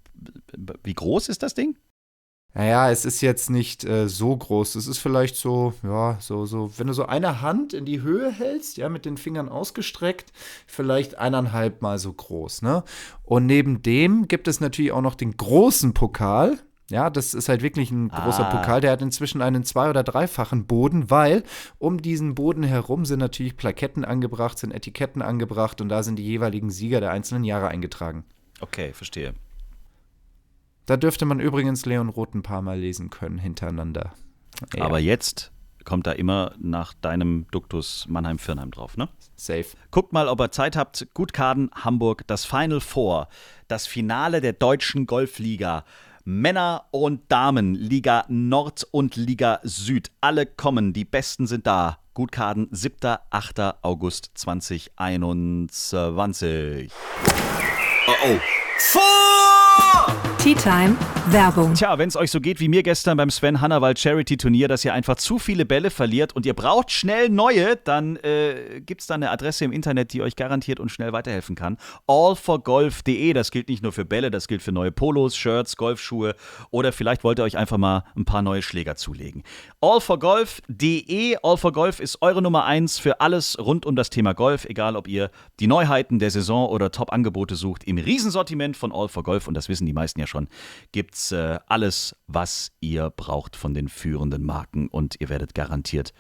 wie 0.84 0.94
groß 0.94 1.30
ist 1.30 1.44
das 1.44 1.54
Ding? 1.54 1.78
Naja, 2.56 2.90
es 2.90 3.06
ist 3.06 3.22
jetzt 3.22 3.52
nicht 3.52 3.86
äh, 3.86 4.10
so 4.10 4.36
groß. 4.36 4.74
Es 4.74 4.88
ist 4.88 4.98
vielleicht 4.98 5.36
so, 5.36 5.74
ja, 5.84 6.18
so, 6.20 6.48
so, 6.48 6.72
wenn 6.78 6.88
du 6.88 6.94
so 6.94 7.06
eine 7.06 7.42
Hand 7.42 7.74
in 7.74 7.86
die 7.86 8.02
Höhe 8.02 8.32
hältst, 8.32 8.78
ja, 8.78 8.90
mit 8.90 9.06
den 9.06 9.18
Fingern 9.18 9.50
ausgestreckt, 9.50 10.34
vielleicht 10.66 11.20
eineinhalb 11.20 11.84
Mal 11.84 12.00
so 12.00 12.12
groß, 12.12 12.64
ne? 12.64 12.84
Und 13.24 13.46
neben 13.46 13.84
dem 13.84 14.28
gibt 14.28 14.48
es 14.48 14.62
natürlich 14.62 14.92
auch 14.92 15.02
noch 15.04 15.14
den 15.14 15.38
großen 15.38 15.94
Pokal. 15.94 16.58
Ja, 16.90 17.12
das 17.12 17.36
ist 17.36 17.50
halt 17.50 17.62
wirklich 17.62 17.92
ein 17.92 18.10
großer 18.10 18.48
Ah. 18.48 18.50
Pokal. 18.56 18.82
Der 18.82 18.94
hat 18.94 19.04
inzwischen 19.04 19.44
einen 19.44 19.64
zwei- 19.64 19.92
oder 19.92 20.02
dreifachen 20.02 20.66
Boden, 20.66 21.12
weil 21.12 21.44
um 21.78 22.02
diesen 22.02 22.34
Boden 22.34 22.64
herum 22.64 23.06
sind 23.06 23.20
natürlich 23.20 23.58
Plaketten 23.58 24.04
angebracht, 24.04 24.58
sind 24.58 24.72
Etiketten 24.72 25.22
angebracht 25.22 25.82
und 25.82 25.90
da 25.90 26.02
sind 26.02 26.16
die 26.16 26.26
jeweiligen 26.26 26.72
Sieger 26.72 27.00
der 27.00 27.12
einzelnen 27.12 27.44
Jahre 27.44 27.68
eingetragen. 27.68 28.24
Okay, 28.60 28.92
verstehe. 28.94 29.36
Da 30.90 30.98
dürfte 30.98 31.24
man 31.26 31.40
übrigens 31.40 31.86
Leon 31.86 32.10
Roth 32.10 32.34
ein 32.34 32.42
paar 32.42 32.64
Mal 32.64 32.80
lesen 32.80 33.12
können 33.12 33.38
hintereinander. 33.38 34.16
Ja, 34.76 34.86
Aber 34.86 34.98
jetzt 34.98 35.52
kommt 35.86 36.08
da 36.08 36.14
immer 36.14 36.56
nach 36.58 36.96
deinem 36.96 37.46
Duktus 37.52 38.08
Mannheim-Firnheim 38.10 38.72
drauf, 38.72 38.98
ne? 38.98 39.08
safe. 39.36 39.78
Guckt 39.92 40.14
mal, 40.14 40.28
ob 40.28 40.42
ihr 40.42 40.50
Zeit 40.50 40.76
habt. 40.76 41.06
Gutkaden 41.14 41.70
Hamburg, 41.76 42.26
das 42.26 42.46
Final 42.46 42.82
Four, 42.82 43.28
das 43.68 43.86
Finale 43.86 44.42
der 44.42 44.54
deutschen 44.54 45.06
Golfliga. 45.06 45.86
Männer 46.26 46.86
und 46.90 47.32
Damen, 47.32 47.76
Liga 47.76 48.26
Nord 48.28 48.88
und 48.90 49.16
Liga 49.16 49.60
Süd. 49.62 50.10
Alle 50.22 50.48
kommen, 50.48 50.94
die 50.94 51.06
Besten 51.06 51.46
sind 51.46 51.68
da. 51.68 52.00
Gutkaden, 52.16 52.68
7. 52.72 53.18
8. 53.30 53.60
August 53.84 54.32
2021. 54.34 56.92
Oh, 58.08 58.12
oh. 58.26 58.40
Tea 60.38 60.56
Time 60.56 60.96
Werbung. 61.32 61.76
Tja, 61.76 62.00
wenn 62.00 62.10
es 62.10 62.16
euch 62.16 62.32
so 62.32 62.42
geht 62.42 62.60
wie 62.60 62.70
mir 62.70 62.82
gestern 62.82 63.18
beim 63.18 63.30
Sven 63.30 63.62
Hannawald 63.62 64.00
Charity 64.00 64.36
Turnier, 64.36 64.68
dass 64.68 64.84
ihr 64.84 64.94
einfach 64.94 65.16
zu 65.18 65.38
viele 65.38 65.64
Bälle 65.64 65.92
verliert 65.92 66.36
und 66.36 66.44
ihr 66.46 66.56
braucht 66.56 66.92
schnell 66.92 67.30
neue, 67.30 67.76
dann 67.76 68.16
äh, 68.18 68.82
gibt 68.84 69.02
es 69.02 69.08
da 69.08 69.14
eine 69.14 69.30
Adresse 69.30 69.66
im 69.66 69.72
Internet, 69.72 70.12
die 70.12 70.24
euch 70.24 70.36
garantiert 70.36 70.80
und 70.80 70.90
schnell 70.90 71.14
weiterhelfen 71.14 71.56
kann. 71.56 71.78
Allforgolf.de, 72.08 73.34
das 73.34 73.52
gilt 73.52 73.70
nicht 73.70 73.84
nur 73.84 73.92
für 73.92 74.06
Bälle, 74.06 74.32
das 74.32 74.48
gilt 74.48 74.64
für 74.64 74.72
neue 74.72 74.92
Polos, 74.92 75.38
Shirts, 75.38 75.78
Golfschuhe 75.78 76.36
oder 76.72 76.94
vielleicht 76.94 77.24
wollt 77.24 77.38
ihr 77.38 77.44
euch 77.44 77.58
einfach 77.58 77.78
mal 77.78 78.06
ein 78.16 78.26
paar 78.26 78.42
neue 78.42 78.64
Schläger 78.64 78.96
zulegen. 78.96 79.44
Allforgolf.de, 79.82 81.38
All4Golf 81.38 82.02
ist 82.02 82.24
eure 82.24 82.42
Nummer 82.42 82.66
eins 82.66 82.98
für 82.98 83.22
alles 83.22 83.60
rund 83.60 83.86
um 83.86 83.96
das 83.96 84.10
Thema 84.10 84.34
Golf, 84.34 84.66
egal 84.66 84.96
ob 84.96 85.08
ihr 85.08 85.30
die 85.60 85.68
Neuheiten 85.68 86.18
der 86.18 86.32
Saison 86.32 86.68
oder 86.70 86.92
Top-Angebote 86.92 87.56
sucht. 87.56 87.84
Im 87.84 88.00
Riesensortiment 88.00 88.76
von 88.76 88.92
All4Golf, 88.92 89.48
und 89.48 89.54
das 89.54 89.69
wissen 89.70 89.86
die 89.86 89.94
meisten 89.94 90.20
ja 90.20 90.28
schon, 90.28 90.50
gibt's 90.92 91.32
äh, 91.32 91.60
alles, 91.68 92.16
was 92.28 92.72
ihr 92.82 93.10
braucht 93.10 93.56
von 93.56 93.74
den 93.74 93.88
führenden 93.88 94.44
Marken 94.44 94.90
und 94.90 95.16
ihr 95.20 95.30
werdet 95.30 95.56
garantiert 95.56 96.14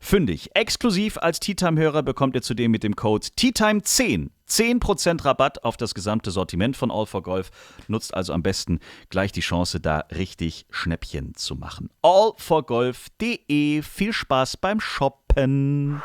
fündig. 0.00 0.50
Exklusiv 0.54 1.18
als 1.18 1.40
Tea 1.40 1.54
Time-Hörer 1.54 2.02
bekommt 2.02 2.34
ihr 2.34 2.42
zudem 2.42 2.70
mit 2.70 2.82
dem 2.82 2.96
Code 2.96 3.28
TEATIME10 3.38 4.30
10% 4.48 5.24
Rabatt 5.24 5.62
auf 5.62 5.76
das 5.76 5.94
gesamte 5.94 6.32
Sortiment 6.32 6.76
von 6.76 6.90
All4Golf. 6.90 7.50
Nutzt 7.86 8.12
also 8.14 8.32
am 8.32 8.42
besten 8.42 8.80
gleich 9.08 9.30
die 9.30 9.42
Chance, 9.42 9.78
da 9.78 10.04
richtig 10.12 10.66
Schnäppchen 10.70 11.34
zu 11.36 11.54
machen. 11.54 11.90
Allforgolf.de. 12.02 13.82
Viel 13.82 14.12
Spaß 14.12 14.56
beim 14.56 14.80
Shoppen. 14.80 16.02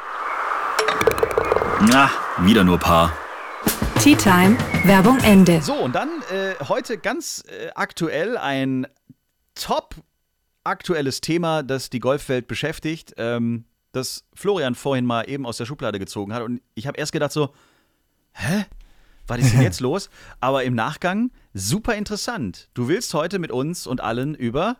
Na, 1.81 2.11
wieder 2.41 2.63
nur 2.63 2.77
Paar. 2.77 3.24
Tea 4.01 4.15
Time 4.15 4.57
Werbung 4.83 5.19
Ende. 5.19 5.61
So, 5.61 5.73
und 5.73 5.95
dann 5.95 6.09
äh, 6.31 6.53
heute 6.67 6.97
ganz 6.97 7.43
äh, 7.47 7.69
aktuell 7.75 8.37
ein 8.37 8.87
top 9.55 9.95
aktuelles 10.63 11.21
Thema, 11.21 11.63
das 11.63 11.89
die 11.89 11.99
Golfwelt 11.99 12.47
beschäftigt, 12.47 13.13
ähm, 13.17 13.65
das 13.91 14.23
Florian 14.33 14.75
vorhin 14.75 15.05
mal 15.05 15.29
eben 15.29 15.45
aus 15.45 15.57
der 15.57 15.65
Schublade 15.65 15.99
gezogen 15.99 16.33
hat. 16.33 16.43
Und 16.43 16.61
ich 16.73 16.87
habe 16.87 16.97
erst 16.97 17.11
gedacht 17.11 17.31
so, 17.31 17.53
hä? 18.33 18.65
Was 19.27 19.39
ist 19.39 19.53
denn 19.53 19.61
jetzt 19.63 19.79
los? 19.79 20.09
Aber 20.39 20.63
im 20.63 20.75
Nachgang 20.75 21.31
super 21.53 21.95
interessant. 21.95 22.69
Du 22.73 22.87
willst 22.87 23.13
heute 23.13 23.39
mit 23.39 23.51
uns 23.51 23.87
und 23.87 24.01
allen 24.01 24.35
über 24.35 24.77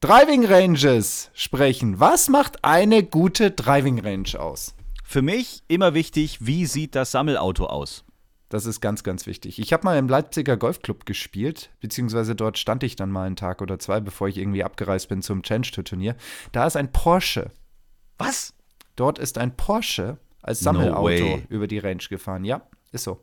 Driving 0.00 0.44
Ranges 0.44 1.30
sprechen. 1.34 2.00
Was 2.00 2.28
macht 2.28 2.64
eine 2.64 3.02
gute 3.02 3.50
Driving 3.50 4.00
Range 4.00 4.38
aus? 4.38 4.74
für 5.08 5.22
mich 5.22 5.62
immer 5.68 5.94
wichtig, 5.94 6.44
wie 6.44 6.66
sieht 6.66 6.94
das 6.94 7.12
Sammelauto 7.12 7.64
aus? 7.64 8.04
Das 8.48 8.64
ist 8.64 8.80
ganz, 8.80 9.02
ganz 9.02 9.26
wichtig. 9.26 9.58
Ich 9.58 9.72
habe 9.72 9.84
mal 9.84 9.98
im 9.98 10.08
Leipziger 10.08 10.56
Golfclub 10.56 11.04
gespielt, 11.04 11.70
beziehungsweise 11.80 12.34
dort 12.34 12.56
stand 12.56 12.82
ich 12.82 12.96
dann 12.96 13.10
mal 13.10 13.26
einen 13.26 13.36
Tag 13.36 13.60
oder 13.60 13.78
zwei, 13.78 14.00
bevor 14.00 14.28
ich 14.28 14.38
irgendwie 14.38 14.64
abgereist 14.64 15.08
bin 15.08 15.20
zum 15.20 15.42
Challenge 15.42 15.66
Tour 15.66 15.84
Turnier. 15.84 16.16
Da 16.52 16.66
ist 16.66 16.76
ein 16.76 16.90
Porsche. 16.90 17.50
Was? 18.16 18.54
Dort 18.96 19.18
ist 19.18 19.36
ein 19.36 19.54
Porsche 19.56 20.18
als 20.42 20.62
No 20.62 20.72
Sammelauto 20.72 21.04
way. 21.04 21.46
über 21.50 21.66
die 21.66 21.78
Range 21.78 22.02
gefahren. 22.08 22.44
Ja, 22.44 22.62
ist 22.90 23.04
so. 23.04 23.22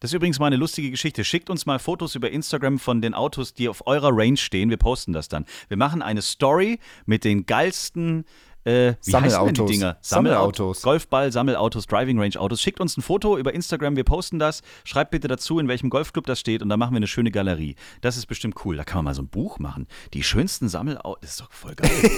Das 0.00 0.10
ist 0.10 0.14
übrigens 0.14 0.38
mal 0.38 0.46
eine 0.46 0.56
lustige 0.56 0.90
Geschichte. 0.90 1.24
Schickt 1.24 1.48
uns 1.48 1.64
mal 1.64 1.78
Fotos 1.78 2.14
über 2.14 2.30
Instagram 2.30 2.78
von 2.78 3.00
den 3.00 3.14
Autos, 3.14 3.54
die 3.54 3.68
auf 3.68 3.86
eurer 3.86 4.10
Range 4.12 4.36
stehen. 4.36 4.68
Wir 4.68 4.76
posten 4.76 5.12
das 5.12 5.28
dann. 5.28 5.46
Wir 5.68 5.76
machen 5.76 6.02
eine 6.02 6.22
Story 6.22 6.80
mit 7.06 7.24
den 7.24 7.46
geilsten 7.46 8.24
äh, 8.66 8.94
wie 9.04 9.10
Sammelautos. 9.10 9.70
Dinger? 9.70 9.96
Sammelautos. 10.00 10.82
Golfball, 10.82 11.30
Sammelautos, 11.30 11.86
Driving 11.86 12.18
Range 12.18 12.38
Autos. 12.38 12.60
Schickt 12.60 12.80
uns 12.80 12.96
ein 12.96 13.02
Foto 13.02 13.38
über 13.38 13.54
Instagram, 13.54 13.96
wir 13.96 14.04
posten 14.04 14.38
das. 14.38 14.62
Schreibt 14.84 15.12
bitte 15.12 15.28
dazu, 15.28 15.58
in 15.58 15.68
welchem 15.68 15.88
Golfclub 15.88 16.26
das 16.26 16.40
steht 16.40 16.62
und 16.62 16.68
dann 16.68 16.78
machen 16.78 16.92
wir 16.92 16.98
eine 16.98 17.06
schöne 17.06 17.30
Galerie. 17.30 17.76
Das 18.00 18.16
ist 18.16 18.26
bestimmt 18.26 18.56
cool. 18.64 18.76
Da 18.76 18.84
kann 18.84 18.98
man 18.98 19.06
mal 19.06 19.14
so 19.14 19.22
ein 19.22 19.28
Buch 19.28 19.58
machen. 19.58 19.86
Die 20.14 20.22
schönsten 20.22 20.68
Sammelautos. 20.68 21.20
Das 21.20 21.30
ist 21.30 21.40
doch 21.40 21.52
voll 21.52 21.74
geil. 21.74 21.90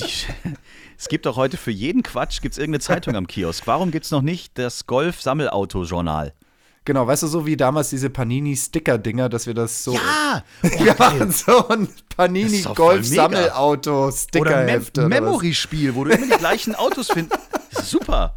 Die 0.00 0.04
es 0.96 1.08
gibt 1.08 1.24
doch 1.24 1.36
heute 1.36 1.56
für 1.56 1.70
jeden 1.70 2.02
Quatsch 2.02 2.42
gibt's 2.42 2.58
irgendeine 2.58 2.80
Zeitung 2.80 3.16
am 3.16 3.26
Kiosk. 3.26 3.66
Warum 3.66 3.90
gibt 3.90 4.04
es 4.04 4.10
noch 4.10 4.20
nicht 4.20 4.58
das 4.58 4.86
Golf-Sammelauto-Journal? 4.86 6.34
Genau, 6.90 7.06
weißt 7.06 7.22
du, 7.22 7.28
so 7.28 7.46
wie 7.46 7.56
damals 7.56 7.90
diese 7.90 8.10
Panini-Sticker-Dinger, 8.10 9.28
dass 9.28 9.46
wir 9.46 9.54
das 9.54 9.84
so. 9.84 9.94
Ja! 9.94 10.42
wir 10.62 10.96
machen 10.98 11.30
so 11.30 11.68
ein. 11.68 11.86
Oder 14.40 14.64
Mem. 14.64 14.84
Memory-Spiel, 14.96 15.94
wo 15.94 16.02
du 16.02 16.10
immer 16.10 16.26
die 16.26 16.40
gleichen 16.40 16.74
Autos 16.74 17.12
findest. 17.12 17.40
Super. 17.70 18.36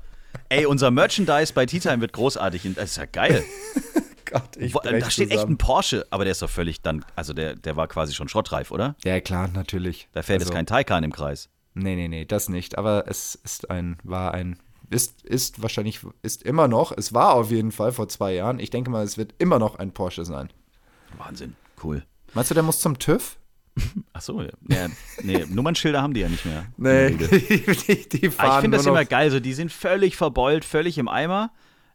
Ey, 0.49 0.67
unser 0.67 0.91
Merchandise 0.91 1.51
bei 1.51 1.65
Tea 1.65 1.79
Time 1.79 2.01
wird 2.01 2.13
großartig. 2.13 2.61
Das 2.75 2.91
ist 2.91 2.97
ja 2.97 3.05
geil. 3.05 3.43
Gott, 4.25 4.55
ich 4.59 4.71
da 4.71 5.09
steht 5.09 5.31
echt 5.31 5.39
zusammen. 5.39 5.53
ein 5.53 5.57
Porsche, 5.57 6.05
aber 6.11 6.23
der 6.23 6.33
ist 6.33 6.43
doch 6.43 6.49
völlig 6.51 6.83
dann, 6.83 7.03
also 7.15 7.33
der, 7.33 7.55
der 7.55 7.75
war 7.75 7.87
quasi 7.87 8.13
schon 8.13 8.29
schrottreif, 8.29 8.69
oder? 8.69 8.95
Ja, 9.03 9.19
klar, 9.19 9.47
natürlich. 9.47 10.09
Da 10.13 10.21
fährt 10.21 10.41
Also, 10.41 10.51
jetzt 10.51 10.55
kein 10.55 10.67
Taycan 10.67 11.03
im 11.03 11.11
Kreis. 11.11 11.49
Nee, 11.73 11.95
nee, 11.95 12.07
nee, 12.07 12.25
das 12.25 12.49
nicht. 12.49 12.77
Aber 12.77 13.05
es 13.07 13.33
ist 13.33 13.71
ein, 13.71 13.97
war 14.03 14.35
ein, 14.35 14.59
ist, 14.93 15.23
ist 15.23 15.61
wahrscheinlich, 15.61 15.99
ist 16.21 16.43
immer 16.43 16.67
noch, 16.67 16.91
es 16.95 17.13
war 17.13 17.33
auf 17.33 17.51
jeden 17.51 17.71
Fall 17.71 17.91
vor 17.91 18.07
zwei 18.07 18.33
Jahren. 18.33 18.59
Ich 18.59 18.69
denke 18.69 18.89
mal, 18.89 19.03
es 19.03 19.17
wird 19.17 19.33
immer 19.39 19.59
noch 19.59 19.75
ein 19.75 19.91
Porsche 19.91 20.25
sein. 20.25 20.49
Wahnsinn, 21.17 21.55
cool. 21.83 22.03
Meinst 22.33 22.51
du, 22.51 22.55
der 22.55 22.63
muss 22.63 22.79
zum 22.79 22.97
TÜV? 22.99 23.37
Ach 24.13 24.21
so, 24.21 24.41
ja. 24.41 24.87
nee, 25.23 25.45
Nummernschilder 25.49 26.01
haben 26.01 26.13
die 26.13 26.21
ja 26.21 26.29
nicht 26.29 26.45
mehr. 26.45 26.65
Nee, 26.77 27.09
die, 27.87 28.07
die 28.09 28.29
fahren 28.29 28.47
Aber 28.47 28.55
ich 28.55 28.61
finde 28.61 28.77
das 28.77 28.85
immer 28.85 29.05
geil, 29.05 29.31
so 29.31 29.39
die 29.39 29.53
sind 29.53 29.71
völlig 29.71 30.15
verbeult, 30.15 30.63
völlig 30.63 30.97
im 30.97 31.07
Eimer. 31.07 31.51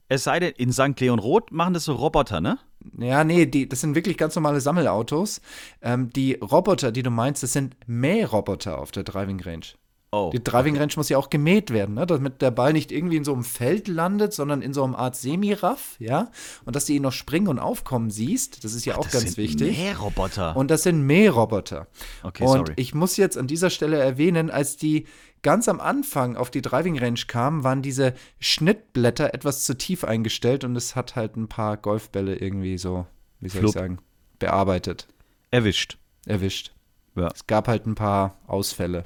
Es 0.09 0.25
sei 0.25 0.41
denn, 0.41 0.53
in 0.57 0.73
St. 0.73 0.99
Leon 0.99 1.19
Roth 1.19 1.53
machen 1.53 1.75
das 1.75 1.85
so 1.85 1.93
Roboter, 1.93 2.41
ne? 2.41 2.59
Ja, 2.97 3.25
nee, 3.25 3.47
die, 3.47 3.69
das 3.69 3.83
sind 3.83 3.95
wirklich 3.95 4.17
ganz 4.17 4.35
normale 4.35 4.61
Sammelautos. 4.61 5.41
Ähm, 5.83 6.11
die 6.11 6.35
Roboter, 6.35 6.93
die 6.93 7.03
du 7.03 7.11
meinst, 7.11 7.43
das 7.43 7.53
sind 7.53 7.77
Mähroboter 7.87 8.79
auf 8.79 8.91
der 8.91 9.05
Driving 9.05 9.41
Range. 9.41 9.67
Oh. 10.11 10.31
Die 10.33 10.43
Driving 10.43 10.79
Range 10.79 10.93
muss 10.97 11.11
ja 11.11 11.19
auch 11.19 11.29
gemäht 11.29 11.71
werden, 11.71 11.97
ne? 11.97 12.07
damit 12.07 12.41
der 12.41 12.51
Ball 12.51 12.73
nicht 12.73 12.91
irgendwie 12.91 13.17
in 13.17 13.25
so 13.25 13.35
einem 13.35 13.45
Feld 13.45 13.89
landet, 13.89 14.33
sondern 14.33 14.63
in 14.63 14.73
so 14.73 14.83
einer 14.83 14.99
Art 14.99 15.17
Semiraff, 15.17 15.97
ja. 15.99 16.31
Und 16.65 16.75
dass 16.77 16.87
du 16.87 16.95
ihn 16.95 17.03
noch 17.03 17.13
springen 17.13 17.49
und 17.49 17.59
aufkommen 17.59 18.09
siehst, 18.09 18.65
das 18.65 18.73
ist 18.73 18.87
ja 18.87 18.97
auch 18.97 19.05
das 19.05 19.13
ganz 19.13 19.25
sind 19.25 19.37
wichtig. 19.37 19.77
Mähroboter. 19.77 20.57
Und 20.57 20.71
das 20.71 20.85
sind 20.85 21.03
Mähroboter. 21.03 21.89
Okay, 22.23 22.45
und 22.45 22.57
sorry. 22.57 22.73
ich 22.77 22.95
muss 22.95 23.19
jetzt 23.19 23.37
an 23.37 23.47
dieser 23.47 23.69
Stelle 23.69 23.99
erwähnen, 23.99 24.51
als 24.51 24.79
die 24.79 25.07
ganz 25.43 25.69
am 25.69 25.79
Anfang 25.79 26.37
auf 26.37 26.51
die 26.51 26.63
Driving 26.63 26.99
Range 26.99 27.21
kamen, 27.27 27.63
waren 27.63 27.83
diese 27.83 28.15
Schnittblätter 28.41 29.35
etwas 29.35 29.67
zu 29.67 29.77
tief 29.77 30.05
eingestellt 30.05 30.65
und 30.65 30.75
es 30.75 30.97
hat 30.97 31.17
halt 31.17 31.37
ein 31.37 31.49
paar 31.49 31.77
Golfbälle 31.77 32.37
irgendwie 32.37 32.79
so, 32.79 33.07
wie 33.41 33.51
soll 33.51 33.61
Flupp. 33.61 33.75
ich 33.75 33.81
sagen, 33.81 33.99
bearbeitet, 34.39 35.07
Erwischt. 35.51 35.99
erwischt. 36.25 36.73
Ja. 37.15 37.29
Es 37.35 37.47
gab 37.47 37.69
halt 37.69 37.87
ein 37.87 37.95
paar 37.95 38.39
Ausfälle. 38.47 39.05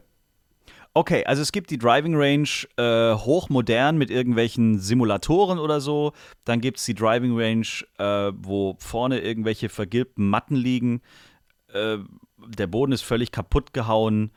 Okay, 0.95 1.25
also 1.25 1.41
es 1.41 1.53
gibt 1.53 1.71
die 1.71 1.79
Driving 1.79 2.15
Range 2.15 2.49
äh, 2.77 3.15
hochmodern 3.17 3.97
mit 3.97 4.11
irgendwelchen 4.11 4.79
Simulatoren 4.79 5.59
oder 5.59 5.81
so. 5.81 6.13
Dann 6.45 6.61
gibt 6.61 6.79
es 6.79 6.85
die 6.85 6.95
Driving 6.95 7.33
Range, 7.39 7.67
äh, 7.99 8.33
wo 8.37 8.77
vorne 8.79 9.21
irgendwelche 9.21 9.71
vergilbten 9.71 10.29
Matten 10.29 10.55
liegen. 10.55 11.01
Äh, 11.73 11.99
der 12.47 12.67
Boden 12.67 12.93
ist 12.93 13.03
völlig 13.03 13.33
kaputt 13.33 13.73
gehauen, 13.73 14.33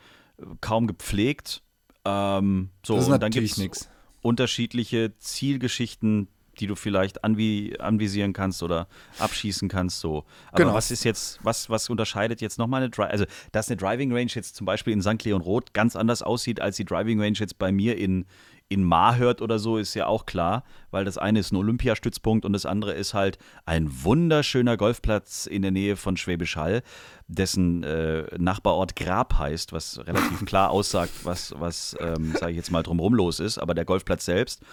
kaum 0.62 0.88
gepflegt. 0.88 1.62
Ähm, 2.06 2.70
so, 2.86 2.96
Das 2.96 3.08
ist 3.08 3.12
und 3.12 3.22
dann 3.22 3.32
gibt's 3.32 3.58
nix. 3.58 3.90
unterschiedliche 4.22 5.18
Zielgeschichten, 5.18 6.30
die 6.56 6.68
du 6.68 6.76
vielleicht 6.76 7.24
anvi 7.24 7.76
anvisieren 7.80 8.34
kannst 8.34 8.64
oder 8.64 8.88
abschießen 9.20 9.70
kannst. 9.70 10.00
So. 10.00 10.26
Aber 10.50 10.58
Genau. 10.58 10.74
was 10.74 10.92
ist 10.92 11.04
jetzt, 11.04 11.40
was, 11.44 11.70
was 11.70 11.90
unterscheidet 11.90 12.42
jetzt 12.42 12.58
nochmal 12.58 12.82
eine 12.82 12.90
Dri 12.90 13.04
Also, 13.04 13.26
dass 13.52 13.70
eine 13.70 13.78
Driving 13.78 14.12
Range 14.12 14.32
jetzt 14.34 14.56
zum 14.56 14.66
Beispiel 14.66 14.94
in 14.94 15.02
St. 15.02 15.24
Leon 15.24 15.42
Roth 15.42 15.74
ganz 15.74 15.96
anders 15.96 16.22
aussieht 16.22 16.60
als 16.62 16.78
die 16.78 16.86
Driving 16.86 17.20
Range 17.20 17.38
jetzt 17.38 17.58
bei 17.58 17.72
mir 17.72 17.98
in, 17.98 18.26
in 18.68 18.84
Mahört 18.84 19.42
oder 19.44 19.60
so, 19.60 19.78
ist 19.78 19.94
ja 19.94 20.08
auch 20.08 20.26
klar, 20.26 20.64
weil 20.90 21.06
das 21.06 21.20
eine 21.20 21.40
ist 21.40 21.52
ein 21.52 21.56
Olympiastützpunkt 21.58 22.46
und 22.46 22.54
das 22.54 22.66
andere 22.66 22.94
ist 22.94 23.14
halt 23.14 23.38
ein 23.66 24.04
wunderschöner 24.04 24.76
Golfplatz 24.76 25.46
in 25.46 25.62
der 25.62 25.70
Nähe 25.70 25.98
von 25.98 26.18
Schwäbisch 26.18 26.56
Hall, 26.56 26.82
dessen 27.28 27.84
äh, 27.84 28.24
Nachbarort 28.40 28.96
Grab 28.96 29.38
heißt, 29.38 29.72
was 29.72 30.00
relativ 30.08 30.46
klar 30.46 30.72
aussagt, 30.72 31.12
was, 31.24 31.54
was 31.60 31.96
ähm, 32.00 32.34
sage 32.40 32.52
ich 32.52 32.58
jetzt 32.58 32.72
mal, 32.72 32.82
drumherum 32.82 33.14
los 33.14 33.40
ist. 33.40 33.60
Aber 33.60 33.76
der 33.76 33.86
Golfplatz 33.86 34.26
selbst 34.26 34.64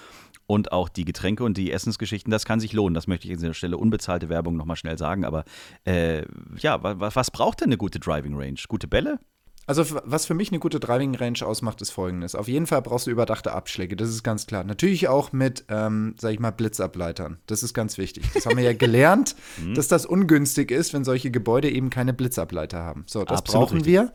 und 0.52 0.70
auch 0.70 0.90
die 0.90 1.06
Getränke 1.06 1.44
und 1.44 1.56
die 1.56 1.72
Essensgeschichten, 1.72 2.30
das 2.30 2.44
kann 2.44 2.60
sich 2.60 2.74
lohnen. 2.74 2.92
Das 2.92 3.06
möchte 3.06 3.26
ich 3.26 3.32
an 3.32 3.40
dieser 3.40 3.54
Stelle 3.54 3.78
unbezahlte 3.78 4.28
Werbung 4.28 4.54
nochmal 4.54 4.76
schnell 4.76 4.98
sagen. 4.98 5.24
Aber 5.24 5.44
äh, 5.86 6.24
ja, 6.58 6.82
wa, 6.82 7.00
wa, 7.00 7.10
was 7.14 7.30
braucht 7.30 7.62
denn 7.62 7.68
eine 7.68 7.78
gute 7.78 7.98
Driving 7.98 8.36
Range? 8.36 8.58
Gute 8.68 8.86
Bälle? 8.86 9.18
Also 9.64 9.86
was 10.04 10.26
für 10.26 10.34
mich 10.34 10.50
eine 10.50 10.58
gute 10.58 10.78
Driving 10.78 11.14
Range 11.14 11.38
ausmacht, 11.42 11.80
ist 11.80 11.90
folgendes. 11.90 12.34
Auf 12.34 12.48
jeden 12.48 12.66
Fall 12.66 12.82
brauchst 12.82 13.06
du 13.06 13.10
überdachte 13.10 13.52
Abschläge, 13.52 13.96
das 13.96 14.10
ist 14.10 14.24
ganz 14.24 14.46
klar. 14.46 14.64
Natürlich 14.64 15.08
auch 15.08 15.32
mit, 15.32 15.64
ähm, 15.68 16.16
sag 16.18 16.32
ich 16.32 16.40
mal, 16.40 16.50
Blitzableitern. 16.50 17.38
Das 17.46 17.62
ist 17.62 17.72
ganz 17.72 17.96
wichtig. 17.96 18.24
Das 18.34 18.44
haben 18.44 18.56
wir 18.56 18.64
ja 18.64 18.72
gelernt, 18.78 19.36
dass 19.74 19.88
das 19.88 20.04
ungünstig 20.04 20.70
ist, 20.70 20.92
wenn 20.92 21.04
solche 21.04 21.30
Gebäude 21.30 21.70
eben 21.70 21.88
keine 21.90 22.12
Blitzableiter 22.12 22.78
haben. 22.78 23.04
So, 23.06 23.24
das 23.24 23.38
Absolut 23.38 23.68
brauchen 23.68 23.78
richtig. 23.78 23.92
wir. 23.92 24.12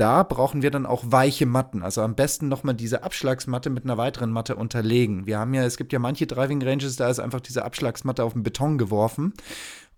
Da 0.00 0.22
brauchen 0.22 0.62
wir 0.62 0.70
dann 0.70 0.86
auch 0.86 1.04
weiche 1.08 1.44
Matten. 1.44 1.82
Also 1.82 2.00
am 2.00 2.14
besten 2.14 2.48
nochmal 2.48 2.74
diese 2.74 3.02
Abschlagsmatte 3.02 3.68
mit 3.68 3.84
einer 3.84 3.98
weiteren 3.98 4.30
Matte 4.32 4.56
unterlegen. 4.56 5.26
Wir 5.26 5.38
haben 5.38 5.52
ja, 5.52 5.62
es 5.64 5.76
gibt 5.76 5.92
ja 5.92 5.98
manche 5.98 6.26
Driving 6.26 6.62
Ranges, 6.62 6.96
da 6.96 7.10
ist 7.10 7.18
einfach 7.18 7.42
diese 7.42 7.66
Abschlagsmatte 7.66 8.24
auf 8.24 8.32
den 8.32 8.42
Beton 8.42 8.78
geworfen. 8.78 9.34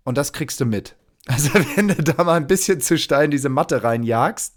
Und 0.03 0.17
das 0.17 0.33
kriegst 0.33 0.59
du 0.59 0.65
mit. 0.65 0.97
Also 1.25 1.49
wenn 1.75 1.87
du 1.87 1.95
da 2.03 2.23
mal 2.23 2.35
ein 2.35 2.47
bisschen 2.47 2.81
zu 2.81 2.97
steil 2.97 3.25
in 3.25 3.31
diese 3.31 3.47
Matte 3.49 3.83
reinjagst, 3.83 4.55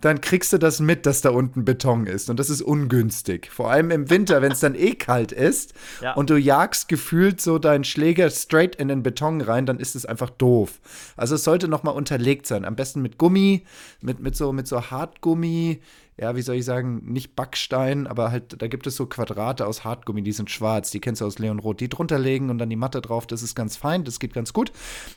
dann 0.00 0.20
kriegst 0.20 0.52
du 0.52 0.58
das 0.58 0.80
mit, 0.80 1.04
dass 1.06 1.20
da 1.20 1.30
unten 1.30 1.64
Beton 1.64 2.06
ist. 2.06 2.30
Und 2.30 2.38
das 2.38 2.50
ist 2.50 2.62
ungünstig. 2.62 3.50
Vor 3.50 3.70
allem 3.70 3.90
im 3.90 4.08
Winter, 4.08 4.40
wenn 4.42 4.52
es 4.52 4.60
dann 4.60 4.74
eh 4.74 4.94
kalt 4.94 5.32
ist 5.32 5.74
Ja. 6.02 6.14
und 6.14 6.30
du 6.30 6.36
jagst 6.36 6.88
gefühlt 6.88 7.40
so 7.40 7.58
deinen 7.58 7.84
Schläger 7.84 8.30
straight 8.30 8.76
in 8.76 8.88
den 8.88 9.02
Beton 9.02 9.40
rein, 9.40 9.66
dann 9.66 9.78
ist 9.78 9.94
es 9.94 10.06
einfach 10.06 10.30
doof. 10.30 10.80
Also 11.16 11.34
es 11.34 11.44
sollte 11.44 11.68
nochmal 11.68 11.94
unterlegt 11.94 12.46
sein. 12.46 12.64
Am 12.64 12.76
besten 12.76 13.02
mit 13.02 13.18
Gummi, 13.18 13.64
mit, 14.00 14.20
mit, 14.20 14.36
so, 14.36 14.52
mit 14.52 14.66
so 14.66 14.90
Hartgummi. 14.90 15.80
Ja, 16.18 16.34
wie 16.34 16.42
soll 16.42 16.56
ich 16.56 16.64
sagen, 16.64 17.02
nicht 17.04 17.36
Backstein, 17.36 18.06
aber 18.06 18.30
halt, 18.30 18.62
da 18.62 18.68
gibt 18.68 18.86
es 18.86 18.96
so 18.96 19.04
Quadrate 19.04 19.66
aus 19.66 19.84
Hartgummi, 19.84 20.22
die 20.22 20.32
sind 20.32 20.50
schwarz, 20.50 20.90
die 20.90 21.00
kennst 21.00 21.20
du 21.20 21.26
aus 21.26 21.38
Leon 21.38 21.58
Roth. 21.58 21.80
Die 21.80 21.90
drunter 21.90 22.18
legen 22.18 22.48
und 22.48 22.56
dann 22.56 22.70
die 22.70 22.76
Matte 22.76 23.02
drauf, 23.02 23.26
das 23.26 23.42
ist 23.42 23.54
ganz 23.54 23.76
fein, 23.76 24.04
das 24.04 24.18
geht 24.18 24.32
ganz 24.32 24.54
gut. 24.54 24.72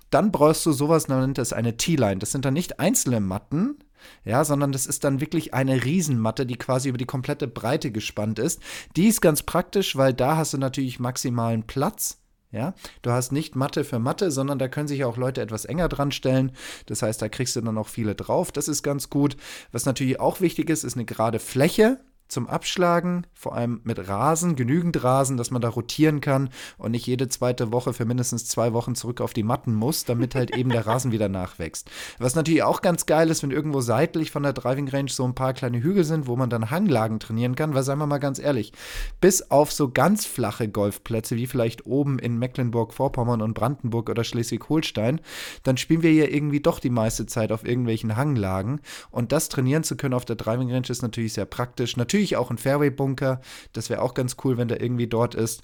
Dann 0.10 0.32
brauchst 0.32 0.66
du 0.66 0.74
sowas, 0.74 1.08
man 1.08 1.22
nennt 1.22 1.38
das 1.38 1.54
eine 1.54 1.78
T-Line. 1.78 2.18
Das 2.18 2.32
sind 2.32 2.44
dann 2.44 2.54
nicht 2.54 2.82
einzelne 2.82 3.22
Matten, 3.22 3.78
ja, 4.26 4.44
sondern 4.44 4.74
das 4.74 4.86
ist 4.86 5.06
dann 5.06 5.22
wirklich 5.22 5.54
eine 5.54 5.86
Riesenmatte, 5.86 6.46
die 6.46 6.58
quasi 6.58 6.90
über 6.90 6.98
die 6.98 7.06
komplette 7.06 7.48
Breite 7.48 7.92
gespannt 7.92 8.40
ist. 8.40 8.62
Die 8.98 9.08
ist 9.08 9.22
ganz 9.22 9.44
praktisch, 9.44 9.96
weil 9.96 10.14
da 10.14 10.36
hast 10.36 10.54
du 10.54 10.58
natürlich 10.58 11.00
maximalen 11.00 11.64
Platz. 11.64 12.20
Ja, 12.52 12.74
du 13.04 13.12
hast 13.12 13.32
nicht 13.32 13.56
Matte 13.56 13.84
für 13.84 14.00
Matte, 14.00 14.32
sondern 14.32 14.58
da 14.58 14.68
können 14.68 14.88
sich 14.88 15.04
auch 15.06 15.18
Leute 15.18 15.42
etwas 15.42 15.66
enger 15.66 15.88
dran 15.88 16.12
stellen. 16.12 16.52
Das 16.88 17.04
heißt, 17.04 17.22
da 17.22 17.30
kriegst 17.30 17.56
du 17.56 17.62
dann 17.62 17.78
auch 17.78 17.88
viele 17.88 18.16
drauf. 18.16 18.52
Das 18.52 18.68
ist 18.68 18.82
ganz 18.82 19.12
gut. 19.12 19.38
Was 19.72 19.86
natürlich 19.86 20.20
auch 20.20 20.42
wichtig 20.42 20.70
ist, 20.72 20.84
ist 20.84 20.96
eine 20.96 21.06
gerade 21.06 21.38
Fläche 21.38 22.00
zum 22.30 22.48
Abschlagen, 22.48 23.28
vor 23.34 23.56
allem 23.56 23.82
mit 23.84 24.08
Rasen, 24.08 24.56
genügend 24.56 25.04
Rasen, 25.04 25.36
dass 25.36 25.52
man 25.52 25.62
da 25.62 25.70
rotieren 25.70 26.22
kann 26.22 26.50
und 26.78 26.92
nicht 26.92 27.08
jede 27.08 27.28
zweite 27.28 27.72
Woche 27.72 27.92
für 27.92 28.06
mindestens 28.06 28.46
zwei 28.46 28.72
Wochen 28.74 28.96
zurück 28.96 29.20
auf 29.20 29.34
die 29.34 29.44
Matten 29.44 29.74
muss, 29.74 30.06
damit 30.06 30.36
halt 30.36 30.56
eben 30.56 30.70
der 30.70 30.86
Rasen 30.86 31.12
wieder 31.12 31.28
nachwächst. 31.28 31.90
Was 32.20 32.36
natürlich 32.36 32.64
auch 32.64 32.82
ganz 32.82 33.06
geil 33.06 33.30
ist, 33.30 33.44
wenn 33.44 33.52
irgendwo 33.52 33.82
seitlich 33.82 34.32
von 34.32 34.44
der 34.44 34.54
Driving 34.54 34.88
Range 34.88 35.10
so 35.10 35.26
ein 35.26 35.36
paar 35.36 35.54
kleine 35.54 35.82
Hügel 35.82 36.04
sind, 36.04 36.28
wo 36.28 36.36
man 36.36 36.50
dann 36.50 36.70
Hanglagen 36.70 37.20
trainieren 37.20 37.56
kann, 37.56 37.74
weil 37.74 37.84
sagen 37.84 38.00
wir 38.00 38.06
mal 38.06 38.20
ganz 38.20 38.40
ehrlich, 38.40 38.74
bis 39.20 39.50
auf 39.50 39.72
so 39.72 39.90
ganz 39.90 40.26
flache 40.26 40.70
Golfplätze, 40.70 41.36
wie 41.36 41.48
vielleicht 41.48 41.86
oben 41.86 42.20
in 42.20 42.38
Mecklenburg-Vorpommern 42.38 43.42
und 43.42 43.56
Brandenburg 43.56 44.10
oder 44.10 44.24
Schleswig-Holstein, 44.24 45.20
dann 45.64 45.78
spielen 45.78 46.04
wir 46.04 46.12
hier 46.12 46.32
irgendwie 46.32 46.60
doch 46.60 46.80
die 46.80 46.92
meiste 46.92 47.26
Zeit 47.26 47.52
auf 47.52 47.66
irgendwelchen 47.66 48.16
Hanglagen. 48.16 48.82
Und 49.10 49.32
das 49.32 49.50
trainieren 49.50 49.84
zu 49.84 49.98
können 49.98 50.14
auf 50.14 50.26
der 50.26 50.36
Driving 50.36 50.72
Range 50.72 50.88
ist 50.88 51.02
natürlich 51.02 51.34
sehr 51.34 51.46
praktisch. 51.46 51.98
Natürlich 51.98 52.19
auch 52.36 52.52
ein 52.52 52.58
Fairway-Bunker, 52.58 53.42
das 53.74 53.90
wäre 53.90 54.02
auch 54.02 54.14
ganz 54.14 54.38
cool, 54.44 54.58
wenn 54.58 54.68
der 54.68 54.82
irgendwie 54.82 55.08
dort 55.08 55.36
ist. 55.36 55.64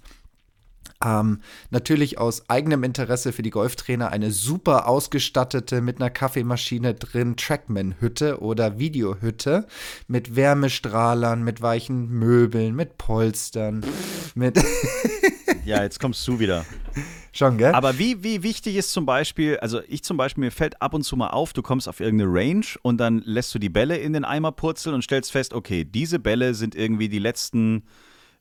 Ähm, 1.03 1.41
natürlich 1.71 2.17
aus 2.17 2.49
eigenem 2.49 2.83
Interesse 2.83 3.33
für 3.33 3.41
die 3.41 3.49
Golftrainer 3.49 4.11
eine 4.11 4.31
super 4.31 4.87
ausgestattete 4.87 5.81
mit 5.81 5.99
einer 5.99 6.09
Kaffeemaschine 6.09 6.93
drin 6.93 7.35
Trackman-Hütte 7.35 8.39
oder 8.41 8.79
Videohütte 8.79 9.67
mit 10.07 10.35
Wärmestrahlern, 10.35 11.43
mit 11.43 11.61
weichen 11.61 12.09
Möbeln, 12.09 12.75
mit 12.75 12.97
Polstern, 12.97 13.85
mit 14.35 14.57
Ja, 15.65 15.81
jetzt 15.81 15.99
kommst 15.99 16.25
du 16.27 16.39
wieder. 16.39 16.63
schon, 17.33 17.57
gell? 17.57 17.73
Aber 17.73 17.97
wie, 17.97 18.23
wie 18.23 18.43
wichtig 18.43 18.75
ist 18.75 18.91
zum 18.91 19.05
Beispiel, 19.05 19.57
also 19.57 19.81
ich 19.87 20.03
zum 20.03 20.15
Beispiel, 20.15 20.43
mir 20.43 20.51
fällt 20.51 20.79
ab 20.79 20.93
und 20.93 21.03
zu 21.03 21.17
mal 21.17 21.29
auf, 21.29 21.53
du 21.53 21.63
kommst 21.63 21.89
auf 21.89 21.99
irgendeine 21.99 22.31
Range 22.31 22.65
und 22.83 22.97
dann 22.97 23.23
lässt 23.25 23.53
du 23.55 23.59
die 23.59 23.69
Bälle 23.69 23.97
in 23.97 24.13
den 24.13 24.25
Eimer 24.25 24.51
purzeln 24.51 24.93
und 24.93 25.01
stellst 25.01 25.31
fest, 25.31 25.53
okay, 25.53 25.83
diese 25.83 26.19
Bälle 26.19 26.53
sind 26.53 26.75
irgendwie 26.75 27.09
die 27.09 27.19
letzten 27.19 27.83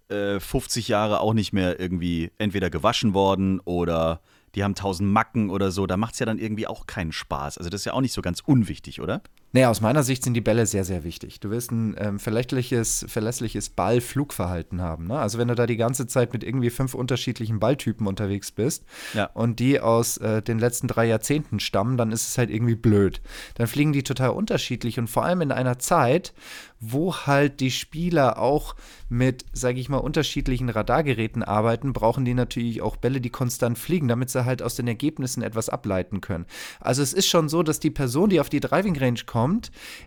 äh, 0.09 0.39
50 0.39 0.89
Jahre 0.89 1.21
auch 1.21 1.33
nicht 1.33 1.55
mehr 1.55 1.81
irgendwie 1.81 2.31
entweder 2.37 2.69
gewaschen 2.69 3.15
worden 3.15 3.59
oder 3.61 4.21
die 4.55 4.63
haben 4.63 4.75
tausend 4.75 5.11
Macken 5.11 5.49
oder 5.49 5.71
so. 5.71 5.87
Da 5.87 5.97
macht 5.97 6.13
es 6.13 6.21
ja 6.21 6.27
dann 6.27 6.39
irgendwie 6.39 6.67
auch 6.67 6.87
keinen 6.87 7.13
Spaß. 7.13 7.57
Also 7.57 7.71
das 7.71 7.81
ist 7.81 7.85
ja 7.87 7.95
auch 7.95 8.03
nicht 8.03 8.13
so 8.13 8.21
ganz 8.23 8.41
unwichtig, 8.41 9.01
oder? 9.01 9.23
Nee, 9.55 9.67
aus 9.67 9.81
meiner 9.81 10.03
Sicht 10.03 10.25
sind 10.25 10.35
die 10.35 10.41
Bälle 10.41 10.67
sehr, 10.67 10.83
sehr 10.83 11.05
wichtig. 11.05 11.39
Du 11.39 11.49
willst 11.49 11.71
ein 11.71 11.95
ähm, 11.97 12.19
verlässliches, 12.19 13.07
verlässliches 13.09 13.71
Ball-Flugverhalten 13.71 14.81
haben. 14.83 15.07
Ne? 15.07 15.17
Also 15.17 15.39
wenn 15.39 15.47
du 15.47 15.55
da 15.55 15.67
die 15.67 15.77
ganze 15.77 16.09
Zeit 16.09 16.33
mit 16.33 16.43
irgendwie 16.43 16.71
fünf 16.71 16.93
unterschiedlichen 16.93 17.61
Balltypen 17.61 18.09
unterwegs 18.09 18.51
bist 18.51 18.85
Ja. 19.15 19.27
und 19.27 19.61
die 19.61 19.79
aus 19.79 20.17
äh, 20.17 20.43
den 20.43 20.59
letzten 20.59 20.89
drei 20.89 21.07
Jahrzehnten 21.07 21.61
stammen, 21.61 21.97
dann 21.97 22.11
ist 22.11 22.27
es 22.27 22.37
halt 22.37 22.51
irgendwie 22.51 22.75
blöd. 22.75 23.21
Dann 23.55 23.69
fliegen 23.69 23.93
die 23.93 24.03
total 24.03 24.31
unterschiedlich 24.31 24.99
und 24.99 25.07
vor 25.09 25.25
allem 25.25 25.41
in 25.41 25.53
einer 25.53 25.79
Zeit, 25.79 26.35
wo 26.81 27.15
halt 27.15 27.61
die 27.61 27.71
Spieler 27.71 28.41
auch 28.41 28.75
mit, 29.09 29.45
sage 29.53 29.79
ich 29.79 29.89
mal, 29.89 29.99
unterschiedlichen 29.99 30.69
Radargeräten 30.69 31.45
arbeiten, 31.45 31.93
brauchen 31.93 32.25
die 32.25 32.35
natürlich 32.35 32.83
auch 32.83 32.97
Bälle, 32.97 33.21
die 33.21 33.31
konstant 33.31 33.79
fliegen, 33.79 34.09
damit 34.09 34.31
sie 34.31 34.45
halt 34.45 34.63
aus 34.63 34.75
den 34.75 34.89
Ergebnissen 34.89 35.45
etwas 35.45 35.69
ableiten 35.69 36.21
können. 36.21 36.47
Also 36.81 37.03
es 37.03 37.13
ist 37.13 37.29
schon 37.29 37.49
so, 37.49 37.63
dass 37.63 37.79
die 37.79 37.91
Person, 37.91 38.31
die 38.31 38.41
auf 38.41 38.49
die 38.49 38.59
Driving 38.61 38.99
Range 38.99 39.21
kommt, 39.25 39.44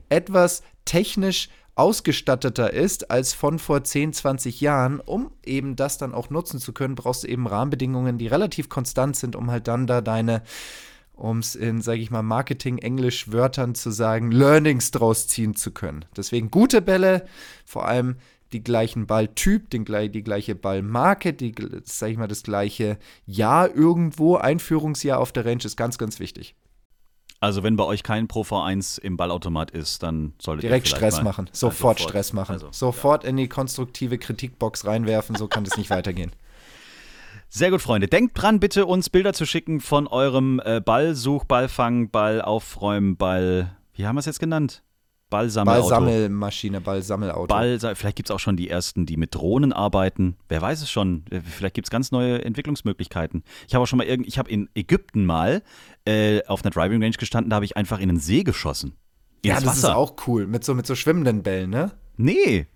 etwas 0.09 0.63
technisch 0.85 1.49
ausgestatteter 1.75 2.73
ist 2.73 3.11
als 3.11 3.33
von 3.33 3.59
vor 3.59 3.83
10, 3.83 4.13
20 4.13 4.61
Jahren. 4.61 4.99
Um 4.99 5.31
eben 5.45 5.75
das 5.75 5.97
dann 5.97 6.13
auch 6.13 6.29
nutzen 6.29 6.59
zu 6.59 6.73
können, 6.73 6.95
brauchst 6.95 7.23
du 7.23 7.27
eben 7.27 7.47
Rahmenbedingungen, 7.47 8.17
die 8.17 8.27
relativ 8.27 8.67
konstant 8.67 9.15
sind, 9.15 9.35
um 9.35 9.51
halt 9.51 9.67
dann 9.67 9.87
da 9.87 10.01
deine 10.01 10.41
um 11.13 11.39
es 11.39 11.55
in, 11.55 11.81
sage 11.81 11.99
ich 11.99 12.11
mal, 12.11 12.21
Marketing-Englisch-Wörtern 12.21 13.73
zu 13.73 13.89
sagen, 13.89 14.31
Learnings 14.31 14.91
draus 14.91 15.27
ziehen 15.27 15.55
zu 15.55 15.71
können. 15.71 16.05
Deswegen 16.15 16.51
gute 16.51 16.79
Bälle, 16.79 17.25
vor 17.65 17.87
allem 17.87 18.17
die 18.51 18.63
gleichen 18.63 19.07
Balltyp, 19.07 19.69
den, 19.71 19.83
die 19.85 20.23
gleiche 20.23 20.55
Ballmarke, 20.55 21.33
die, 21.33 21.53
sage 21.83 22.11
ich 22.11 22.17
mal, 22.17 22.27
das 22.27 22.43
gleiche 22.43 22.97
Jahr 23.25 23.73
irgendwo, 23.73 24.35
Einführungsjahr 24.35 25.19
auf 25.19 25.31
der 25.31 25.45
Range 25.45 25.63
ist 25.63 25.75
ganz, 25.75 25.97
ganz 25.97 26.19
wichtig. 26.19 26.55
Also 27.39 27.61
wenn 27.61 27.75
bei 27.75 27.83
euch 27.83 28.01
kein 28.01 28.27
Pro 28.27 28.41
V1 28.41 28.99
im 28.99 29.15
Ballautomat 29.15 29.71
ist, 29.71 30.01
dann 30.01 30.33
solltet 30.39 30.63
Direkt 30.63 30.87
ihr 30.87 30.95
Stress 30.95 31.21
machen, 31.21 31.45
Ja, 31.47 31.51
sofort 31.53 31.99
Stress 31.99 32.33
machen, 32.33 32.53
Also, 32.53 32.69
sofort 32.71 33.23
in 33.23 33.37
die 33.37 33.47
konstruktive 33.47 34.17
Kritikbox 34.17 34.85
reinwerfen, 34.85 35.35
so 35.35 35.47
kann 35.47 35.63
das 35.63 35.77
nicht 35.77 35.89
weitergehen. 35.91 36.31
Sehr 37.49 37.71
gut, 37.71 37.81
Freunde. 37.81 38.07
Denkt 38.07 38.41
dran, 38.41 38.59
bitte 38.59 38.85
uns 38.85 39.09
Bilder 39.09 39.33
zu 39.33 39.45
schicken 39.45 39.79
von 39.79 40.07
eurem 40.07 40.59
äh, 40.65 40.81
Ballsuch, 40.81 41.45
Ballfang, 41.45 42.09
Ball 42.09 42.41
aufräumen, 42.41 43.15
Ball. 43.17 43.77
Wie 43.93 44.05
haben 44.05 44.15
wir 44.15 44.19
es 44.19 44.25
jetzt 44.25 44.39
genannt? 44.39 44.83
Ballsammelauto. 45.29 45.89
Ballsammelmaschine, 45.89 46.79
Ballsammelauto. 46.81 47.47
Ball, 47.47 47.79
vielleicht 47.95 48.15
gibt 48.15 48.29
es 48.29 48.33
auch 48.35 48.39
schon 48.39 48.55
die 48.55 48.69
ersten, 48.69 49.05
die 49.05 49.17
mit 49.17 49.35
Drohnen 49.35 49.73
arbeiten. 49.73 50.37
Wer 50.47 50.61
weiß 50.61 50.81
es 50.81 50.89
schon. 50.89 51.25
Vielleicht 51.43 51.73
gibt 51.75 51.87
es 51.87 51.91
ganz 51.91 52.11
neue 52.11 52.45
Entwicklungsmöglichkeiten. 52.45 53.43
Ich 53.67 53.75
habe 53.75 53.83
auch 53.83 53.87
schon 53.87 53.97
mal 53.97 54.05
irgend, 54.07 54.27
ich 54.27 54.39
habe 54.39 54.49
in 54.49 54.69
Ägypten 54.73 55.25
mal 55.25 55.63
äh, 56.05 56.43
auf 56.45 56.63
einer 56.63 56.71
Driving 56.71 57.01
Range 57.03 57.15
gestanden, 57.17 57.49
da 57.49 57.57
habe 57.57 57.65
ich 57.65 57.75
einfach 57.75 57.99
in 57.99 58.09
einen 58.09 58.19
See 58.19 58.43
geschossen. 58.43 58.93
ja, 59.43 59.55
Ins 59.55 59.65
das 59.65 59.77
ist 59.77 59.83
Wasser. 59.83 59.97
auch 59.97 60.15
cool, 60.27 60.47
mit 60.47 60.63
so, 60.63 60.73
mit 60.73 60.87
so 60.87 60.95
schwimmenden 60.95 61.43
Bällen, 61.43 61.69
ne? 61.71 61.91
Nee. 62.15 62.67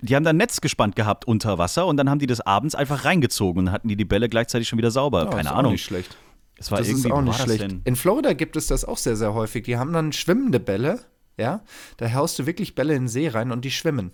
Die 0.00 0.14
haben 0.14 0.22
da 0.22 0.30
ein 0.30 0.36
Netz 0.36 0.60
gespannt 0.60 0.94
gehabt 0.94 1.26
unter 1.26 1.58
Wasser 1.58 1.86
und 1.86 1.96
dann 1.96 2.08
haben 2.08 2.20
die 2.20 2.28
das 2.28 2.40
abends 2.40 2.76
einfach 2.76 3.04
reingezogen 3.04 3.66
und 3.66 3.72
hatten 3.72 3.88
die 3.88 3.96
die 3.96 4.04
Bälle 4.04 4.28
gleichzeitig 4.28 4.68
schon 4.68 4.78
wieder 4.78 4.92
sauber. 4.92 5.24
Ja, 5.24 5.30
Keine 5.30 5.40
ist 5.42 5.48
Auch 5.48 5.56
Ahnung. 5.56 5.72
nicht 5.72 5.84
schlecht. 5.84 6.16
Es 6.56 6.70
war 6.70 6.78
Das 6.78 6.86
irgendwie 6.88 7.08
ist 7.08 7.12
auch 7.14 7.20
nicht 7.22 7.38
das 7.40 7.44
schlecht. 7.56 7.76
In 7.84 7.96
Florida 7.96 8.32
gibt 8.32 8.54
es 8.56 8.68
das 8.68 8.84
auch 8.84 8.96
sehr, 8.98 9.16
sehr 9.16 9.34
häufig. 9.34 9.64
Die 9.64 9.76
haben 9.76 9.92
dann 9.92 10.12
schwimmende 10.12 10.60
Bälle, 10.60 11.00
ja. 11.38 11.62
Da 11.96 12.12
haust 12.12 12.38
du 12.38 12.46
wirklich 12.46 12.74
Bälle 12.74 12.94
in 12.94 13.02
den 13.04 13.08
See 13.08 13.28
rein 13.28 13.50
und 13.52 13.64
die 13.64 13.70
schwimmen. 13.70 14.08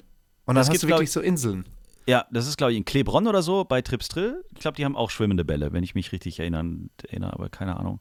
Und 0.47 0.55
dann 0.55 0.57
Das 0.57 0.66
hast 0.68 0.72
gibt's, 0.72 0.83
du 0.83 0.89
wirklich 0.89 1.09
ich- 1.09 1.12
so 1.12 1.20
Inseln. 1.20 1.64
Ja, 2.07 2.27
das 2.31 2.47
ist, 2.47 2.59
glaube 2.59 2.72
ich, 2.72 2.77
in 2.79 2.85
Klebronn 2.85 3.27
oder 3.27 3.43
so 3.43 3.64
bei 3.64 3.81
Trips 3.81 4.09
Drill. 4.09 4.45
Ich 4.53 4.61
glaube, 4.61 4.77
die 4.77 4.85
haben 4.85 4.95
auch 4.95 5.09
schwimmende 5.11 5.43
Bälle, 5.45 5.72
wenn 5.72 5.83
ich 5.83 5.95
mich 5.95 6.12
richtig 6.12 6.39
erinnern, 6.39 6.91
erinnere, 7.09 7.33
aber 7.33 7.49
keine 7.49 7.79
Ahnung. 7.81 8.01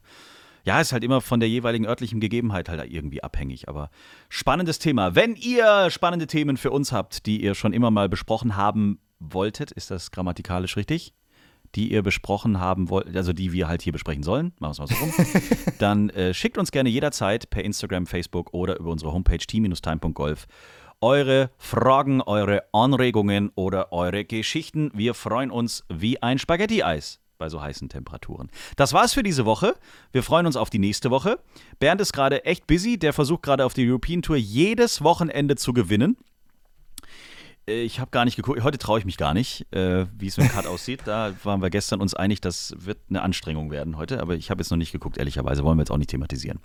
Ja, 0.65 0.81
ist 0.81 0.91
halt 0.91 1.05
immer 1.05 1.21
von 1.21 1.39
der 1.39 1.47
jeweiligen 1.47 1.85
örtlichen 1.85 2.19
Gegebenheit 2.19 2.67
halt 2.69 2.83
irgendwie 2.91 3.23
abhängig. 3.23 3.69
Aber 3.69 3.89
spannendes 4.29 4.79
Thema. 4.79 5.15
Wenn 5.15 5.35
ihr 5.35 5.89
spannende 5.89 6.27
Themen 6.27 6.57
für 6.57 6.71
uns 6.71 6.91
habt, 6.91 7.25
die 7.25 7.41
ihr 7.41 7.55
schon 7.55 7.71
immer 7.73 7.91
mal 7.91 8.09
besprochen 8.09 8.57
haben 8.57 8.99
wolltet, 9.19 9.71
ist 9.71 9.89
das 9.89 10.11
grammatikalisch 10.11 10.75
richtig? 10.75 11.13
Die 11.75 11.91
ihr 11.91 12.03
besprochen 12.03 12.59
haben 12.59 12.89
wollt, 12.89 13.15
also 13.15 13.33
die 13.33 13.51
wir 13.51 13.67
halt 13.67 13.81
hier 13.81 13.93
besprechen 13.93 14.23
sollen, 14.23 14.53
machen 14.59 14.77
wir 14.77 14.83
es 14.83 14.91
mal 14.91 14.95
so 14.95 14.95
rum, 14.95 15.13
dann 15.79 16.09
äh, 16.11 16.33
schickt 16.33 16.57
uns 16.57 16.71
gerne 16.71 16.89
jederzeit 16.89 17.49
per 17.49 17.63
Instagram, 17.63 18.05
Facebook 18.05 18.53
oder 18.53 18.79
über 18.79 18.91
unsere 18.91 19.11
Homepage 19.11 19.37
t-time.golf 19.37 20.47
eure 21.01 21.49
Fragen, 21.57 22.21
eure 22.21 22.63
Anregungen 22.71 23.51
oder 23.55 23.91
eure 23.91 24.23
Geschichten. 24.23 24.89
Wir 24.93 25.13
freuen 25.13 25.51
uns 25.51 25.83
wie 25.89 26.23
ein 26.23 26.39
Spaghetti-Eis 26.39 27.19
bei 27.37 27.49
so 27.49 27.61
heißen 27.61 27.89
Temperaturen. 27.89 28.49
Das 28.77 28.93
war's 28.93 29.13
für 29.13 29.21
diese 29.21 29.45
Woche. 29.45 29.75
Wir 30.13 30.23
freuen 30.23 30.45
uns 30.45 30.55
auf 30.55 30.69
die 30.69 30.79
nächste 30.79 31.11
Woche. 31.11 31.39
Bernd 31.77 31.99
ist 31.99 32.13
gerade 32.13 32.45
echt 32.45 32.67
busy. 32.67 32.97
Der 32.97 33.11
versucht 33.11 33.43
gerade 33.43 33.65
auf 33.65 33.73
der 33.73 33.85
European 33.85 34.21
Tour 34.21 34.37
jedes 34.37 35.03
Wochenende 35.03 35.57
zu 35.57 35.73
gewinnen. 35.73 36.15
Äh, 37.67 37.83
Ich 37.83 37.99
habe 37.99 38.11
gar 38.11 38.25
nicht 38.25 38.35
geguckt. 38.35 38.63
Heute 38.63 38.77
traue 38.77 38.99
ich 38.99 39.05
mich 39.05 39.17
gar 39.17 39.33
nicht, 39.33 39.65
äh, 39.73 40.05
wie 40.17 40.27
es 40.27 40.37
mit 40.37 40.47
dem 40.49 40.51
Cut 40.53 40.67
aussieht. 40.67 41.01
Da 41.05 41.33
waren 41.43 41.61
wir 41.61 41.69
gestern 41.69 42.01
uns 42.01 42.13
einig, 42.13 42.41
das 42.41 42.73
wird 42.77 42.99
eine 43.09 43.21
Anstrengung 43.21 43.71
werden 43.71 43.97
heute. 43.97 44.21
Aber 44.21 44.35
ich 44.35 44.49
habe 44.49 44.61
jetzt 44.61 44.69
noch 44.69 44.77
nicht 44.77 44.91
geguckt, 44.91 45.17
ehrlicherweise. 45.17 45.63
Wollen 45.63 45.77
wir 45.77 45.81
jetzt 45.83 45.91
auch 45.91 45.97
nicht 45.97 46.09
thematisieren. 46.09 46.59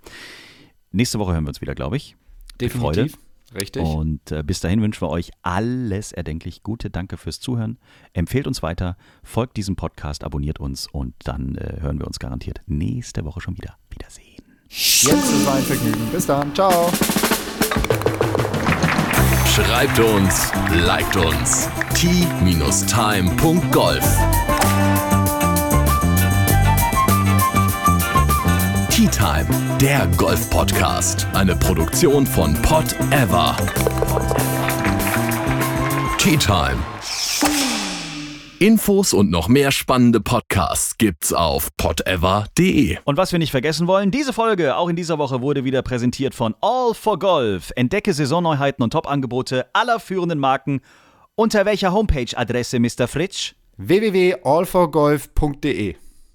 Nächste 0.90 1.18
Woche 1.18 1.32
hören 1.32 1.44
wir 1.44 1.48
uns 1.48 1.60
wieder, 1.60 1.74
glaube 1.74 1.96
ich. 1.96 2.16
Mit 2.60 2.72
Freude. 2.72 3.02
Definitiv. 3.04 3.28
Richtig. 3.54 3.82
Und 3.82 4.30
äh, 4.30 4.42
bis 4.42 4.60
dahin 4.60 4.82
wünschen 4.82 5.00
wir 5.00 5.08
euch 5.08 5.30
alles 5.42 6.12
erdenklich 6.12 6.62
Gute. 6.62 6.90
Danke 6.90 7.16
fürs 7.16 7.40
Zuhören. 7.40 7.78
Empfehlt 8.12 8.46
uns 8.46 8.62
weiter, 8.62 8.98
folgt 9.22 9.56
diesem 9.56 9.74
Podcast, 9.74 10.22
abonniert 10.22 10.60
uns 10.60 10.86
und 10.86 11.14
dann 11.24 11.54
äh, 11.54 11.80
hören 11.80 11.98
wir 11.98 12.06
uns 12.06 12.18
garantiert 12.18 12.60
nächste 12.66 13.24
Woche 13.24 13.40
schon 13.40 13.56
wieder. 13.56 13.78
Wiedersehen. 13.90 14.42
Jetzt 14.68 15.06
ist 15.32 15.46
mein 15.46 15.62
Vergnügen. 15.62 16.10
Bis 16.12 16.26
dann. 16.26 16.54
Ciao. 16.54 16.90
Schreibt 19.64 19.98
uns, 19.98 20.52
liked 20.72 21.16
uns. 21.16 21.68
t-time.golf 21.94 22.78
Tea 28.90 29.08
Time, 29.08 29.46
der 29.80 30.06
Golf-Podcast. 30.16 31.26
Eine 31.34 31.56
Produktion 31.56 32.24
von 32.24 32.54
Pot 32.62 32.94
Ever. 33.10 33.56
Tea 36.18 36.36
Time. 36.36 36.78
Infos 38.60 39.14
und 39.14 39.30
noch 39.30 39.48
mehr 39.48 39.70
spannende 39.70 40.20
Podcasts 40.20 40.98
gibt's 40.98 41.32
auf 41.32 41.68
potever.de. 41.76 42.98
Und 43.04 43.16
was 43.16 43.30
wir 43.30 43.38
nicht 43.38 43.52
vergessen 43.52 43.86
wollen, 43.86 44.10
diese 44.10 44.32
Folge, 44.32 44.76
auch 44.76 44.88
in 44.88 44.96
dieser 44.96 45.18
Woche, 45.18 45.40
wurde 45.40 45.62
wieder 45.64 45.82
präsentiert 45.82 46.34
von 46.34 46.56
All 46.60 46.92
for 46.94 47.20
Golf. 47.20 47.70
Entdecke 47.76 48.12
Saisonneuheiten 48.12 48.82
und 48.82 48.92
Top-Angebote 48.92 49.66
aller 49.72 50.00
führenden 50.00 50.40
Marken. 50.40 50.80
Unter 51.36 51.66
welcher 51.66 51.92
Homepage-Adresse, 51.92 52.80
Mr. 52.80 53.06
Fritsch? 53.06 53.54
www.allforgolf.de 53.76 55.94